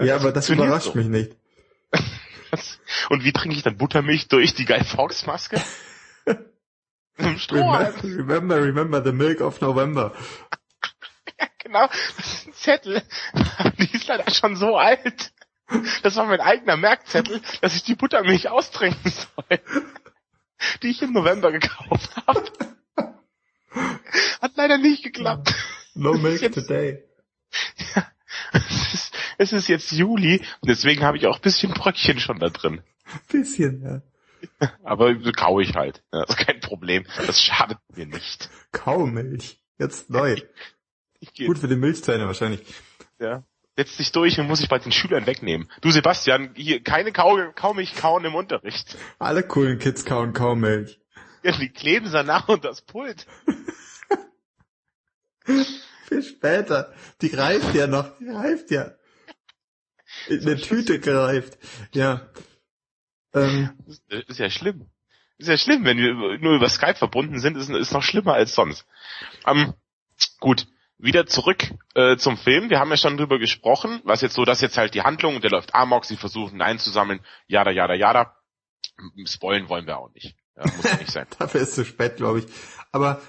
[0.00, 0.98] Ja, aber das überrascht so.
[0.98, 1.36] mich nicht.
[3.10, 5.62] Und wie trinke ich dann Buttermilch durch die Guy Fawkes Maske?
[7.18, 10.12] remember, remember, remember the milk of November.
[11.38, 11.86] Ja, genau.
[12.16, 13.02] Das ist ein Zettel.
[13.78, 15.32] Die ist leider schon so alt.
[16.02, 19.60] Das war mein eigener Merkzettel, dass ich die Buttermilch austrinken soll.
[20.82, 22.44] Die ich im November gekauft habe.
[24.40, 25.54] Hat leider nicht geklappt.
[25.94, 27.02] No milk today.
[29.38, 32.82] Es, ist, jetzt Juli und deswegen habe ich auch ein bisschen Bröckchen schon da drin.
[33.30, 34.02] Bisschen, ja.
[34.84, 36.02] Aber kaue ich halt.
[36.10, 37.04] Das ist kein Problem.
[37.26, 38.50] Das schadet mir nicht.
[38.72, 39.60] Kaumilch.
[39.78, 40.36] Jetzt neu.
[41.46, 42.60] Gut für die Milchzähne wahrscheinlich.
[43.18, 43.42] Ja.
[43.76, 45.68] Setz dich durch und muss ich bald den Schülern wegnehmen.
[45.82, 48.96] Du Sebastian, hier keine Kau Kaumilch kauen im Unterricht.
[49.18, 50.98] Alle coolen Kids kauen Kaumilch.
[51.42, 53.26] Ja, die kleben danach und das Pult.
[55.44, 56.92] Viel später.
[57.20, 58.16] Die reift ja noch.
[58.18, 58.92] Die reift ja.
[60.28, 61.58] In der Tüte gereift.
[61.92, 62.28] Ja.
[63.34, 63.70] Ähm,
[64.08, 64.90] das ist ja schlimm.
[65.38, 68.54] Ist ja schlimm, wenn wir nur über Skype verbunden sind, ist, ist noch schlimmer als
[68.54, 68.86] sonst.
[69.46, 69.74] Ähm,
[70.40, 70.66] gut,
[70.98, 71.64] wieder zurück
[71.94, 72.70] äh, zum Film.
[72.70, 75.50] Wir haben ja schon drüber gesprochen, was jetzt so, dass jetzt halt die Handlung, der
[75.50, 78.34] läuft Amok, sie versuchen einzusammeln, jada, jada, jada.
[79.26, 80.36] Spoilen wollen wir auch nicht.
[80.56, 81.26] Ja, muss ja nicht sein.
[81.38, 82.46] Dafür ist es zu spät, glaube ich.
[82.92, 83.20] Aber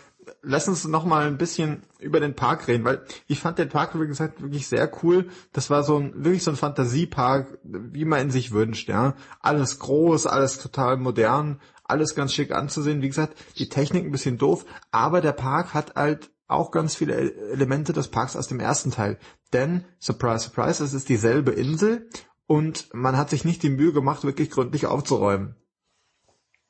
[0.48, 4.00] lass uns noch mal ein bisschen über den Park reden, weil ich fand den Park,
[4.00, 5.30] wie gesagt, wirklich sehr cool.
[5.52, 9.16] Das war so ein, wirklich so ein Fantasiepark, wie man ihn sich wünscht, ja.
[9.42, 13.02] Alles groß, alles total modern, alles ganz schick anzusehen.
[13.02, 17.34] Wie gesagt, die Technik ein bisschen doof, aber der Park hat halt auch ganz viele
[17.52, 19.20] Elemente des Parks aus dem ersten Teil.
[19.52, 22.10] Denn, surprise, surprise, es ist dieselbe Insel
[22.46, 25.56] und man hat sich nicht die Mühe gemacht, wirklich gründlich aufzuräumen.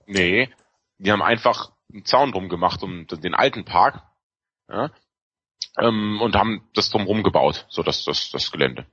[0.08, 0.50] Nee,
[0.98, 4.04] die haben einfach einen Zaun drum gemacht um den alten Park
[4.70, 4.92] ja,
[5.78, 8.86] ähm, und haben das drumherum gebaut, so das, das, das Gelände.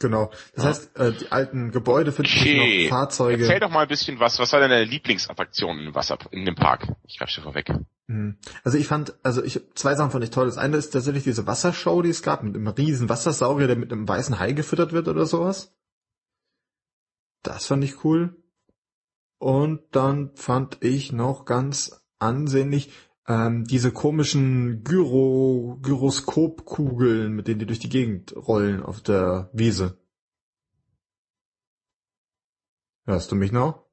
[0.00, 0.30] Genau.
[0.54, 0.70] Das ja.
[0.70, 2.84] heißt, äh, die alten Gebäude finden okay.
[2.84, 3.44] noch Fahrzeuge.
[3.44, 4.40] Erzähl doch mal ein bisschen was.
[4.40, 6.88] Was war deine Lieblingsattraktion in, Wasser, in dem Park?
[7.06, 7.72] Ich greif schon vorweg.
[8.64, 10.46] Also ich fand, also ich zwei Sachen fand ich toll.
[10.46, 13.92] Das eine ist tatsächlich diese Wassershow, die es gab, mit einem riesen Wassersaurier, der mit
[13.92, 15.74] einem weißen Hai gefüttert wird oder sowas.
[17.42, 18.36] Das fand ich cool.
[19.38, 22.92] Und dann fand ich noch ganz ansehnlich.
[23.26, 29.98] Ähm, diese komischen Gyro, Gyroskopkugeln, mit denen die durch die Gegend rollen auf der Wiese.
[33.06, 33.84] Hörst du mich noch?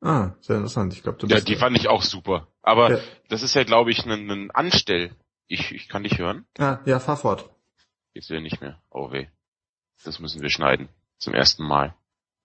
[0.00, 0.92] Ah, sehr interessant.
[0.94, 1.38] Ich glaube, du bist.
[1.38, 2.48] Ja, die fand ich auch super.
[2.60, 3.02] Aber ja.
[3.28, 5.14] das ist ja, glaube ich, ein, ein Anstell.
[5.46, 6.44] Ich, ich kann dich hören.
[6.58, 7.50] Ah, ja, fahr fort.
[8.12, 8.82] Jetzt will nicht mehr.
[8.90, 9.28] Oh weh.
[10.04, 10.88] Das müssen wir schneiden.
[11.18, 11.96] Zum ersten Mal.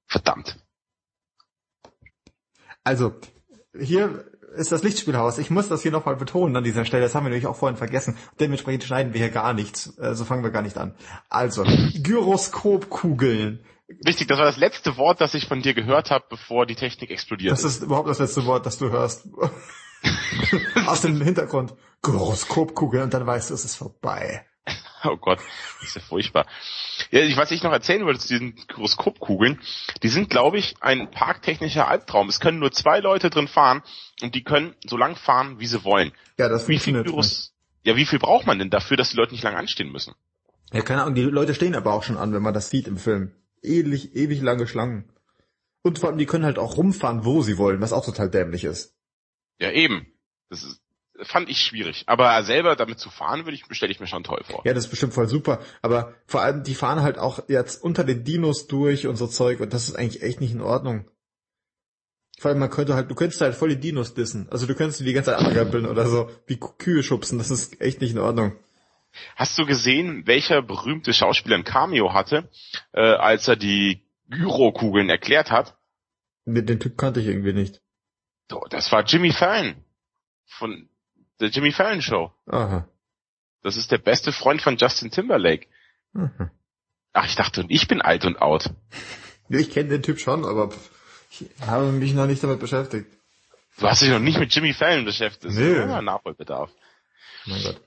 [0.06, 0.64] Verdammt.
[2.84, 3.20] Also,
[3.80, 4.26] hier
[4.56, 5.38] ist das Lichtspielhaus.
[5.38, 7.04] Ich muss das hier nochmal betonen an dieser Stelle.
[7.04, 8.18] Das haben wir nämlich auch vorhin vergessen.
[8.40, 9.96] Dementsprechend schneiden wir hier gar nichts.
[9.96, 10.96] So also fangen wir gar nicht an.
[11.30, 13.64] Also, Gyroskopkugeln.
[14.04, 17.10] Wichtig, das war das letzte Wort, das ich von dir gehört habe, bevor die Technik
[17.10, 19.30] explodiert Das ist überhaupt das letzte Wort, das du hörst.
[20.88, 21.74] Aus dem Hintergrund.
[22.02, 24.46] Gyroskopkugeln und dann weißt du, es ist vorbei.
[25.04, 25.40] Oh Gott,
[25.80, 26.46] das ist ja furchtbar.
[27.12, 29.62] Ja, was ich noch erzählen wollte zu diesen Gyroskopkugeln,
[30.02, 32.30] die sind, glaube ich, ein parktechnischer Albtraum.
[32.30, 33.84] Es können nur zwei Leute drin fahren
[34.22, 36.12] und die können so lang fahren, wie sie wollen.
[36.38, 39.34] Ja, das wie viel Gyros, Ja, wie viel braucht man denn dafür, dass die Leute
[39.34, 40.16] nicht lange anstehen müssen?
[40.74, 42.98] Ja, keine Ahnung, die Leute stehen aber auch schon an, wenn man das sieht im
[42.98, 43.32] Film.
[43.62, 45.10] Ewig, ewig lange Schlangen.
[45.84, 48.66] Und vor allem, die können halt auch rumfahren, wo sie wollen, was auch total dämlich
[48.66, 48.94] ist.
[49.60, 50.08] Ja, eben.
[50.50, 50.82] Das ist,
[51.24, 52.04] fand ich schwierig.
[52.08, 54.62] Aber selber damit zu fahren, würde ich, stelle ich mir schon toll vor.
[54.66, 55.60] Ja, das ist bestimmt voll super.
[55.82, 59.60] Aber vor allem, die fahren halt auch jetzt unter den Dinos durch und so Zeug
[59.60, 61.10] und das ist eigentlich echt nicht in Ordnung.
[62.40, 64.48] Vor allem, man könnte halt, du könntest halt voll die Dinos dissen.
[64.52, 67.40] Also du könntest die ganze Zeit anrempeln oder so, wie Kühe schubsen.
[67.40, 68.54] Das ist echt nicht in Ordnung.
[69.36, 72.50] Hast du gesehen, welcher berühmte Schauspieler ein Cameo hatte,
[72.94, 75.76] äh, als er die Gyrokugeln erklärt hat?
[76.46, 77.82] Den Typ kannte ich irgendwie nicht.
[78.70, 79.76] Das war Jimmy Fallon
[80.46, 80.90] von
[81.40, 82.32] der Jimmy Fallon Show.
[82.48, 82.88] Aha.
[83.64, 85.68] Das ist der beste Freund von Justin Timberlake.
[86.14, 86.52] Mhm.
[87.14, 88.70] Ach, ich dachte, ich bin alt und out.
[89.50, 90.70] Ich kenne den Typ schon, aber
[91.32, 93.08] ich habe mich noch nicht damit beschäftigt.
[93.80, 95.54] Du hast dich noch nicht mit Jimmy Fallon beschäftigt.
[95.54, 95.76] Nee.
[95.76, 96.72] Ja, Nachholbedarf.
[97.46, 97.82] Mein Gott.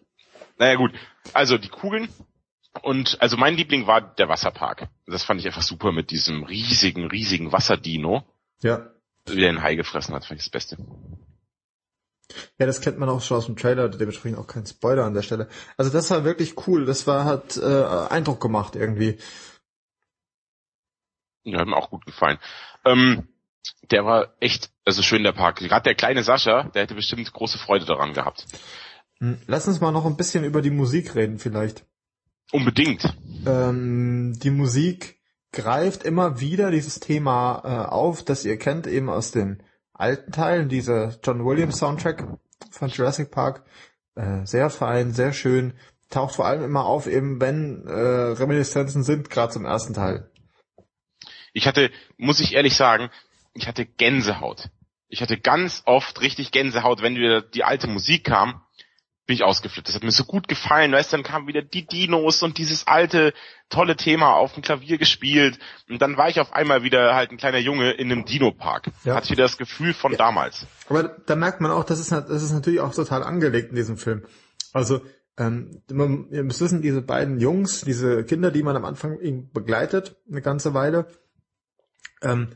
[0.59, 0.93] Naja gut,
[1.33, 2.09] also die Kugeln.
[2.83, 4.89] Und also mein Liebling war der Wasserpark.
[5.07, 8.25] Das fand ich einfach super mit diesem riesigen, riesigen Wasserdino.
[8.63, 8.91] Ja.
[9.27, 10.77] Wie der einen Hai gefressen hat, fand ich das Beste.
[12.59, 15.23] Ja, das kennt man auch schon aus dem Trailer, dementsprechend auch kein Spoiler an der
[15.23, 15.49] Stelle.
[15.77, 19.19] Also das war wirklich cool, das war hat äh, Eindruck gemacht irgendwie.
[21.45, 22.39] Ja, hat mir auch gut gefallen.
[22.85, 23.29] Ähm,
[23.91, 25.59] der war echt, also schön der Park.
[25.59, 28.47] Gerade der kleine Sascha, der hätte bestimmt große Freude daran gehabt.
[29.19, 31.85] Hm, lass uns mal noch ein bisschen über die Musik reden vielleicht.
[32.53, 33.05] Unbedingt.
[33.47, 35.21] Ähm, die Musik
[35.53, 39.63] greift immer wieder dieses Thema äh, auf, das ihr kennt eben aus den
[40.01, 42.27] alten Teilen, dieser John Williams Soundtrack
[42.71, 43.65] von Jurassic Park.
[44.15, 45.75] Äh, sehr fein, sehr schön.
[46.09, 50.31] Taucht vor allem immer auf, eben wenn äh, Reminiszenzen sind, gerade zum ersten Teil.
[51.53, 53.11] Ich hatte, muss ich ehrlich sagen,
[53.55, 54.71] ich hatte Gänsehaut.
[55.09, 58.63] Ich hatte ganz oft richtig Gänsehaut, wenn wieder die alte Musik kam
[59.31, 59.87] bin ich ausgeflippt.
[59.87, 60.91] Das hat mir so gut gefallen.
[60.91, 63.33] Weißt, dann kamen wieder die Dinos und dieses alte,
[63.69, 65.61] tolle Thema auf dem Klavier gespielt.
[65.89, 68.91] Und dann war ich auf einmal wieder halt ein kleiner Junge in einem Dino-Park.
[69.05, 69.15] Ja.
[69.15, 70.19] Hatte wieder das Gefühl von ja.
[70.19, 70.67] damals.
[70.89, 73.99] Aber da merkt man auch, das ist, das ist natürlich auch total angelegt in diesem
[73.99, 74.25] Film.
[74.73, 75.01] Also,
[75.39, 79.17] ähm, man, ihr müsst wissen, diese beiden Jungs, diese Kinder, die man am Anfang
[79.53, 81.07] begleitet, eine ganze Weile,
[82.21, 82.49] ähm,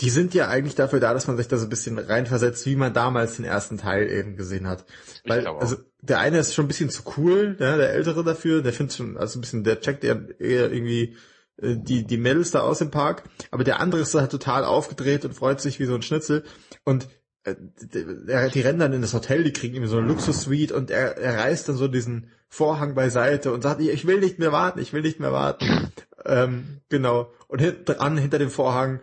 [0.00, 2.76] die sind ja eigentlich dafür da, dass man sich da so ein bisschen reinversetzt, wie
[2.76, 4.84] man damals den ersten Teil eben gesehen hat.
[5.24, 8.72] Weil, also, der eine ist schon ein bisschen zu cool, ja, der Ältere dafür, der
[8.72, 11.16] findet schon, also ein bisschen, der checkt eher, eher irgendwie
[11.60, 15.24] äh, die, die Mädels da aus dem Park, aber der andere ist halt total aufgedreht
[15.24, 16.44] und freut sich wie so ein Schnitzel
[16.84, 17.08] und
[17.42, 20.92] äh, die, die rennen dann in das Hotel, die kriegen irgendwie so eine Luxus-Suite und
[20.92, 24.78] er, er reißt dann so diesen Vorhang beiseite und sagt, ich will nicht mehr warten,
[24.78, 25.90] ich will nicht mehr warten.
[26.24, 27.32] ähm, genau.
[27.46, 29.00] Und hinten dran, hinter dem Vorhang,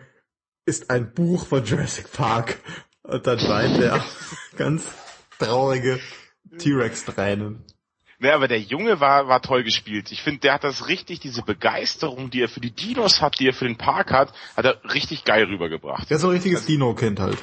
[0.66, 2.58] ist ein Buch von Jurassic Park.
[3.02, 4.04] Und dann weint er
[4.56, 4.84] ganz
[5.38, 6.00] traurige
[6.58, 7.64] T-Rex-Tränen.
[8.18, 10.10] Ja, aber der Junge war, war toll gespielt.
[10.10, 13.48] Ich finde, der hat das richtig, diese Begeisterung, die er für die Dinos hat, die
[13.48, 16.08] er für den Park hat, hat er richtig geil rübergebracht.
[16.08, 17.38] Der ist so ein richtiges also, Dino-Kind halt.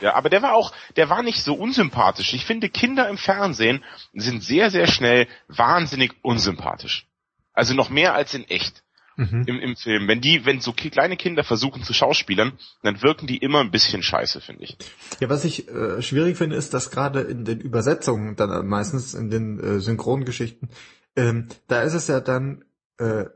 [0.00, 2.34] Ja, aber der war auch, der war nicht so unsympathisch.
[2.34, 7.06] Ich finde, Kinder im Fernsehen sind sehr, sehr schnell wahnsinnig unsympathisch.
[7.54, 8.84] Also noch mehr als in echt
[9.18, 9.44] mhm.
[9.46, 10.08] im, im Film.
[10.08, 12.52] Wenn die, wenn so kleine Kinder versuchen zu schauspielern,
[12.82, 14.78] dann wirken die immer ein bisschen scheiße, finde ich.
[15.20, 19.28] Ja, was ich äh, schwierig finde, ist, dass gerade in den Übersetzungen, dann meistens in
[19.28, 20.70] den äh, Synchrongeschichten,
[21.16, 22.64] ähm, da ist es ja dann
[22.98, 23.26] äh,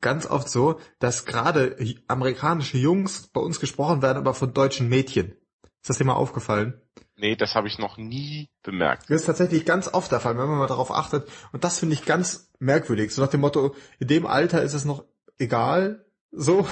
[0.00, 1.76] ganz oft so, dass gerade
[2.08, 5.36] amerikanische Jungs bei uns gesprochen werden, aber von deutschen Mädchen.
[5.80, 6.80] Ist das dir mal aufgefallen?
[7.18, 9.08] Nee, das habe ich noch nie bemerkt.
[9.08, 11.28] Das ist tatsächlich ganz oft der Fall, wenn man mal darauf achtet.
[11.52, 13.14] Und das finde ich ganz merkwürdig.
[13.14, 15.04] So nach dem Motto, in dem Alter ist es noch
[15.38, 16.66] egal, so.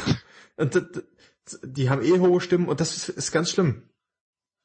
[0.56, 0.80] Und
[1.62, 3.82] die haben eh hohe Stimmen und das ist, ganz schlimm.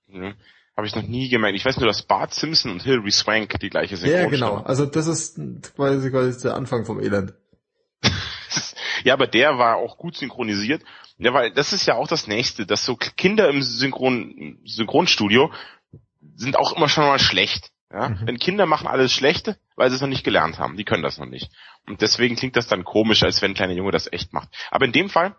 [0.08, 0.36] Mhm.
[0.78, 1.58] Habe ich noch nie gemeint.
[1.58, 4.12] Ich weiß nur, dass Bart Simpson und Hilary Swank die gleiche sind.
[4.12, 4.58] Ja, genau.
[4.58, 5.38] Also das ist
[5.76, 7.34] quasi, quasi der Anfang vom Elend.
[9.04, 10.84] ja, aber der war auch gut synchronisiert.
[11.18, 15.52] Ja, weil das ist ja auch das Nächste, dass so Kinder im Synchron Synchronstudio
[16.36, 17.72] sind auch immer schon mal schlecht.
[17.91, 18.10] Ja?
[18.10, 18.20] Mhm.
[18.24, 20.76] Wenn Kinder machen alles Schlechte, weil sie es noch nicht gelernt haben.
[20.76, 21.50] Die können das noch nicht.
[21.88, 24.50] Und deswegen klingt das dann komisch, als wenn ein kleiner Junge das echt macht.
[24.72, 25.38] Aber in dem Fall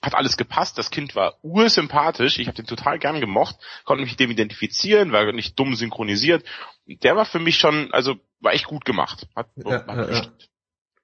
[0.00, 0.78] hat alles gepasst.
[0.78, 2.38] Das Kind war ursympathisch.
[2.38, 6.44] Ich habe den total gern gemocht, konnte mich mit dem identifizieren, war nicht dumm synchronisiert.
[6.86, 9.26] Der war für mich schon, also war echt gut gemacht.
[9.34, 10.26] Hat, ja, hat ja, ja.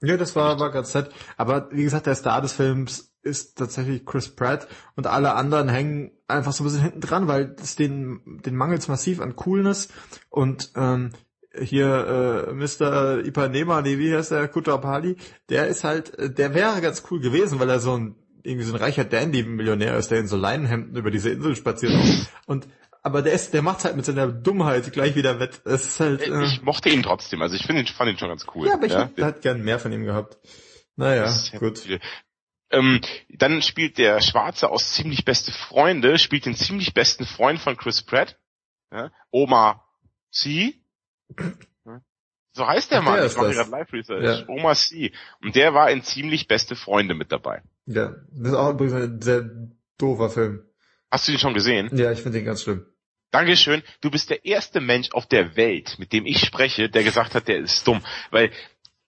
[0.02, 1.10] ja, das war, war ganz nett.
[1.36, 6.12] Aber wie gesagt, der Star des Films ist tatsächlich Chris Pratt und alle anderen hängen
[6.28, 9.88] einfach so ein bisschen hinten dran, weil es den, den mangelt massiv an Coolness
[10.30, 11.10] und ähm,
[11.56, 13.24] hier äh, Mr.
[13.24, 15.16] Ipanema, nee, wie heißt der, Kutrapali,
[15.48, 18.74] der ist halt, äh, der wäre ganz cool gewesen, weil er so ein irgendwie so
[18.74, 21.92] ein reicher Dandy-Millionär ist, der in so Leinenhemden über diese Insel spaziert.
[22.46, 22.66] und
[23.02, 25.60] aber der ist, der macht's halt mit seiner Dummheit gleich wieder wett.
[25.64, 28.28] Es ist halt, äh, ich mochte ihn trotzdem, also ich finde ihn, fand ihn schon
[28.28, 28.66] ganz cool.
[28.66, 29.10] Ja, aber ich ja?
[29.16, 30.36] hätte gern mehr von ihm gehabt.
[30.96, 31.86] Naja, gut.
[32.70, 37.76] Ähm, dann spielt der Schwarze aus ziemlich beste Freunde, spielt den ziemlich besten Freund von
[37.76, 38.36] Chris Pratt,
[38.92, 39.10] ja?
[39.30, 39.84] Oma
[40.30, 40.74] C.
[42.52, 44.24] So heißt der Mann, der ich mache gerade Live-Research.
[44.24, 44.48] Ja.
[44.48, 45.12] Oma C.
[45.42, 47.62] Und der war in ziemlich beste Freunde mit dabei.
[47.86, 49.48] Ja, das ist auch übrigens ein sehr
[49.96, 50.64] doofer Film.
[51.10, 51.88] Hast du den schon gesehen?
[51.96, 52.84] Ja, ich finde den ganz schlimm.
[53.30, 53.82] Dankeschön.
[54.00, 57.46] Du bist der erste Mensch auf der Welt, mit dem ich spreche, der gesagt hat,
[57.46, 58.02] der ist dumm.
[58.30, 58.50] Weil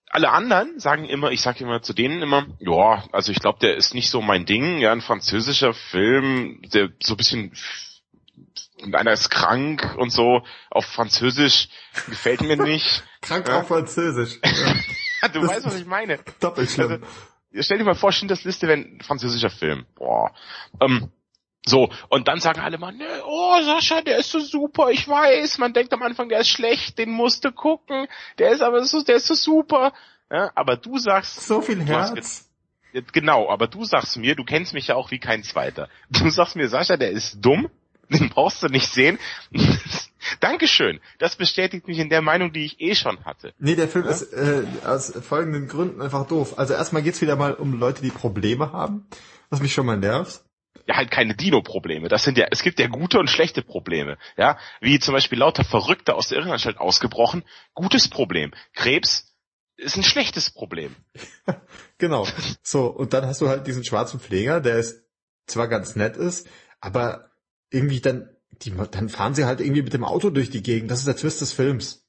[0.09, 3.75] alle anderen sagen immer, ich sage immer zu denen immer, ja, also ich glaube, der
[3.75, 7.53] ist nicht so mein Ding, ja, ein französischer Film, der so ein bisschen
[8.93, 11.69] einer ist krank und so auf Französisch
[12.07, 13.03] gefällt mir nicht.
[13.21, 13.59] krank ja.
[13.59, 14.39] auf Französisch.
[15.23, 15.27] Ja.
[15.27, 16.17] du das weißt, was ich meine.
[16.39, 16.93] Doppelt schlimm.
[16.93, 17.05] Also,
[17.59, 19.85] stell dir mal vor, das Liste wäre ein französischer Film.
[19.93, 20.33] Boah.
[20.79, 21.11] Ähm,
[21.63, 25.59] so, und dann sagen alle mal, ne, oh Sascha, der ist so super, ich weiß,
[25.59, 28.07] man denkt am Anfang, der ist schlecht, den musste gucken,
[28.39, 29.93] der ist aber so, der ist so super.
[30.31, 31.45] Ja, aber du sagst.
[31.45, 32.47] So viel Herz.
[33.13, 35.87] Genau, aber du sagst mir, du kennst mich ja auch wie kein Zweiter.
[36.09, 37.69] Du sagst mir, Sascha, der ist dumm,
[38.11, 39.19] den brauchst du nicht sehen.
[40.39, 40.99] Dankeschön.
[41.19, 43.53] Das bestätigt mich in der Meinung, die ich eh schon hatte.
[43.59, 44.11] Nee, der Film ja?
[44.11, 46.57] ist äh, aus folgenden Gründen einfach doof.
[46.57, 49.07] Also erstmal geht's wieder mal um Leute, die Probleme haben,
[49.49, 50.43] was mich schon mal nervt.
[50.87, 52.07] Ja, halt keine Dino-Probleme.
[52.07, 54.17] Das sind ja, es gibt ja gute und schlechte Probleme.
[54.37, 57.43] Ja, wie zum Beispiel lauter Verrückte aus der Irrenanstalt ausgebrochen.
[57.73, 58.51] Gutes Problem.
[58.73, 59.31] Krebs,
[59.77, 60.95] ist ein schlechtes Problem.
[61.97, 62.27] genau.
[62.63, 65.03] So, und dann hast du halt diesen schwarzen Pfleger, der ist
[65.47, 66.47] zwar ganz nett ist,
[66.79, 67.30] aber
[67.71, 68.29] irgendwie dann,
[68.61, 70.91] die, dann fahren sie halt irgendwie mit dem Auto durch die Gegend.
[70.91, 72.05] Das ist der Twist des Films.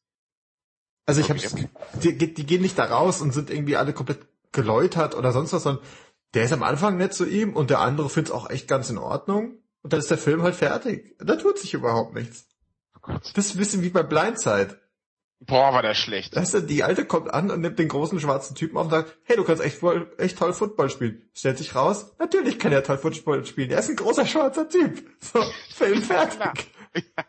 [1.06, 1.40] Also ich okay.
[1.40, 5.52] hab's, die, die gehen nicht da raus und sind irgendwie alle komplett geläutert oder sonst
[5.52, 5.82] was, sondern
[6.34, 8.98] der ist am Anfang nett zu ihm und der andere find's auch echt ganz in
[8.98, 9.58] Ordnung.
[9.82, 11.16] Und dann ist der Film halt fertig.
[11.18, 12.46] Da tut sich überhaupt nichts.
[13.06, 14.78] Oh das ist ein bisschen wie bei Blindside.
[15.46, 16.36] Boah, war der schlecht.
[16.36, 19.16] Weißt du, die Alte kommt an und nimmt den großen schwarzen Typen auf und sagt,
[19.24, 19.80] hey, du kannst echt,
[20.18, 21.28] echt toll Football spielen.
[21.34, 23.70] Stellt sich raus, natürlich kann er toll Football spielen.
[23.70, 25.02] Er ist ein großer schwarzer Typ.
[25.20, 25.42] So,
[25.74, 26.70] Film fertig.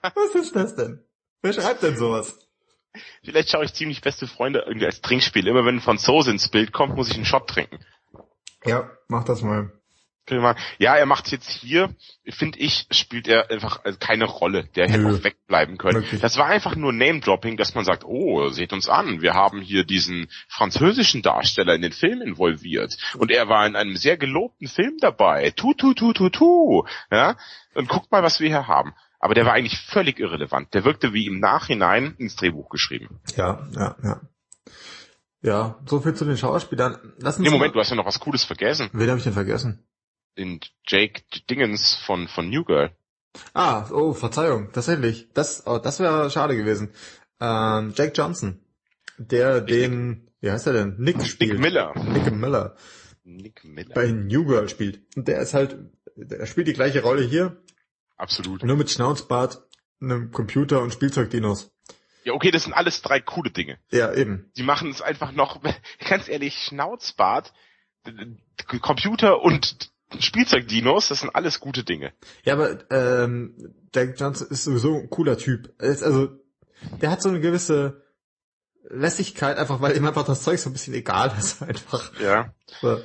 [0.02, 1.04] Was ist das denn?
[1.42, 2.38] Wer schreibt denn sowas?
[3.24, 5.48] Vielleicht schaue ich ziemlich beste Freunde irgendwie als Trinkspiel.
[5.48, 7.80] Immer wenn ein Franzose ins Bild kommt, muss ich einen Shot trinken.
[8.66, 9.72] Ja, mach das mal.
[10.30, 11.94] Ja, er macht jetzt hier,
[12.30, 14.70] finde ich, spielt er einfach also keine Rolle.
[14.76, 16.02] Der hätte auch wegbleiben können.
[16.02, 16.22] Wirklich.
[16.22, 19.84] Das war einfach nur Name-Dropping, dass man sagt, oh, seht uns an, wir haben hier
[19.84, 22.96] diesen französischen Darsteller in den Film involviert.
[23.18, 25.52] Und er war in einem sehr gelobten Film dabei.
[25.52, 26.86] Tu, tu, tu, tu, tu.
[27.12, 27.36] Ja?
[27.74, 28.94] Und guckt mal, was wir hier haben.
[29.20, 30.74] Aber der war eigentlich völlig irrelevant.
[30.74, 33.20] Der wirkte wie im Nachhinein ins Drehbuch geschrieben.
[33.36, 34.22] Ja, ja, ja.
[35.42, 36.98] Ja, so viel zu den Schauspielern.
[37.20, 38.90] Lass uns nee, Moment, du hast ja noch was Cooles vergessen.
[38.94, 39.86] Wen habe ich denn vergessen?
[40.36, 42.92] In Jake Dingens von, von New Girl.
[43.54, 45.30] Ah, oh, Verzeihung, tatsächlich.
[45.34, 46.94] Das, oh, das wäre schade gewesen.
[47.40, 48.60] Ähm, Jake Johnson.
[49.18, 50.96] Der den, wie heißt er denn?
[50.98, 51.54] Nick spielt.
[51.54, 51.94] Nick Miller.
[51.96, 52.76] Nick Miller.
[53.24, 53.94] Nick Miller.
[53.94, 55.02] Bei New Girl spielt.
[55.16, 55.78] Und der ist halt,
[56.16, 57.62] der spielt die gleiche Rolle hier.
[58.18, 58.64] Absolut.
[58.64, 59.64] Nur mit Schnauzbart,
[60.02, 61.72] einem Computer und Spielzeugdinos.
[62.24, 63.80] Ja, okay, das sind alles drei coole Dinge.
[63.92, 64.50] Ja, eben.
[64.56, 65.62] Die machen es einfach noch,
[66.08, 67.54] ganz ehrlich, Schnauzbart,
[68.82, 72.14] Computer und Spielzeugdinos, das sind alles gute Dinge.
[72.44, 75.74] Ja, aber ähm, Jack Johnson ist sowieso ein cooler Typ.
[75.80, 76.30] also,
[77.02, 78.04] der hat so eine gewisse
[78.90, 82.12] Lässigkeit, einfach weil ihm einfach das Zeug so ein bisschen egal ist einfach.
[82.20, 82.54] Ja.
[82.82, 83.00] So.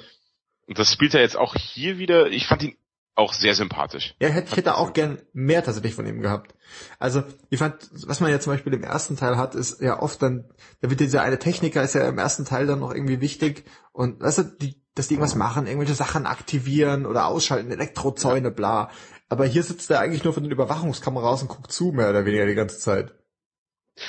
[0.67, 2.27] Und das spielt er jetzt auch hier wieder.
[2.29, 2.77] Ich fand ihn
[3.15, 4.15] auch sehr sympathisch.
[4.21, 6.55] Ja, hätte, ich hätte auch gern mehr tatsächlich von ihm gehabt.
[7.01, 10.23] Also, ich fand, was man ja zum Beispiel im ersten Teil hat, ist ja oft
[10.23, 10.45] dann,
[10.81, 14.21] da wird dieser eine Techniker ist ja im ersten Teil dann noch irgendwie wichtig und
[14.21, 18.91] weißt du, die dass die irgendwas machen, irgendwelche Sachen aktivieren oder ausschalten, Elektrozäune, bla.
[19.29, 22.47] Aber hier sitzt er eigentlich nur von den Überwachungskameras und guckt zu, mehr oder weniger
[22.47, 23.13] die ganze Zeit.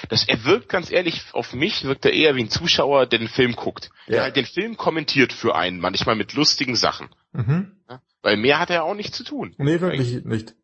[0.09, 3.27] Das, er wirkt ganz ehrlich, auf mich wirkt er eher wie ein Zuschauer, der den
[3.27, 3.89] Film guckt.
[4.05, 4.13] Ja.
[4.13, 7.09] Der halt den Film kommentiert für einen, manchmal mit lustigen Sachen.
[7.31, 7.71] Mhm.
[7.89, 9.55] Ja, weil mehr hat er auch nicht zu tun.
[9.57, 10.25] Nee, wirklich eigentlich.
[10.25, 10.55] nicht.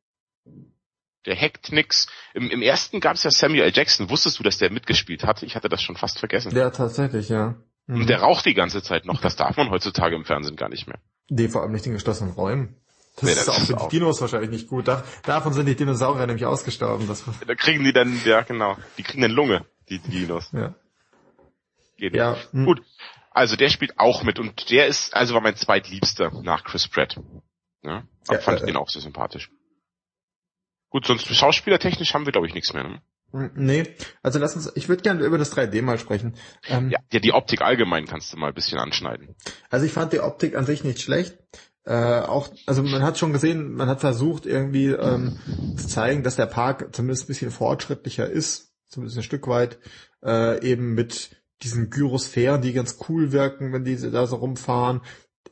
[1.25, 2.07] Der hackt nix.
[2.33, 3.71] Im, im ersten gab es ja Samuel L.
[3.73, 4.09] Jackson.
[4.11, 5.41] Wusstest du, dass der mitgespielt hat?
[5.41, 6.55] Ich hatte das schon fast vergessen.
[6.55, 7.55] Ja, tatsächlich, ja.
[7.87, 8.01] Mhm.
[8.01, 9.21] Und der raucht die ganze Zeit noch.
[9.21, 10.99] Das darf man heutzutage im Fernsehen gar nicht mehr.
[11.29, 12.75] Nee, vor allem nicht in geschlossenen Räumen.
[13.15, 14.87] Das, nee, das ist auch für die Dinos wahrscheinlich nicht gut.
[14.87, 17.07] Da, davon sind die Dinosaurier nämlich ausgestorben.
[17.07, 20.51] Das da kriegen die dann, ja genau, die kriegen dann Lunge, die, Dinos.
[20.51, 20.75] Ja.
[21.97, 22.35] Geht ja.
[22.51, 22.65] Hm.
[22.65, 22.81] Gut.
[23.31, 27.17] Also der spielt auch mit und der ist, also war mein zweitliebster nach Chris Pratt.
[27.83, 29.49] Ja, aber ja, fand äh, ich den auch sehr sympathisch.
[30.89, 32.83] Gut, sonst schauspielertechnisch haben wir glaube ich nichts mehr.
[32.83, 33.01] Ne?
[33.35, 33.83] Hm, nee,
[34.23, 36.35] also lass uns, ich würde gerne über das 3D mal sprechen.
[36.69, 39.35] Ähm, ja, ja, die Optik allgemein kannst du mal ein bisschen anschneiden.
[39.69, 41.37] Also ich fand die Optik an sich nicht schlecht.
[41.83, 45.37] Äh, auch, also man hat schon gesehen, man hat versucht irgendwie ähm,
[45.75, 49.79] zu zeigen, dass der Park zumindest ein bisschen fortschrittlicher ist, zumindest ein Stück weit,
[50.23, 55.01] äh, eben mit diesen Gyrosphären, die ganz cool wirken, wenn die da so rumfahren,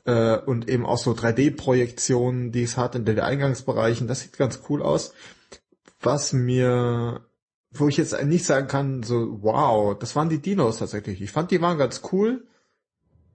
[0.06, 4.62] äh, und eben auch so 3D-Projektionen, die es hat in den Eingangsbereichen, das sieht ganz
[4.70, 5.14] cool aus.
[6.00, 7.26] Was mir
[7.74, 11.22] wo ich jetzt nicht sagen kann, so, wow, das waren die Dinos tatsächlich.
[11.22, 12.46] Ich fand, die waren ganz cool,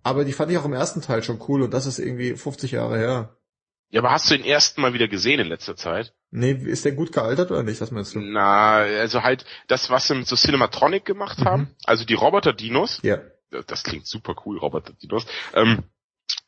[0.03, 2.70] aber die fand ich auch im ersten Teil schon cool und das ist irgendwie 50
[2.72, 3.36] Jahre her.
[3.91, 6.14] Ja, aber hast du den ersten mal wieder gesehen in letzter Zeit?
[6.30, 7.80] Nee, ist der gut gealtert oder nicht?
[7.80, 8.20] Was meinst du?
[8.20, 11.74] Na, also halt das, was sie mit so Cinematronic gemacht haben, mhm.
[11.84, 13.01] also die Roboter-Dinos.
[13.03, 13.18] Ja.
[13.66, 15.26] Das klingt super cool, Roboter-Dinos.
[15.55, 15.84] Ähm,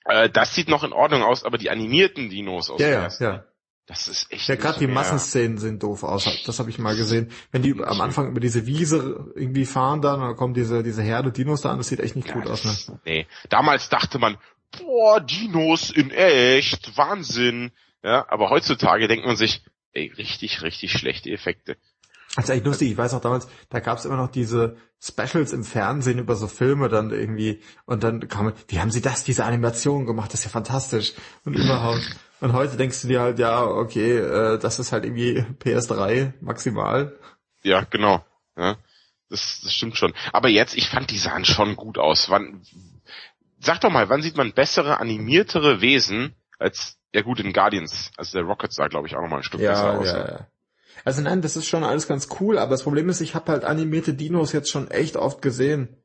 [0.04, 3.44] äh, das sieht noch in Ordnung aus, aber die animierten Dinos aus ja, ja, ja.
[3.90, 4.46] Das ist echt.
[4.46, 6.24] Ja, gerade die Massenszenen sind doof aus.
[6.46, 7.32] Das habe ich mal gesehen.
[7.50, 11.32] Wenn die am Anfang über diese Wiese irgendwie fahren dann, dann kommen diese, diese Herde
[11.32, 12.64] Dinos da an, das sieht echt nicht ja, gut aus.
[12.64, 13.00] Ne?
[13.04, 13.26] Nee.
[13.48, 14.38] Damals dachte man,
[14.78, 17.72] boah, Dinos in echt, Wahnsinn.
[18.04, 19.60] Ja, aber heutzutage denkt man sich,
[19.92, 21.76] ey, richtig, richtig schlechte Effekte.
[22.36, 22.92] Das ist echt lustig.
[22.92, 26.46] Ich weiß auch damals, da gab es immer noch diese Specials im Fernsehen über so
[26.46, 30.32] Filme dann irgendwie und dann kam, wie haben sie das, diese Animation gemacht?
[30.32, 31.14] Das ist ja fantastisch
[31.44, 32.16] und überhaupt.
[32.40, 37.18] Und heute denkst du dir halt, ja, okay, äh, das ist halt irgendwie PS3 maximal.
[37.62, 38.24] Ja, genau.
[38.56, 38.76] Ja,
[39.28, 40.14] das, das stimmt schon.
[40.32, 42.30] Aber jetzt, ich fand, die sahen schon gut aus.
[42.30, 42.62] Wann,
[43.58, 48.10] sag doch mal, wann sieht man bessere, animiertere Wesen als, ja gut, in Guardians.
[48.16, 50.06] Also der Rocket sah, glaube ich, auch nochmal ein Stück ja, besser aus.
[50.06, 50.46] Ja, ja.
[51.04, 53.64] Also nein, das ist schon alles ganz cool, aber das Problem ist, ich habe halt
[53.64, 55.99] animierte Dinos jetzt schon echt oft gesehen.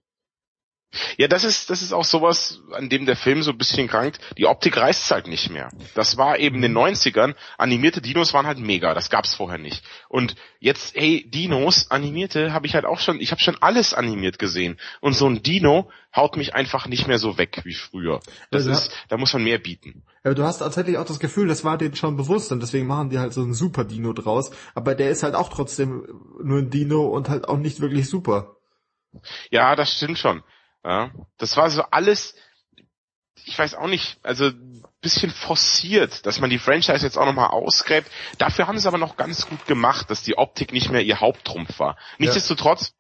[1.18, 4.20] Ja, das ist, das ist auch sowas, an dem der Film so ein bisschen krankt.
[4.38, 5.70] Die Optik reißt halt nicht mehr.
[5.94, 7.36] Das war eben in den 90ern.
[7.58, 8.94] Animierte Dinos waren halt mega.
[8.94, 9.84] Das gab's vorher nicht.
[10.10, 14.40] Und jetzt, hey, Dinos, animierte, habe ich halt auch schon, ich habe schon alles animiert
[14.40, 14.78] gesehen.
[15.02, 18.22] Und so ein Dino haut mich einfach nicht mehr so weg wie früher.
[18.52, 18.72] Das Ja.
[18.72, 20.04] ist, da muss man mehr bieten.
[20.24, 23.10] Aber du hast tatsächlich auch das Gefühl, das war denen schon bewusst und deswegen machen
[23.10, 24.52] die halt so einen Super Dino draus.
[24.74, 26.08] Aber der ist halt auch trotzdem
[26.42, 28.56] nur ein Dino und halt auch nicht wirklich super.
[29.50, 30.44] Ja, das stimmt schon.
[30.86, 31.10] Ja,
[31.40, 32.36] das war so alles,
[33.44, 37.50] ich weiß auch nicht, also ein bisschen forciert, dass man die Franchise jetzt auch nochmal
[37.50, 38.12] ausgräbt.
[38.38, 41.80] Dafür haben sie aber noch ganz gut gemacht, dass die Optik nicht mehr ihr Haupttrumpf
[41.80, 41.98] war.
[42.20, 42.94] Nichtsdestotrotz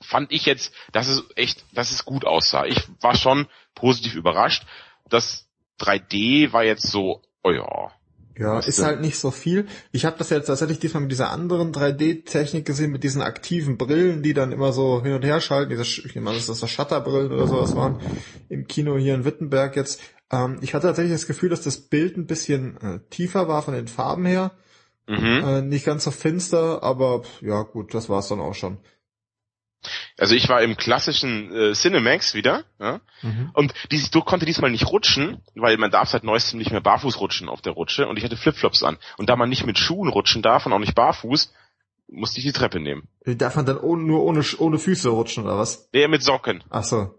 [0.00, 2.64] fand ich jetzt, dass es echt, dass es gut aussah.
[2.64, 4.64] Ich war schon positiv überrascht.
[5.10, 5.46] Das
[5.78, 7.92] 3D war jetzt so, oh ja.
[8.40, 8.86] Ja, ist denn?
[8.86, 9.66] halt nicht so viel.
[9.92, 14.22] Ich habe das jetzt tatsächlich diesmal mit dieser anderen 3D-Technik gesehen, mit diesen aktiven Brillen,
[14.22, 15.68] die dann immer so hin und her schalten.
[15.68, 18.00] Diese, ich nehme an, dass das so Shutterbrillen oder sowas waren
[18.48, 20.00] im Kino hier in Wittenberg jetzt.
[20.32, 23.74] Ähm, ich hatte tatsächlich das Gefühl, dass das Bild ein bisschen äh, tiefer war von
[23.74, 24.52] den Farben her.
[25.06, 25.44] Mhm.
[25.44, 28.78] Äh, nicht ganz so finster, aber ja gut, das war's dann auch schon.
[30.18, 33.00] Also ich war im klassischen äh, Cinemax wieder, ja,
[33.54, 37.18] Und dies, du konnte diesmal nicht rutschen, weil man darf seit neuestem nicht mehr barfuß
[37.20, 38.98] rutschen auf der Rutsche und ich hatte Flipflops an.
[39.16, 41.52] Und da man nicht mit Schuhen rutschen darf und auch nicht barfuß,
[42.08, 43.08] musste ich die Treppe nehmen.
[43.24, 45.88] Darf man dann ohne, nur ohne, ohne Füße rutschen oder was?
[45.92, 46.62] Nee, mit Socken.
[46.68, 47.14] Ach so.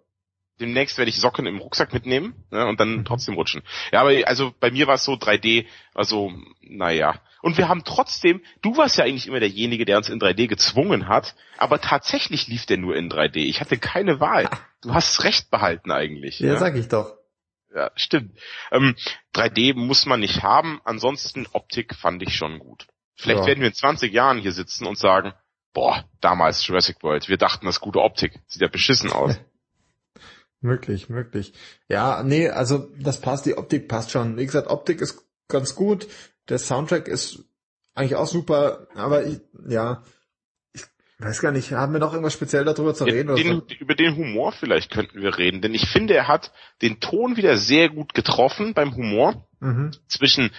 [0.59, 3.05] Demnächst werde ich Socken im Rucksack mitnehmen ne, und dann Mhm.
[3.05, 3.64] trotzdem rutschen.
[3.91, 6.32] Ja, aber also bei mir war es so 3D, also
[6.62, 7.16] naja.
[7.42, 11.08] Und wir haben trotzdem, du warst ja eigentlich immer derjenige, der uns in 3D gezwungen
[11.08, 13.38] hat, aber tatsächlich lief der nur in 3D.
[13.38, 14.50] Ich hatte keine Wahl.
[14.82, 16.39] Du hast recht behalten eigentlich.
[16.39, 17.16] Ja, sag ich doch.
[17.74, 18.38] Ja, stimmt.
[18.72, 18.96] Ähm,
[19.34, 22.88] 3D muss man nicht haben, ansonsten Optik fand ich schon gut.
[23.16, 23.48] Vielleicht Ja.
[23.48, 25.34] werden wir in 20 Jahren hier sitzen und sagen,
[25.74, 28.39] boah, damals Jurassic World, wir dachten, das ist gute Optik.
[28.48, 29.39] Sieht ja beschissen aus.
[30.64, 31.54] Möglich, möglich.
[31.88, 34.38] Ja, nee, also das passt, die Optik passt schon.
[34.38, 36.08] Wie gesagt, Optik ist ganz gut,
[36.52, 37.43] der Soundtrack ist
[37.95, 40.04] eigentlich auch super, aber ich, ja,
[40.74, 40.84] ich
[41.20, 43.30] weiß gar nicht, haben wir noch irgendwas speziell darüber zu reden?
[43.30, 43.76] Oder den, so?
[43.80, 47.58] Über den Humor vielleicht könnten wir reden, denn ich finde, er hat den Ton wieder
[47.58, 49.91] sehr gut getroffen beim Humor Mhm.
[50.08, 50.52] zwischen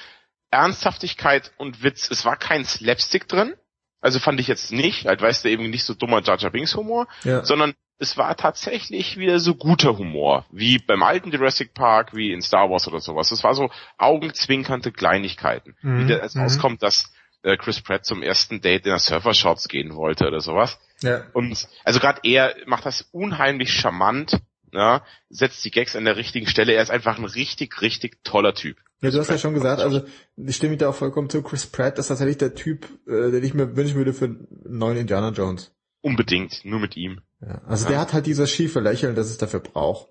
[0.50, 2.10] Ernsthaftigkeit und Witz.
[2.10, 3.54] Es war kein Slapstick drin,
[4.00, 6.76] also fand ich jetzt nicht, halt weißt du eben nicht so dummer Jar Jar Binks
[6.76, 7.44] Humor, Ja.
[7.44, 12.42] sondern es war tatsächlich wieder so guter Humor, wie beim alten Jurassic Park, wie in
[12.42, 13.30] Star Wars oder sowas.
[13.30, 16.42] Es war so augenzwinkernde Kleinigkeiten, Mhm, wie der, als mhm.
[16.42, 20.40] rauskommt, dass äh, Chris Pratt zum ersten Date in der Surfer Shorts gehen wollte oder
[20.40, 20.78] sowas.
[21.02, 21.22] ja.
[21.32, 24.40] Und also gerade er macht das unheimlich charmant,
[24.72, 26.72] ja, setzt die Gags an der richtigen Stelle.
[26.72, 28.78] Er ist einfach ein richtig, richtig toller Typ.
[29.00, 30.02] Ja, du hast ja schon gesagt, also
[30.36, 31.42] ich stimme da auch vollkommen zu.
[31.42, 34.96] Chris Pratt ist tatsächlich der Typ, äh, den ich mir wünschen würde für einen neuen
[34.96, 35.72] Indiana Jones.
[36.00, 37.20] Unbedingt, nur mit ihm.
[37.42, 37.60] Ja.
[37.66, 37.90] Also Ja.
[37.90, 40.08] der hat halt dieses schiefe Lächeln, das es dafür braucht.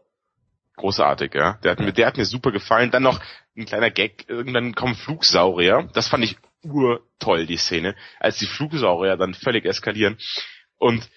[0.78, 1.54] Großartig, ja.
[1.64, 2.92] Der hat mir, der hat mir super gefallen.
[2.92, 3.20] Dann noch
[3.56, 5.90] ein kleiner Gag, irgendwann kommen Flugsaurier.
[5.94, 10.18] Das fand ich urtoll, die Szene, als die Flugsaurier dann völlig eskalieren.
[10.78, 11.10] Und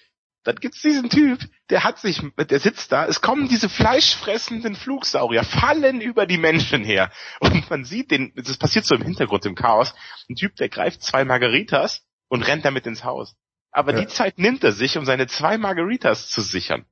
[0.43, 1.39] dann gibt's diesen Typ,
[1.71, 6.83] der hat sich, der sitzt da, es kommen diese fleischfressenden Flugsaurier, fallen über die Menschen
[6.83, 7.11] her.
[7.39, 9.95] Und man sieht den, das passiert so im Hintergrund im Chaos,
[10.29, 13.35] ein Typ, der greift zwei Margaritas und rennt damit ins Haus.
[13.75, 13.99] Aber Ja.
[14.01, 16.85] die Zeit nimmt er sich, um seine zwei Margaritas zu sichern.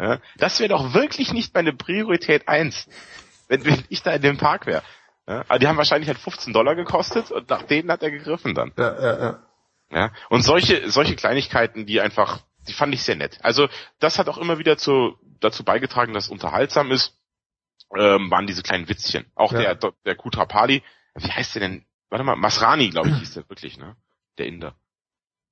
[0.00, 2.86] Ja, das wäre doch wirklich nicht meine Priorität eins,
[3.48, 4.82] wenn, wenn ich da in dem Park wäre.
[5.26, 8.54] Ja, aber die haben wahrscheinlich halt 15 Dollar gekostet und nach denen hat er gegriffen
[8.54, 8.72] dann.
[8.78, 9.42] Ja, ja, ja.
[9.90, 13.38] Ja, und solche, solche Kleinigkeiten, die einfach, die fand ich sehr nett.
[13.42, 13.68] Also
[13.98, 17.18] das hat auch immer wieder zu, dazu beigetragen, dass es unterhaltsam ist,
[17.96, 19.26] ähm, waren diese kleinen Witzchen.
[19.34, 19.74] Auch Ja.
[19.74, 20.82] der, der Kutrapali,
[21.16, 21.84] wie heißt der denn?
[22.10, 23.96] Warte mal, Masrani, glaube ich, hieß der wirklich, ne?
[24.38, 24.76] Der Inder.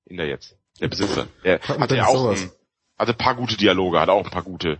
[0.05, 0.55] Inder jetzt.
[0.79, 1.27] Der Besitzer.
[1.43, 2.51] Der Hat hatte denn auch ein,
[2.97, 4.79] hatte ein paar gute Dialoge, hatte auch ein paar gute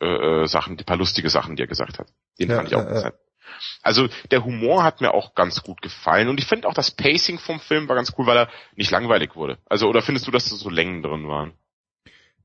[0.00, 2.08] äh, äh, Sachen, ein paar lustige Sachen, die er gesagt hat.
[2.38, 3.12] Den Ja, fand ich auch ja, ja.
[3.82, 7.38] Also der Humor hat mir auch ganz gut gefallen und ich finde auch das Pacing
[7.38, 9.58] vom Film war ganz cool, weil er nicht langweilig wurde.
[9.66, 11.52] Also oder findest du, dass da so Längen drin waren?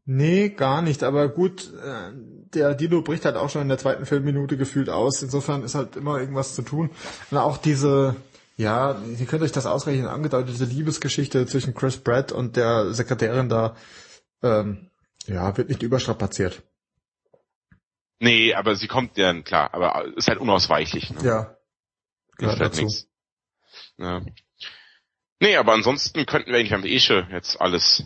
[0.05, 2.12] Nee, gar nicht, aber gut, äh,
[2.53, 5.22] der Dino bricht halt auch schon in der zweiten Filmminute gefühlt aus.
[5.22, 6.89] Insofern ist halt immer irgendwas zu tun.
[7.30, 8.16] Und auch diese,
[8.62, 13.76] ja, ihr könnt euch das ausrechnen, angedeutete Liebesgeschichte zwischen Chris Pratt und der Sekretärin da,
[14.43, 14.91] ähm,
[15.26, 16.62] ja, wird nicht überstrapaziert.
[18.20, 21.09] Nee, aber sie kommt ja klar, aber ist halt unausweichlich.
[21.09, 21.24] Ne?
[21.24, 21.57] Ja.
[22.38, 22.84] Gehört halt dazu.
[22.84, 23.07] nichts.
[23.97, 24.22] Ja.
[25.39, 28.03] Nee, aber ansonsten könnten wir eigentlich, haben wir eh jetzt alles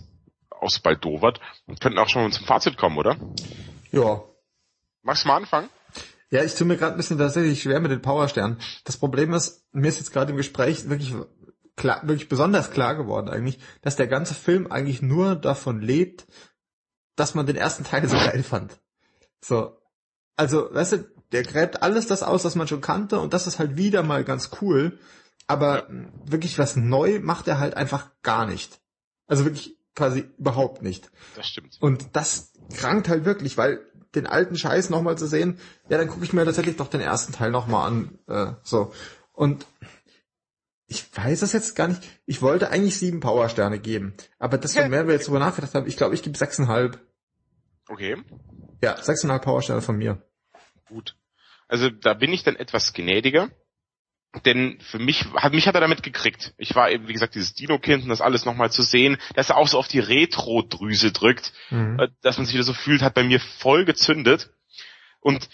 [0.49, 3.18] ausbaldowert und könnten auch schon mal zum Fazit kommen, oder?
[3.91, 4.24] Ja.
[5.01, 5.70] Magst du mal anfangen?
[6.36, 8.58] Ja, ich tue mir gerade ein bisschen tatsächlich schwer mit den Powersternen.
[8.84, 11.14] Das Problem ist, mir ist jetzt gerade im Gespräch wirklich
[11.78, 16.28] klar, wirklich besonders klar geworden eigentlich, dass der ganze Film eigentlich nur davon lebt,
[17.16, 18.82] dass man den ersten Teil so geil fand.
[19.40, 19.78] So.
[20.36, 20.98] Also, weißt du,
[21.32, 24.26] der gräbt alles das aus, was man schon kannte und das ist halt wieder mal
[24.26, 25.00] ganz cool.
[25.48, 25.88] Aber
[26.26, 28.82] wirklich was neu macht er halt einfach gar nicht.
[29.28, 31.10] Also wirklich quasi überhaupt nicht.
[31.38, 31.78] Das stimmt.
[31.80, 33.80] Und das krankt halt wirklich, weil
[34.16, 35.59] den alten Scheiß nochmal zu sehen,
[35.89, 38.20] ja, dann gucke ich mir tatsächlich doch den ersten Teil nochmal an.
[38.28, 38.93] Äh, so.
[39.34, 39.66] Und
[40.88, 42.01] ich weiß es jetzt gar nicht.
[42.26, 44.13] Ich wollte eigentlich sieben Powersterne geben.
[44.39, 46.99] Aber das, von mehr wir jetzt drüber nachgedacht haben, ich glaube, ich gebe sechseinhalb.
[47.88, 48.18] Okay.
[48.82, 50.22] Ja, sechseinhalb Powersterne von mir.
[50.88, 51.16] Gut.
[51.68, 53.49] Also da bin ich dann etwas gnädiger.
[54.44, 56.54] Denn für mich hat mich hat er damit gekriegt.
[56.58, 59.58] Ich war eben, wie gesagt, dieses Dino-Kind und das alles nochmal zu sehen, dass er
[59.58, 62.00] auch so auf die Retro-Drüse drückt, Mhm.
[62.00, 64.50] äh, dass man sich wieder so fühlt, hat bei mir voll gezündet.
[65.22, 65.48] Und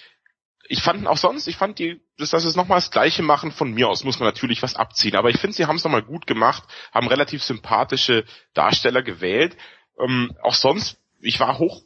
[0.67, 3.89] ich fand auch sonst, ich fand die, dass das nochmal das Gleiche machen, von mir
[3.89, 5.15] aus muss man natürlich was abziehen.
[5.15, 6.63] Aber ich finde, sie haben es nochmal gut gemacht,
[6.93, 8.23] haben relativ sympathische
[8.53, 9.57] Darsteller gewählt.
[9.99, 11.83] Ähm, auch sonst, ich war hoch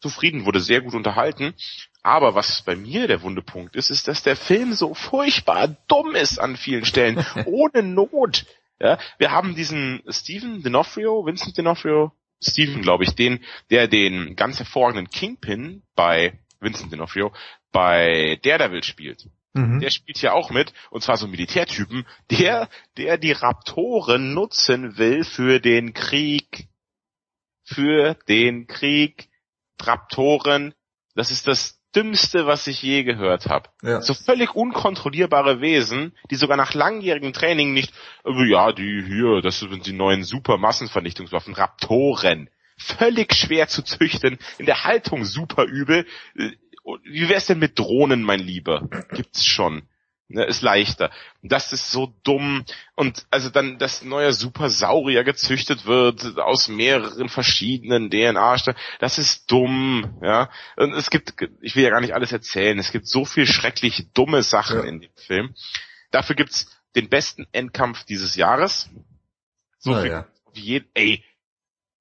[0.00, 1.54] zufrieden, wurde sehr gut unterhalten.
[2.02, 6.38] Aber was bei mir der Wundepunkt ist, ist, dass der Film so furchtbar dumm ist
[6.38, 8.44] an vielen Stellen, ohne Not.
[8.80, 12.10] Ja, wir haben diesen Steven D'Onofrio, Vincent D'Onofrio,
[12.42, 17.32] Steven, glaube ich, den, der den ganz hervorragenden Kingpin bei Vincent D'Onofrio
[17.70, 19.28] bei Daredevil spielt.
[19.54, 19.80] Mhm.
[19.80, 24.98] Der spielt ja auch mit, und zwar so ein Militärtypen, der, der die Raptoren nutzen
[24.98, 26.68] will für den Krieg.
[27.64, 29.28] Für den Krieg.
[29.80, 30.74] Raptoren.
[31.14, 33.68] Das ist das Dümmste, was ich je gehört habe.
[33.82, 34.00] Ja.
[34.00, 37.92] So völlig unkontrollierbare Wesen, die sogar nach langjährigem Training nicht,
[38.24, 42.48] äh, ja, die hier, das sind die neuen super Massenvernichtungswaffen, Raptoren.
[42.78, 46.06] Völlig schwer zu züchten, in der Haltung super übel.
[46.36, 46.50] Äh,
[47.04, 48.88] Wie wär's denn mit Drohnen, mein Lieber?
[49.12, 49.82] Gibt's schon.
[50.34, 51.10] Ne, ist leichter.
[51.42, 52.64] Das ist so dumm.
[52.94, 58.56] Und also dann, dass ein neuer Supersaurier gezüchtet wird aus mehreren verschiedenen DNA,
[58.98, 60.48] das ist dumm, ja.
[60.76, 64.06] Und es gibt, ich will ja gar nicht alles erzählen, es gibt so viel schrecklich
[64.14, 64.84] dumme Sachen Ja.
[64.84, 65.54] in dem Film.
[66.10, 66.66] Dafür gibt's
[66.96, 68.88] den besten Endkampf dieses Jahres.
[69.80, 70.26] So Na viel ja.
[70.54, 71.24] wie je, ey,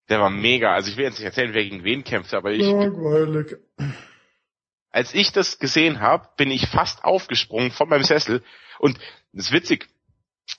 [0.08, 0.74] der war mega.
[0.74, 3.58] Also ich will jetzt nicht erzählen, wer gegen wen kämpft, aber ich, Langweilig.
[4.92, 8.44] Als ich das gesehen habe, bin ich fast aufgesprungen von meinem Sessel.
[8.80, 8.98] Und
[9.32, 9.88] das ist witzig.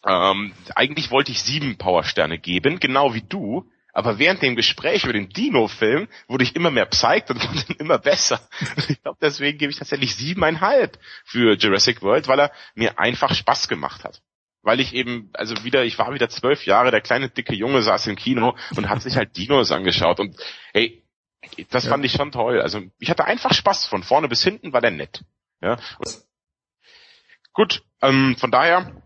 [0.07, 3.71] Ähm, eigentlich wollte ich sieben Powersterne geben, genau wie du.
[3.95, 7.99] Aber während dem Gespräch über den Dino-Film wurde ich immer mehr psyched und ihn immer
[7.99, 8.41] besser.
[8.89, 13.69] Ich glaube, deswegen gebe ich tatsächlich siebeneinhalb für Jurassic World, weil er mir einfach Spaß
[13.69, 14.23] gemacht hat.
[14.63, 18.07] Weil ich eben, also wieder, ich war wieder zwölf Jahre, der kleine dicke Junge saß
[18.07, 20.21] im Kino und hat sich halt Dinos angeschaut.
[20.21, 20.37] Und
[20.73, 21.02] hey,
[21.71, 21.91] das Ja.
[21.91, 22.61] fand ich schon toll.
[22.61, 23.87] Also ich hatte einfach Spaß.
[23.87, 25.25] Von vorne bis hinten war der nett.
[25.61, 25.79] Ja.
[25.99, 26.23] Und
[27.53, 29.03] gut, ähm, von daher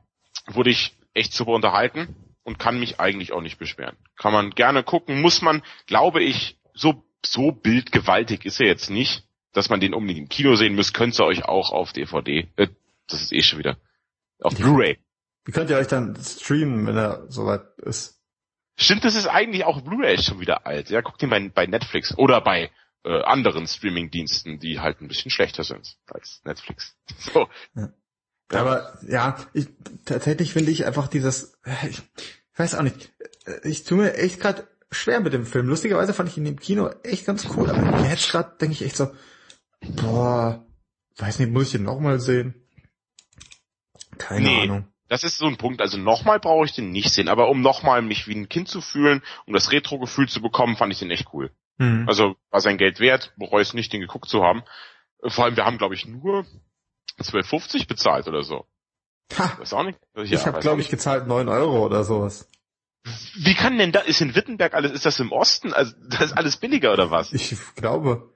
[0.47, 2.14] wurde ich echt super unterhalten
[2.45, 3.97] und kann mich eigentlich auch nicht beschweren.
[4.16, 9.24] Kann man gerne gucken, muss man, glaube ich, so, so bildgewaltig ist er jetzt nicht,
[9.53, 12.68] dass man den unbedingt im Kino sehen muss, könnt ihr euch auch auf DVD, äh,
[13.09, 13.78] das ist eh schon wieder,
[14.41, 14.99] auf Blu-ray.
[15.45, 18.16] Wie könnt ihr euch dann streamen, wenn er soweit ist?
[18.79, 20.91] Stimmt, das ist eigentlich auch Blu-ray schon wieder alt.
[20.91, 22.70] Ja, guckt ihn bei, bei Netflix oder bei
[23.05, 26.97] äh, anderen Streaming-Diensten, die halt ein bisschen schlechter sind als Netflix.
[27.18, 27.49] So.
[28.49, 29.68] Aber ja, ich,
[30.05, 31.59] tatsächlich finde ich einfach dieses,
[31.89, 32.01] ich
[32.57, 33.12] weiß auch nicht,
[33.64, 35.66] ich tue mir echt gerade schwer mit dem Film.
[35.66, 38.97] Lustigerweise fand ich ihn im Kino echt ganz cool, aber jetzt gerade denke ich echt
[38.97, 39.11] so,
[39.81, 40.64] boah,
[41.16, 42.55] weiß nicht, muss ich den nochmal sehen?
[44.18, 44.62] Keine Nee.
[44.62, 44.89] Ahnung.
[45.09, 45.80] Das ist so ein Punkt.
[45.80, 48.80] Also nochmal brauche ich den nicht sehen, aber um nochmal mich wie ein Kind zu
[48.80, 51.50] fühlen, um das Retro-Gefühl zu bekommen, fand ich den echt cool.
[51.78, 52.09] Hm.
[52.09, 54.62] Also war sein Geld wert, bereue es nicht, den geguckt zu haben.
[55.22, 56.44] Vor allem, wir haben, glaube ich, nur
[57.20, 58.66] 12,50 bezahlt oder so.
[59.38, 59.98] Ha, Weiß auch nicht.
[60.16, 62.48] Ja, ich habe, glaube ich, gezahlt neun Euro oder sowas.
[63.36, 65.72] Wie kann denn da, ist in Wittenberg alles, ist das im Osten?
[65.72, 67.32] Also, das ist alles billiger oder was?
[67.32, 68.32] Ich glaube.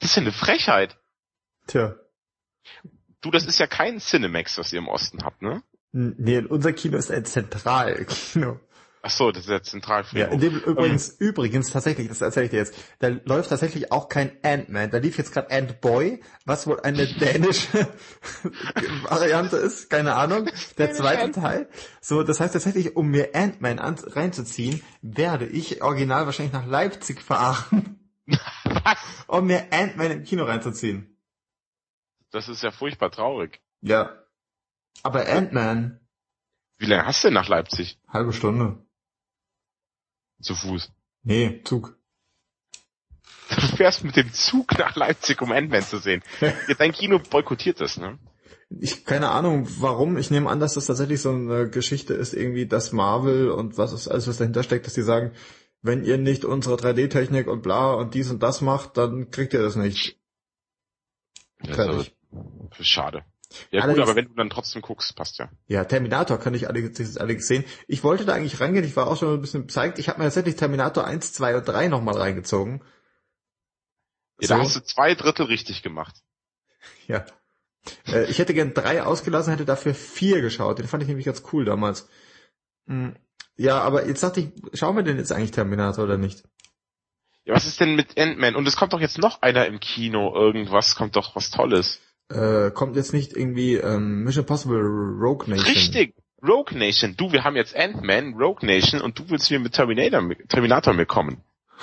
[0.00, 0.98] Das ist ja eine Frechheit.
[1.68, 1.94] Tja.
[3.22, 5.62] Du, das ist ja kein Cinemax, was ihr im Osten habt, ne?
[5.92, 8.58] Nee, unser Kino ist ein Zentralkino.
[9.04, 10.32] Ach so, das ist ja Ja, Zentralfriedhof.
[10.32, 14.30] in dem übrigens, übrigens tatsächlich, das erzähle ich dir jetzt, da läuft tatsächlich auch kein
[14.44, 14.90] Ant-Man.
[14.92, 17.88] Da lief jetzt gerade Ant-Boy, was wohl eine dänische
[19.08, 20.48] Variante ist, keine Ahnung.
[20.78, 21.68] Der zweite Teil.
[22.00, 27.20] So, das heißt tatsächlich, um mir Ant-Man an- reinzuziehen, werde ich original wahrscheinlich nach Leipzig
[27.22, 27.98] fahren,
[28.64, 28.98] was?
[29.26, 31.11] um mir Ant-Man im Kino reinzuziehen.
[32.32, 33.60] Das ist ja furchtbar traurig.
[33.82, 34.18] Ja.
[35.02, 36.00] Aber Ant-Man,
[36.78, 37.98] Wie lange hast du denn nach Leipzig?
[38.08, 38.84] halbe Stunde.
[40.40, 40.90] Zu Fuß.
[41.22, 41.96] Nee, Zug.
[43.50, 46.22] Du fährst mit dem Zug nach Leipzig, um Ant-Man zu sehen.
[46.78, 48.18] Dein Kino boykottiert das, ne?
[48.80, 50.16] Ich keine Ahnung, warum.
[50.16, 53.92] Ich nehme an, dass das tatsächlich so eine Geschichte ist, irgendwie das Marvel und was
[53.92, 55.32] ist alles, was dahinter steckt, dass die sagen,
[55.82, 59.60] wenn ihr nicht unsere 3D-Technik und bla und dies und das macht, dann kriegt ihr
[59.62, 60.18] das nicht.
[61.62, 62.14] Fertig.
[62.80, 63.24] Schade.
[63.70, 65.50] Ja Allerdings- gut, aber wenn du dann trotzdem guckst, passt ja.
[65.66, 67.64] Ja, Terminator kann ich alle, alle sehen.
[67.86, 69.98] Ich wollte da eigentlich reingehen, ich war auch schon ein bisschen gezeigt.
[69.98, 72.82] Ich habe mir tatsächlich Terminator 1, 2 und 3 nochmal reingezogen.
[74.40, 74.54] Ja, So.
[74.54, 76.16] Da hast du zwei Drittel richtig gemacht.
[77.08, 77.24] Ja.
[78.06, 80.78] Äh, ich hätte gern drei ausgelassen, hätte dafür vier geschaut.
[80.78, 82.08] Den fand ich nämlich ganz cool damals.
[82.86, 83.16] Hm.
[83.56, 86.44] Ja, aber jetzt dachte ich, schauen wir denn jetzt eigentlich Terminator oder nicht?
[87.44, 88.54] Ja, was ist denn mit Ant-Man?
[88.56, 92.00] Und es kommt doch jetzt noch einer im Kino, irgendwas, kommt doch was Tolles.
[92.30, 95.66] Äh, kommt jetzt nicht irgendwie ähm, Mission Possible Rogue Nation?
[95.66, 96.14] Richtig!
[96.42, 97.16] Rogue Nation.
[97.16, 101.42] Du, wir haben jetzt Ant-Man, Rogue Nation und du willst mir mit Terminator, Terminator mitkommen.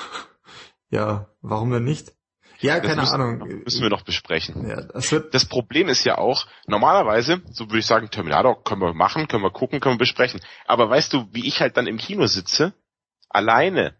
[0.91, 2.13] Ja, warum denn nicht?
[2.61, 3.61] Ja, Das keine müssen, Ahnung.
[3.63, 4.67] Müssen wir noch besprechen.
[4.67, 8.81] Ja, das wird, Das Problem ist ja auch, normalerweise, so würde ich sagen, Terminator können
[8.81, 10.41] wir machen, können wir gucken, können wir besprechen.
[10.65, 12.73] Aber weißt du, wie ich halt dann im Kino sitze?
[13.29, 13.95] Alleine.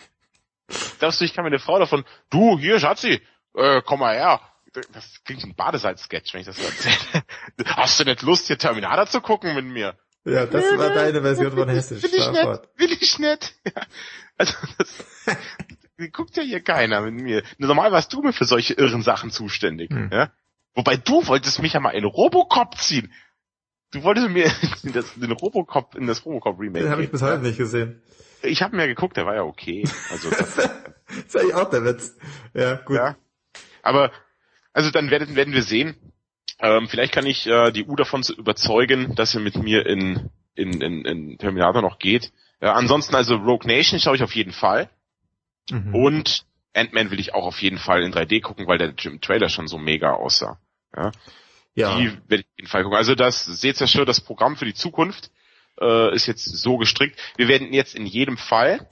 [0.98, 3.22] Glaubst du, ich kann meine Frau davon, du, hier, Schatzi,
[3.54, 4.40] äh, komm mal her.
[4.92, 7.24] Das klingt ein Badesalz-Sketch, wenn ich das so erzähle.
[7.66, 9.96] Hast du nicht Lust, hier Terminator zu gucken mit mir?
[10.24, 12.02] ja, das war deine Version von Hessisch.
[12.02, 13.54] Will ich nicht, will ich nicht.
[13.64, 13.82] Ja.
[14.36, 14.94] Also, das,
[15.98, 17.42] die guckt ja hier keiner mit mir.
[17.58, 19.90] Normal warst du mir für solche irren Sachen zuständig.
[19.90, 20.10] Hm.
[20.12, 20.30] Ja?
[20.74, 23.12] Wobei du wolltest mich ja mal in Robocop ziehen.
[23.92, 24.50] Du wolltest mir
[24.82, 26.84] in das, den Robocop, in das Robocop Remake.
[26.84, 28.02] Den habe ich bis heute nicht gesehen.
[28.42, 29.84] Ich habe mir geguckt, der war ja okay.
[30.10, 32.16] Also, das, Das ist eigentlich auch der Witz.
[32.54, 32.96] Ja, gut.
[32.96, 33.16] ja.
[33.82, 34.12] Aber,
[34.72, 35.96] also dann werden, werden wir sehen.
[36.58, 40.30] Ähm, vielleicht kann ich äh, die U davon zu überzeugen, dass sie mit mir in,
[40.54, 42.32] in, in, in Terminator noch geht.
[42.60, 44.90] Ja, ansonsten also Rogue Nation schaue ich auf jeden Fall.
[45.70, 45.94] Mhm.
[45.94, 46.44] Und
[46.74, 49.68] Ant-Man will ich auch auf jeden Fall in 3D gucken, weil der im Trailer schon
[49.68, 50.58] so mega aussah.
[50.94, 51.12] Ja,
[51.74, 51.96] ja.
[51.96, 52.98] Die werde ich auf jeden Fall gucken.
[52.98, 55.30] Also das, seht ihr schon, das Programm für die Zukunft
[55.80, 57.18] äh, ist jetzt so gestrickt.
[57.36, 58.86] Wir werden jetzt in jedem Fall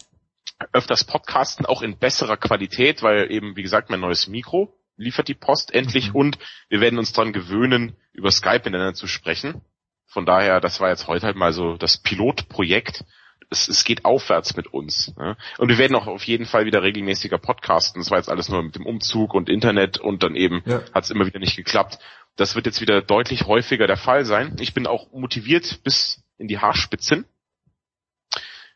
[0.72, 5.34] öfters podcasten, auch in besserer Qualität, weil eben, wie gesagt, mein neues Mikro liefert die
[5.34, 6.16] Post endlich Mhm.
[6.16, 6.38] und
[6.68, 9.62] wir werden uns dran gewöhnen, über Skype miteinander zu sprechen.
[10.07, 13.05] Von daher, das war jetzt heute halt mal so das Pilotprojekt.
[13.51, 15.14] Es, es geht aufwärts mit uns.
[15.16, 15.36] Ne?
[15.57, 18.01] Und wir werden auch auf jeden Fall wieder regelmäßiger podcasten.
[18.03, 20.82] Das war jetzt alles nur mit dem Umzug und Internet und dann eben Ja.
[20.92, 21.99] hat es immer wieder nicht geklappt.
[22.36, 24.57] Das wird jetzt wieder deutlich häufiger der Fall sein.
[24.61, 27.24] Ich bin auch motiviert bis in die Haarspitzen.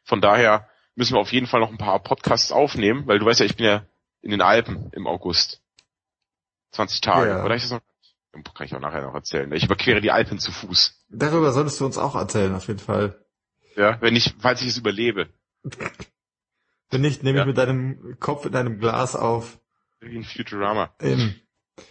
[0.04, 3.40] Von daher müssen wir auf jeden Fall noch ein paar Podcasts aufnehmen, weil du weißt
[3.40, 3.84] ja, ich bin ja
[4.20, 5.61] in den Alpen im August.
[6.72, 7.28] 20 Tage.
[7.30, 7.44] Ja.
[7.44, 7.80] Oder ich das noch?
[8.54, 9.52] Kann ich auch nachher noch erzählen.
[9.52, 11.04] Ich überquere die Alpen zu Fuß.
[11.10, 13.22] Darüber solltest du uns auch erzählen, auf jeden Fall.
[13.76, 15.28] Ja, wenn ich, falls ich es überlebe.
[16.90, 17.42] Wenn nicht, nehme Ja.
[17.44, 19.58] ich mit deinem Kopf in deinem Glas auf.
[20.00, 20.94] Wie in Futurama.
[21.00, 21.40] Eben.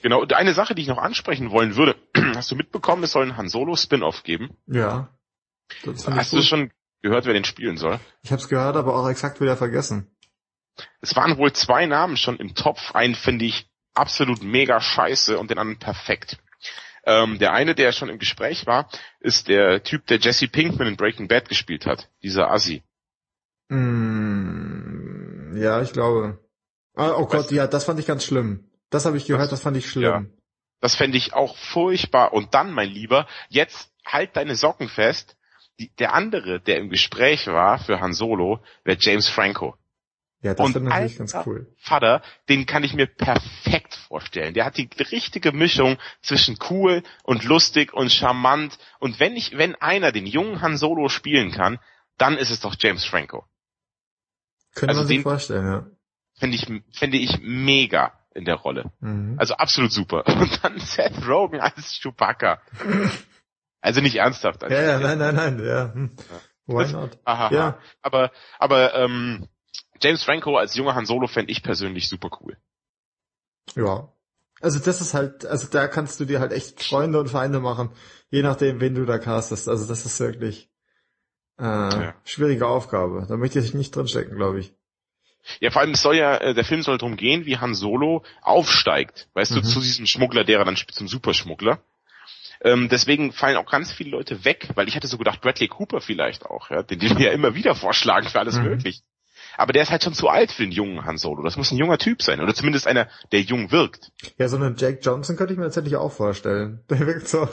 [0.01, 0.21] Genau.
[0.21, 1.95] Und eine Sache, die ich noch ansprechen wollen würde,
[2.36, 4.57] hast du mitbekommen, es soll einen Han Solo Spin-off geben?
[4.67, 5.09] Ja.
[5.86, 6.71] Hast du schon
[7.01, 7.99] gehört, wer den spielen soll?
[8.23, 10.07] Ich habe es gehört, aber auch exakt wieder vergessen.
[10.99, 12.93] Es waren wohl zwei Namen schon im Topf.
[12.93, 16.37] Einen finde ich absolut mega scheiße und den anderen perfekt.
[17.03, 18.87] Ähm, der eine, der schon im Gespräch war,
[19.19, 22.09] ist der Typ, der Jesse Pinkman in Breaking Bad gespielt hat.
[22.21, 22.83] Dieser Assi.
[23.69, 26.39] Mm, ja, ich glaube.
[26.95, 28.69] Ah, oh Gott, Weißt ja, das fand ich ganz schlimm.
[28.89, 29.49] Das habe ich gehört, Was?
[29.49, 30.33] das fand ich schlimm.
[30.81, 32.33] Das fände ich auch furchtbar.
[32.33, 35.37] Und dann, mein Lieber, jetzt halt deine Socken fest.
[35.79, 39.75] Die, der andere, der im Gespräch war für Han Solo, wäre James Franco.
[40.43, 41.67] Ja, das Und natürlich ganz cool.
[41.77, 44.55] Vater, den kann ich mir perfekt vorstellen.
[44.55, 48.79] Der hat die richtige Mischung zwischen cool und lustig und charmant.
[48.99, 51.77] Und wenn ich, wenn einer den jungen Han Solo spielen kann,
[52.17, 53.45] dann ist es doch James Franco.
[54.73, 55.85] Könnte also man sich vorstellen, ja.
[56.39, 56.65] Finde ich,
[56.97, 58.91] finde ich mega in der Rolle.
[58.99, 59.35] Mhm.
[59.37, 60.25] Also absolut super.
[60.27, 62.61] Und dann Seth Rogen als Chewbacca.
[63.83, 64.63] Also nicht ernsthaft.
[64.63, 65.91] als ja, ja, nein, nein, nein, ja.
[65.91, 66.11] Hm.
[66.67, 67.17] Why Das- not?
[67.23, 67.49] Aha.
[67.51, 67.79] Ja.
[68.03, 69.47] Aber, aber ähm,
[70.02, 72.58] James Franco als junger Han Solo fände ich persönlich super cool.
[73.76, 74.10] Ja.
[74.62, 77.89] Also das ist halt, also da kannst du dir halt echt Freunde und Feinde machen,
[78.30, 79.68] je nachdem, wen du da castest.
[79.68, 80.70] Also das ist wirklich
[81.60, 82.16] äh, Ja.
[82.24, 83.26] schwierige Aufgabe.
[83.28, 84.74] Da möchte ich nicht drinstecken, glaube ich.
[85.60, 88.24] Ja, vor allem es soll ja, äh, der Film soll darum gehen, wie Han Solo
[88.43, 89.64] aufsteigt, weißt du, Mhm.
[89.64, 91.80] zu diesem Schmuggler, der er dann spielt, zum Superschmuggler.
[92.64, 95.99] Ähm, deswegen fallen auch ganz viele Leute weg, weil ich hatte so gedacht, Bradley Cooper
[95.99, 98.66] vielleicht auch, ja, den, den wir ja immer wieder vorschlagen für alles Mhm.
[98.66, 99.02] möglich.
[99.58, 101.43] Aber der ist halt schon zu alt für den jungen Han Solo.
[101.43, 102.39] Das muss ein junger Typ sein.
[102.41, 104.12] Oder zumindest einer, der jung wirkt.
[104.38, 106.84] Ja, so einen Jake Johnson könnte ich mir tatsächlich auch vorstellen.
[106.89, 107.47] Der wirkt so,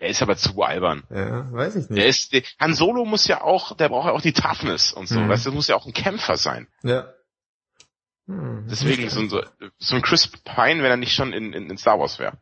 [0.00, 1.04] Der ist aber zu albern.
[1.10, 2.06] ja, weiß ich Der nicht.
[2.06, 5.18] ist, der, Han Solo muss ja auch, der braucht ja auch die Toughness und so.
[5.20, 5.28] Mhm.
[5.28, 6.68] Weißt du, muss ja auch ein Kämpfer sein.
[6.82, 7.12] Ja.
[8.26, 8.66] Hm.
[8.70, 9.42] Deswegen so, ein- so,
[9.78, 12.38] so ein Chris Pine, wenn er nicht schon in, in, in Star Wars wäre.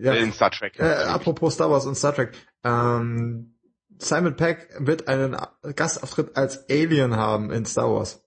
[0.00, 0.12] ja.
[0.14, 0.78] Äh, in Star Trek.
[0.78, 2.32] Äh, apropos Star Wars und Star Trek.
[2.64, 3.57] Ähm,
[3.98, 5.36] Simon Peck wird einen
[5.74, 8.22] Gastauftritt als Alien haben in Star Wars.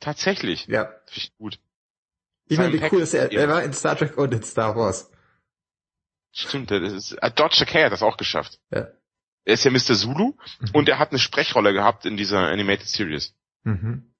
[0.00, 0.66] Tatsächlich.
[0.66, 0.84] Ja.
[1.06, 1.58] Finde ich gut.
[2.48, 3.30] Ich meine, Simon wie Pegg- cool ist er?
[3.32, 5.10] Er war in Star Trek und in Star Wars.
[6.32, 8.58] Stimmt, das ist, äh, Dodge Takei hat das auch geschafft.
[8.70, 8.88] Ja.
[9.44, 9.94] Er ist ja Mr.
[9.94, 10.70] Zulu Mhm.
[10.72, 13.34] und er hat eine Sprechrolle gehabt in dieser Animated Series.
[13.64, 14.14] Mhm.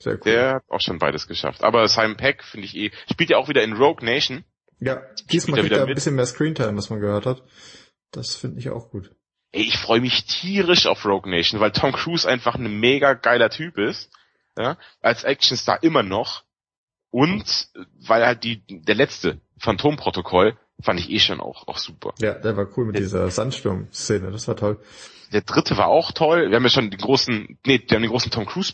[0.00, 0.20] Sehr cool.
[0.24, 1.62] Der hat auch schon beides geschafft.
[1.62, 4.44] Aber Simon Peck finde ich eh, spielt ja auch wieder in Rogue Nation.
[4.80, 4.96] ja,
[5.30, 7.44] diesmal er kriegt wieder er ein bisschen mehr Screentime, was man gehört hat.
[8.10, 9.14] Das finde ich auch gut.
[9.52, 13.50] Ey, ich freue mich tierisch auf Rogue Nation, weil Tom Cruise einfach ein mega geiler
[13.50, 14.10] Typ ist.
[14.58, 16.42] Ja, als Actionstar immer noch.
[17.10, 17.68] Und
[18.06, 22.14] weil halt die, der letzte Phantom-Protokoll fand ich eh schon auch, auch super.
[22.18, 23.00] Ja, der war cool mit Ja.
[23.02, 24.78] dieser Sandsturm-Szene, das war toll.
[25.32, 26.48] Der dritte war auch toll.
[26.50, 28.72] Wir haben ja schon den großen, nee, wir haben den großen Tom Cruise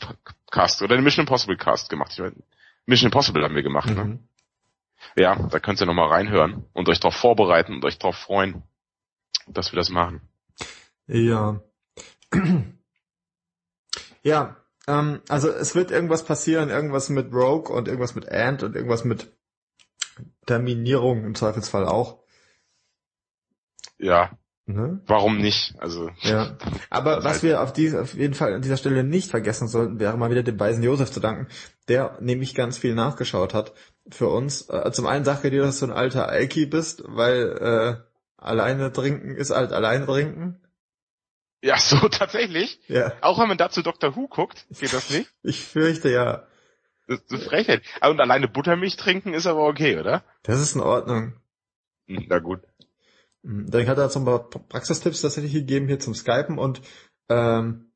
[0.50, 2.12] Cast oder den Mission Impossible Cast gemacht.
[2.12, 2.34] Ich meine,
[2.86, 4.04] Mission Impossible haben wir gemacht, ne?
[4.04, 4.18] Mhm.
[5.16, 8.62] Ja, da könnt ihr nochmal reinhören und euch darauf vorbereiten und euch darauf freuen,
[9.46, 10.20] dass wir das machen.
[11.08, 11.60] Ja.
[14.22, 14.56] ja,
[14.86, 19.04] ähm, also es wird irgendwas passieren, irgendwas mit Rogue und irgendwas mit Ant und irgendwas
[19.04, 19.32] mit
[20.46, 22.22] Terminierung im Zweifelsfall auch.
[23.98, 24.38] Ja,
[24.70, 25.00] Ne?
[25.06, 25.74] warum nicht?
[25.78, 26.58] Also, Ja.
[26.90, 30.18] Aber was wir auf, die, auf jeden Fall an dieser Stelle nicht vergessen sollten, wäre
[30.18, 31.46] mal wieder dem weisen Josef zu danken,
[31.88, 33.72] der nämlich ganz viel nachgeschaut hat
[34.10, 34.68] für uns.
[34.68, 37.96] Äh, zum einen sagt er dir, dass du ein alter Alki bist, weil äh,
[38.36, 40.60] alleine trinken ist halt alleine trinken.
[41.62, 42.80] Ja, so tatsächlich.
[42.88, 44.14] Ja, Auch wenn man dazu Dr.
[44.16, 45.30] Who guckt, geht das nicht.
[45.42, 46.46] ich fürchte ja.
[47.06, 47.82] Das ist eine Frechheit.
[48.00, 50.24] Ah, Und alleine Buttermilch trinken ist aber okay, oder?
[50.42, 51.34] Das ist in Ordnung.
[52.06, 52.60] Hm, Na gut.
[53.42, 53.70] Mhm.
[53.70, 56.82] Dann hat er zum Beispiel Praxistipps tatsächlich gegeben hier zum Skypen und
[57.30, 57.92] ähm,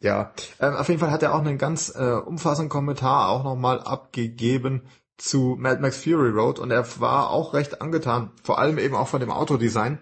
[0.00, 3.80] ja, ähm, auf jeden Fall hat er auch einen ganz äh, umfassenden Kommentar auch nochmal
[3.80, 8.94] abgegeben zu Mad Max Fury Road und er war auch recht angetan, vor allem eben
[8.94, 9.98] auch von dem Autodesign.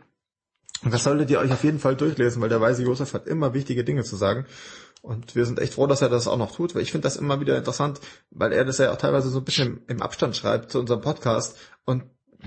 [0.85, 3.55] Und das solltet ihr euch auf jeden Fall durchlesen, weil der weise Josef hat immer
[3.55, 4.47] wichtige Dinge zu sagen.
[5.03, 7.17] Und wir sind echt froh, dass er das auch noch tut, weil ich finde das
[7.17, 8.01] immer wieder interessant,
[8.31, 11.57] weil er das ja auch teilweise so ein bisschen im Abstand schreibt zu unserem Podcast.
[11.85, 12.05] Und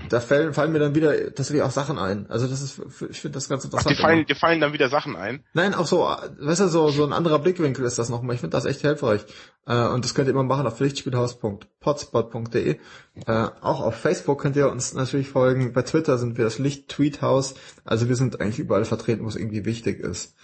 [0.08, 2.26] da fallen, fallen mir dann wieder tatsächlich auch Sachen ein.
[2.30, 2.80] Also das ist,
[3.10, 3.98] ich finde das ganz Ach, interessant.
[3.98, 5.44] dir fallen, dir fallen dann wieder Sachen ein.
[5.52, 8.34] Nein, auch so, weißt du, so, so ein anderer Blickwinkel ist das nochmal.
[8.34, 9.22] Ich finde das echt hilfreich.
[9.66, 12.78] Äh, und das könnt ihr immer machen auf lichtspielhaus.potspot.de.
[13.26, 15.74] Äh, auch auf Facebook könnt ihr uns natürlich folgen.
[15.74, 17.54] Bei Twitter sind wir das Licht-Tweethaus.
[17.84, 20.34] Also wir sind eigentlich überall vertreten, wo es irgendwie wichtig ist.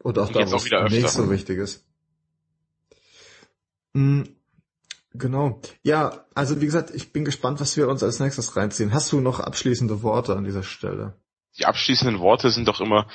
[0.00, 1.84] Und auch Und da, wo es nicht so wichtig ist.
[3.92, 4.22] Mm,
[5.18, 5.60] Genau.
[5.82, 8.92] Ja, also wie gesagt, ich bin gespannt, was wir uns als nächstes reinziehen.
[8.92, 11.14] Hast du noch abschließende Worte an dieser Stelle?
[11.58, 13.08] Die abschließenden Worte sind doch immer,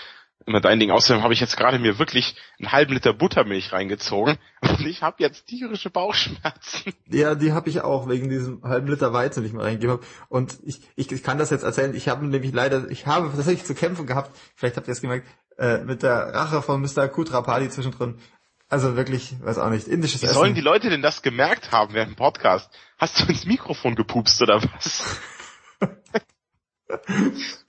[0.45, 0.91] immer dein Ding.
[0.91, 5.17] Außerdem habe ich jetzt gerade mir wirklich einen halben Liter Buttermilch reingezogen und ich habe
[5.19, 6.93] jetzt tierische Bauchschmerzen.
[7.07, 10.05] Ja, die habe ich auch wegen diesem halben Liter Weizen, den ich mir reingegeben habe.
[10.27, 11.95] Und ich, ich, ich kann das jetzt erzählen.
[11.95, 14.35] Ich habe nämlich leider, ich habe tatsächlich zu kämpfen gehabt.
[14.55, 15.27] Vielleicht habt ihr es gemerkt
[15.57, 17.07] äh, mit der Rache von Mr.
[17.07, 18.15] Kutrapali zwischendrin.
[18.73, 20.33] Also wirklich, weiß auch nicht, indisches Wie Essen.
[20.33, 22.71] sollen die Leute denn das gemerkt haben während dem Podcast?
[22.97, 25.19] Hast du ins Mikrofon gepupst oder was?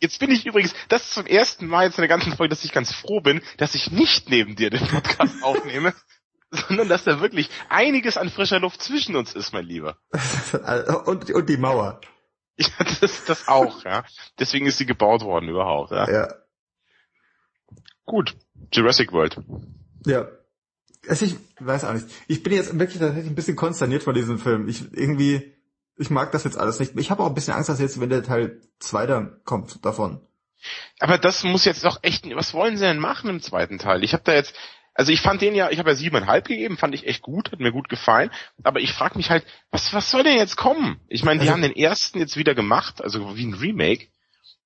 [0.00, 2.64] Jetzt bin ich übrigens, das ist zum ersten Mal jetzt in der ganzen Folge, dass
[2.64, 5.92] ich ganz froh bin, dass ich nicht neben dir den Podcast aufnehme,
[6.50, 9.98] sondern dass da wirklich einiges an frischer Luft zwischen uns ist, mein Lieber.
[11.04, 12.00] und, und die Mauer.
[12.56, 12.68] Ja,
[13.00, 14.04] das, das auch, ja.
[14.38, 16.10] Deswegen ist sie gebaut worden überhaupt, ja.
[16.10, 16.34] Ja.
[18.06, 18.34] Gut.
[18.72, 19.36] Jurassic World.
[20.06, 20.28] Ja.
[21.08, 22.06] Also ich weiß auch nicht.
[22.28, 24.68] Ich bin jetzt wirklich tatsächlich ein bisschen konsterniert von diesem Film.
[24.68, 25.52] Ich irgendwie,
[25.96, 26.92] ich mag das jetzt alles nicht.
[26.98, 30.20] Ich habe auch ein bisschen Angst, dass jetzt, wenn der Teil 2 dann kommt davon.
[31.00, 34.02] Aber das muss jetzt doch echt, was wollen sie denn machen im zweiten Teil?
[34.02, 34.54] Ich habe da jetzt,
[34.94, 37.60] also ich fand den ja, ich habe ja siebeneinhalb gegeben, fand ich echt gut, hat
[37.60, 38.30] mir gut gefallen.
[38.62, 41.00] Aber ich frage mich halt, was, was soll denn jetzt kommen?
[41.08, 44.06] Ich meine, die Also- haben den ersten jetzt wieder gemacht, also wie ein Remake.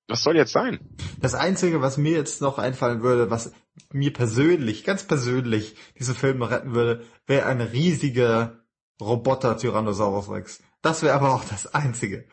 [0.09, 0.81] Was soll jetzt sein?
[1.21, 3.53] Das Einzige, was mir jetzt noch einfallen würde, was
[3.93, 8.65] mir persönlich, ganz persönlich, diese Filme retten würde, wäre ein riesiger
[9.01, 10.63] Roboter Tyrannosaurus Rex.
[10.83, 12.27] Das wäre aber auch das Einzige.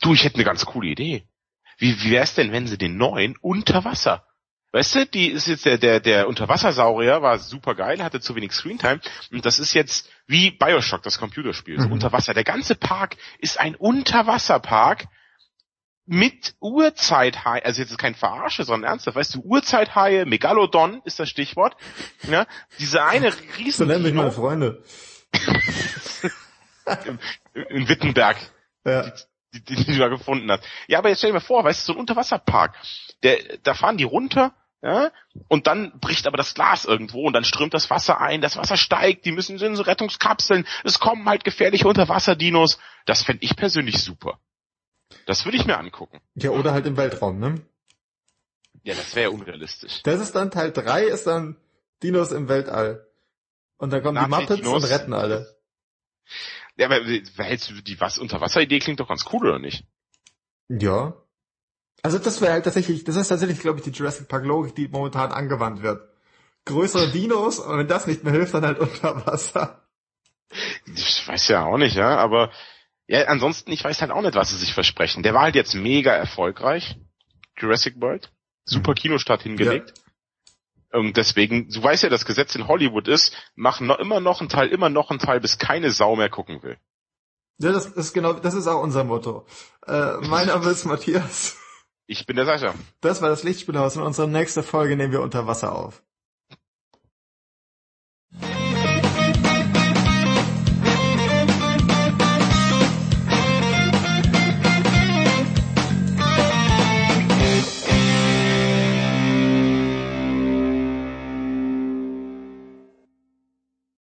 [0.00, 1.24] Du, ich hätte eine ganz coole Idee.
[1.78, 4.24] Wie, wie wär's denn, wenn sie den neuen unter Wasser?
[4.72, 8.52] Weißt du, die ist jetzt der, der, der Unterwassersaurier war super geil, hatte zu wenig
[8.52, 9.00] Screentime.
[9.32, 11.92] Und das ist jetzt wie Bioshock, das Computerspiel, so Mhm.
[11.94, 12.34] unter Wasser.
[12.34, 15.06] Der ganze Park ist ein Unterwasserpark
[16.12, 21.30] mit Urzeithaie, also jetzt ist kein Verarsche, sondern ernsthaft, weißt du, Urzeithaie, Megalodon ist das
[21.30, 21.76] Stichwort.
[22.28, 22.46] Ja,
[22.80, 24.82] diese eine So riesen nennen mich meine Freunde.
[27.68, 28.38] in Wittenberg
[28.84, 29.12] Ja.
[29.54, 30.64] die, die, die du da gefunden hast.
[30.88, 32.74] Ja, aber jetzt stell dir mal vor, weißt du, so ein Unterwasserpark,
[33.22, 35.12] der, da fahren die runter, ja,
[35.46, 38.76] und dann bricht aber das Glas irgendwo und dann strömt das Wasser ein, das Wasser
[38.76, 42.80] steigt, die müssen in so Rettungskapseln, es kommen halt gefährliche Unterwasserdinos.
[43.06, 44.40] Das fände ich persönlich super.
[45.26, 46.20] Das würde ich mir angucken.
[46.34, 47.60] Ja, oder halt im Weltraum, ne?
[48.82, 50.02] Ja, das wäre ja unrealistisch.
[50.02, 51.56] Das ist dann Teil 3, ist dann
[52.02, 53.06] Dinos im Weltall.
[53.76, 54.84] Und dann kommen die Muppets Nazi-Dinos.
[54.84, 55.56] und retten alle.
[56.76, 57.00] Ja, aber
[57.44, 59.84] hältst du die was Unterwasser-Idee klingt doch ganz cool, oder nicht?
[60.68, 61.14] Ja.
[62.02, 64.88] Also das wäre halt tatsächlich, das ist tatsächlich, glaube ich, die Jurassic Park Logik, die
[64.88, 66.08] momentan angewandt wird.
[66.64, 69.82] Größere Dinos, und wenn das nicht mehr hilft, dann halt unter Wasser.
[70.86, 72.50] Ich weiß ja auch nicht, ja, aber
[73.10, 75.24] ja, ansonsten, ich weiß halt auch nicht, was sie sich versprechen.
[75.24, 76.96] Der war halt jetzt mega erfolgreich.
[77.58, 78.30] Jurassic World.
[78.64, 78.94] Super mhm.
[78.94, 79.92] Kinostart hingelegt.
[80.92, 81.00] Ja.
[81.00, 84.48] Und deswegen, du weißt ja, das Gesetz in Hollywood ist, machen noch immer noch einen
[84.48, 86.78] Teil, immer noch einen Teil, bis keine Sau mehr gucken will.
[87.58, 89.44] Ja, das ist genau, das ist auch unser Motto.
[89.88, 91.56] Äh, mein Name ist Matthias.
[92.06, 92.74] Ich bin der Sascha.
[93.00, 93.96] Das war das Lichtspielhaus.
[93.96, 96.00] In unserer nächsten Folge nehmen wir unter Wasser auf.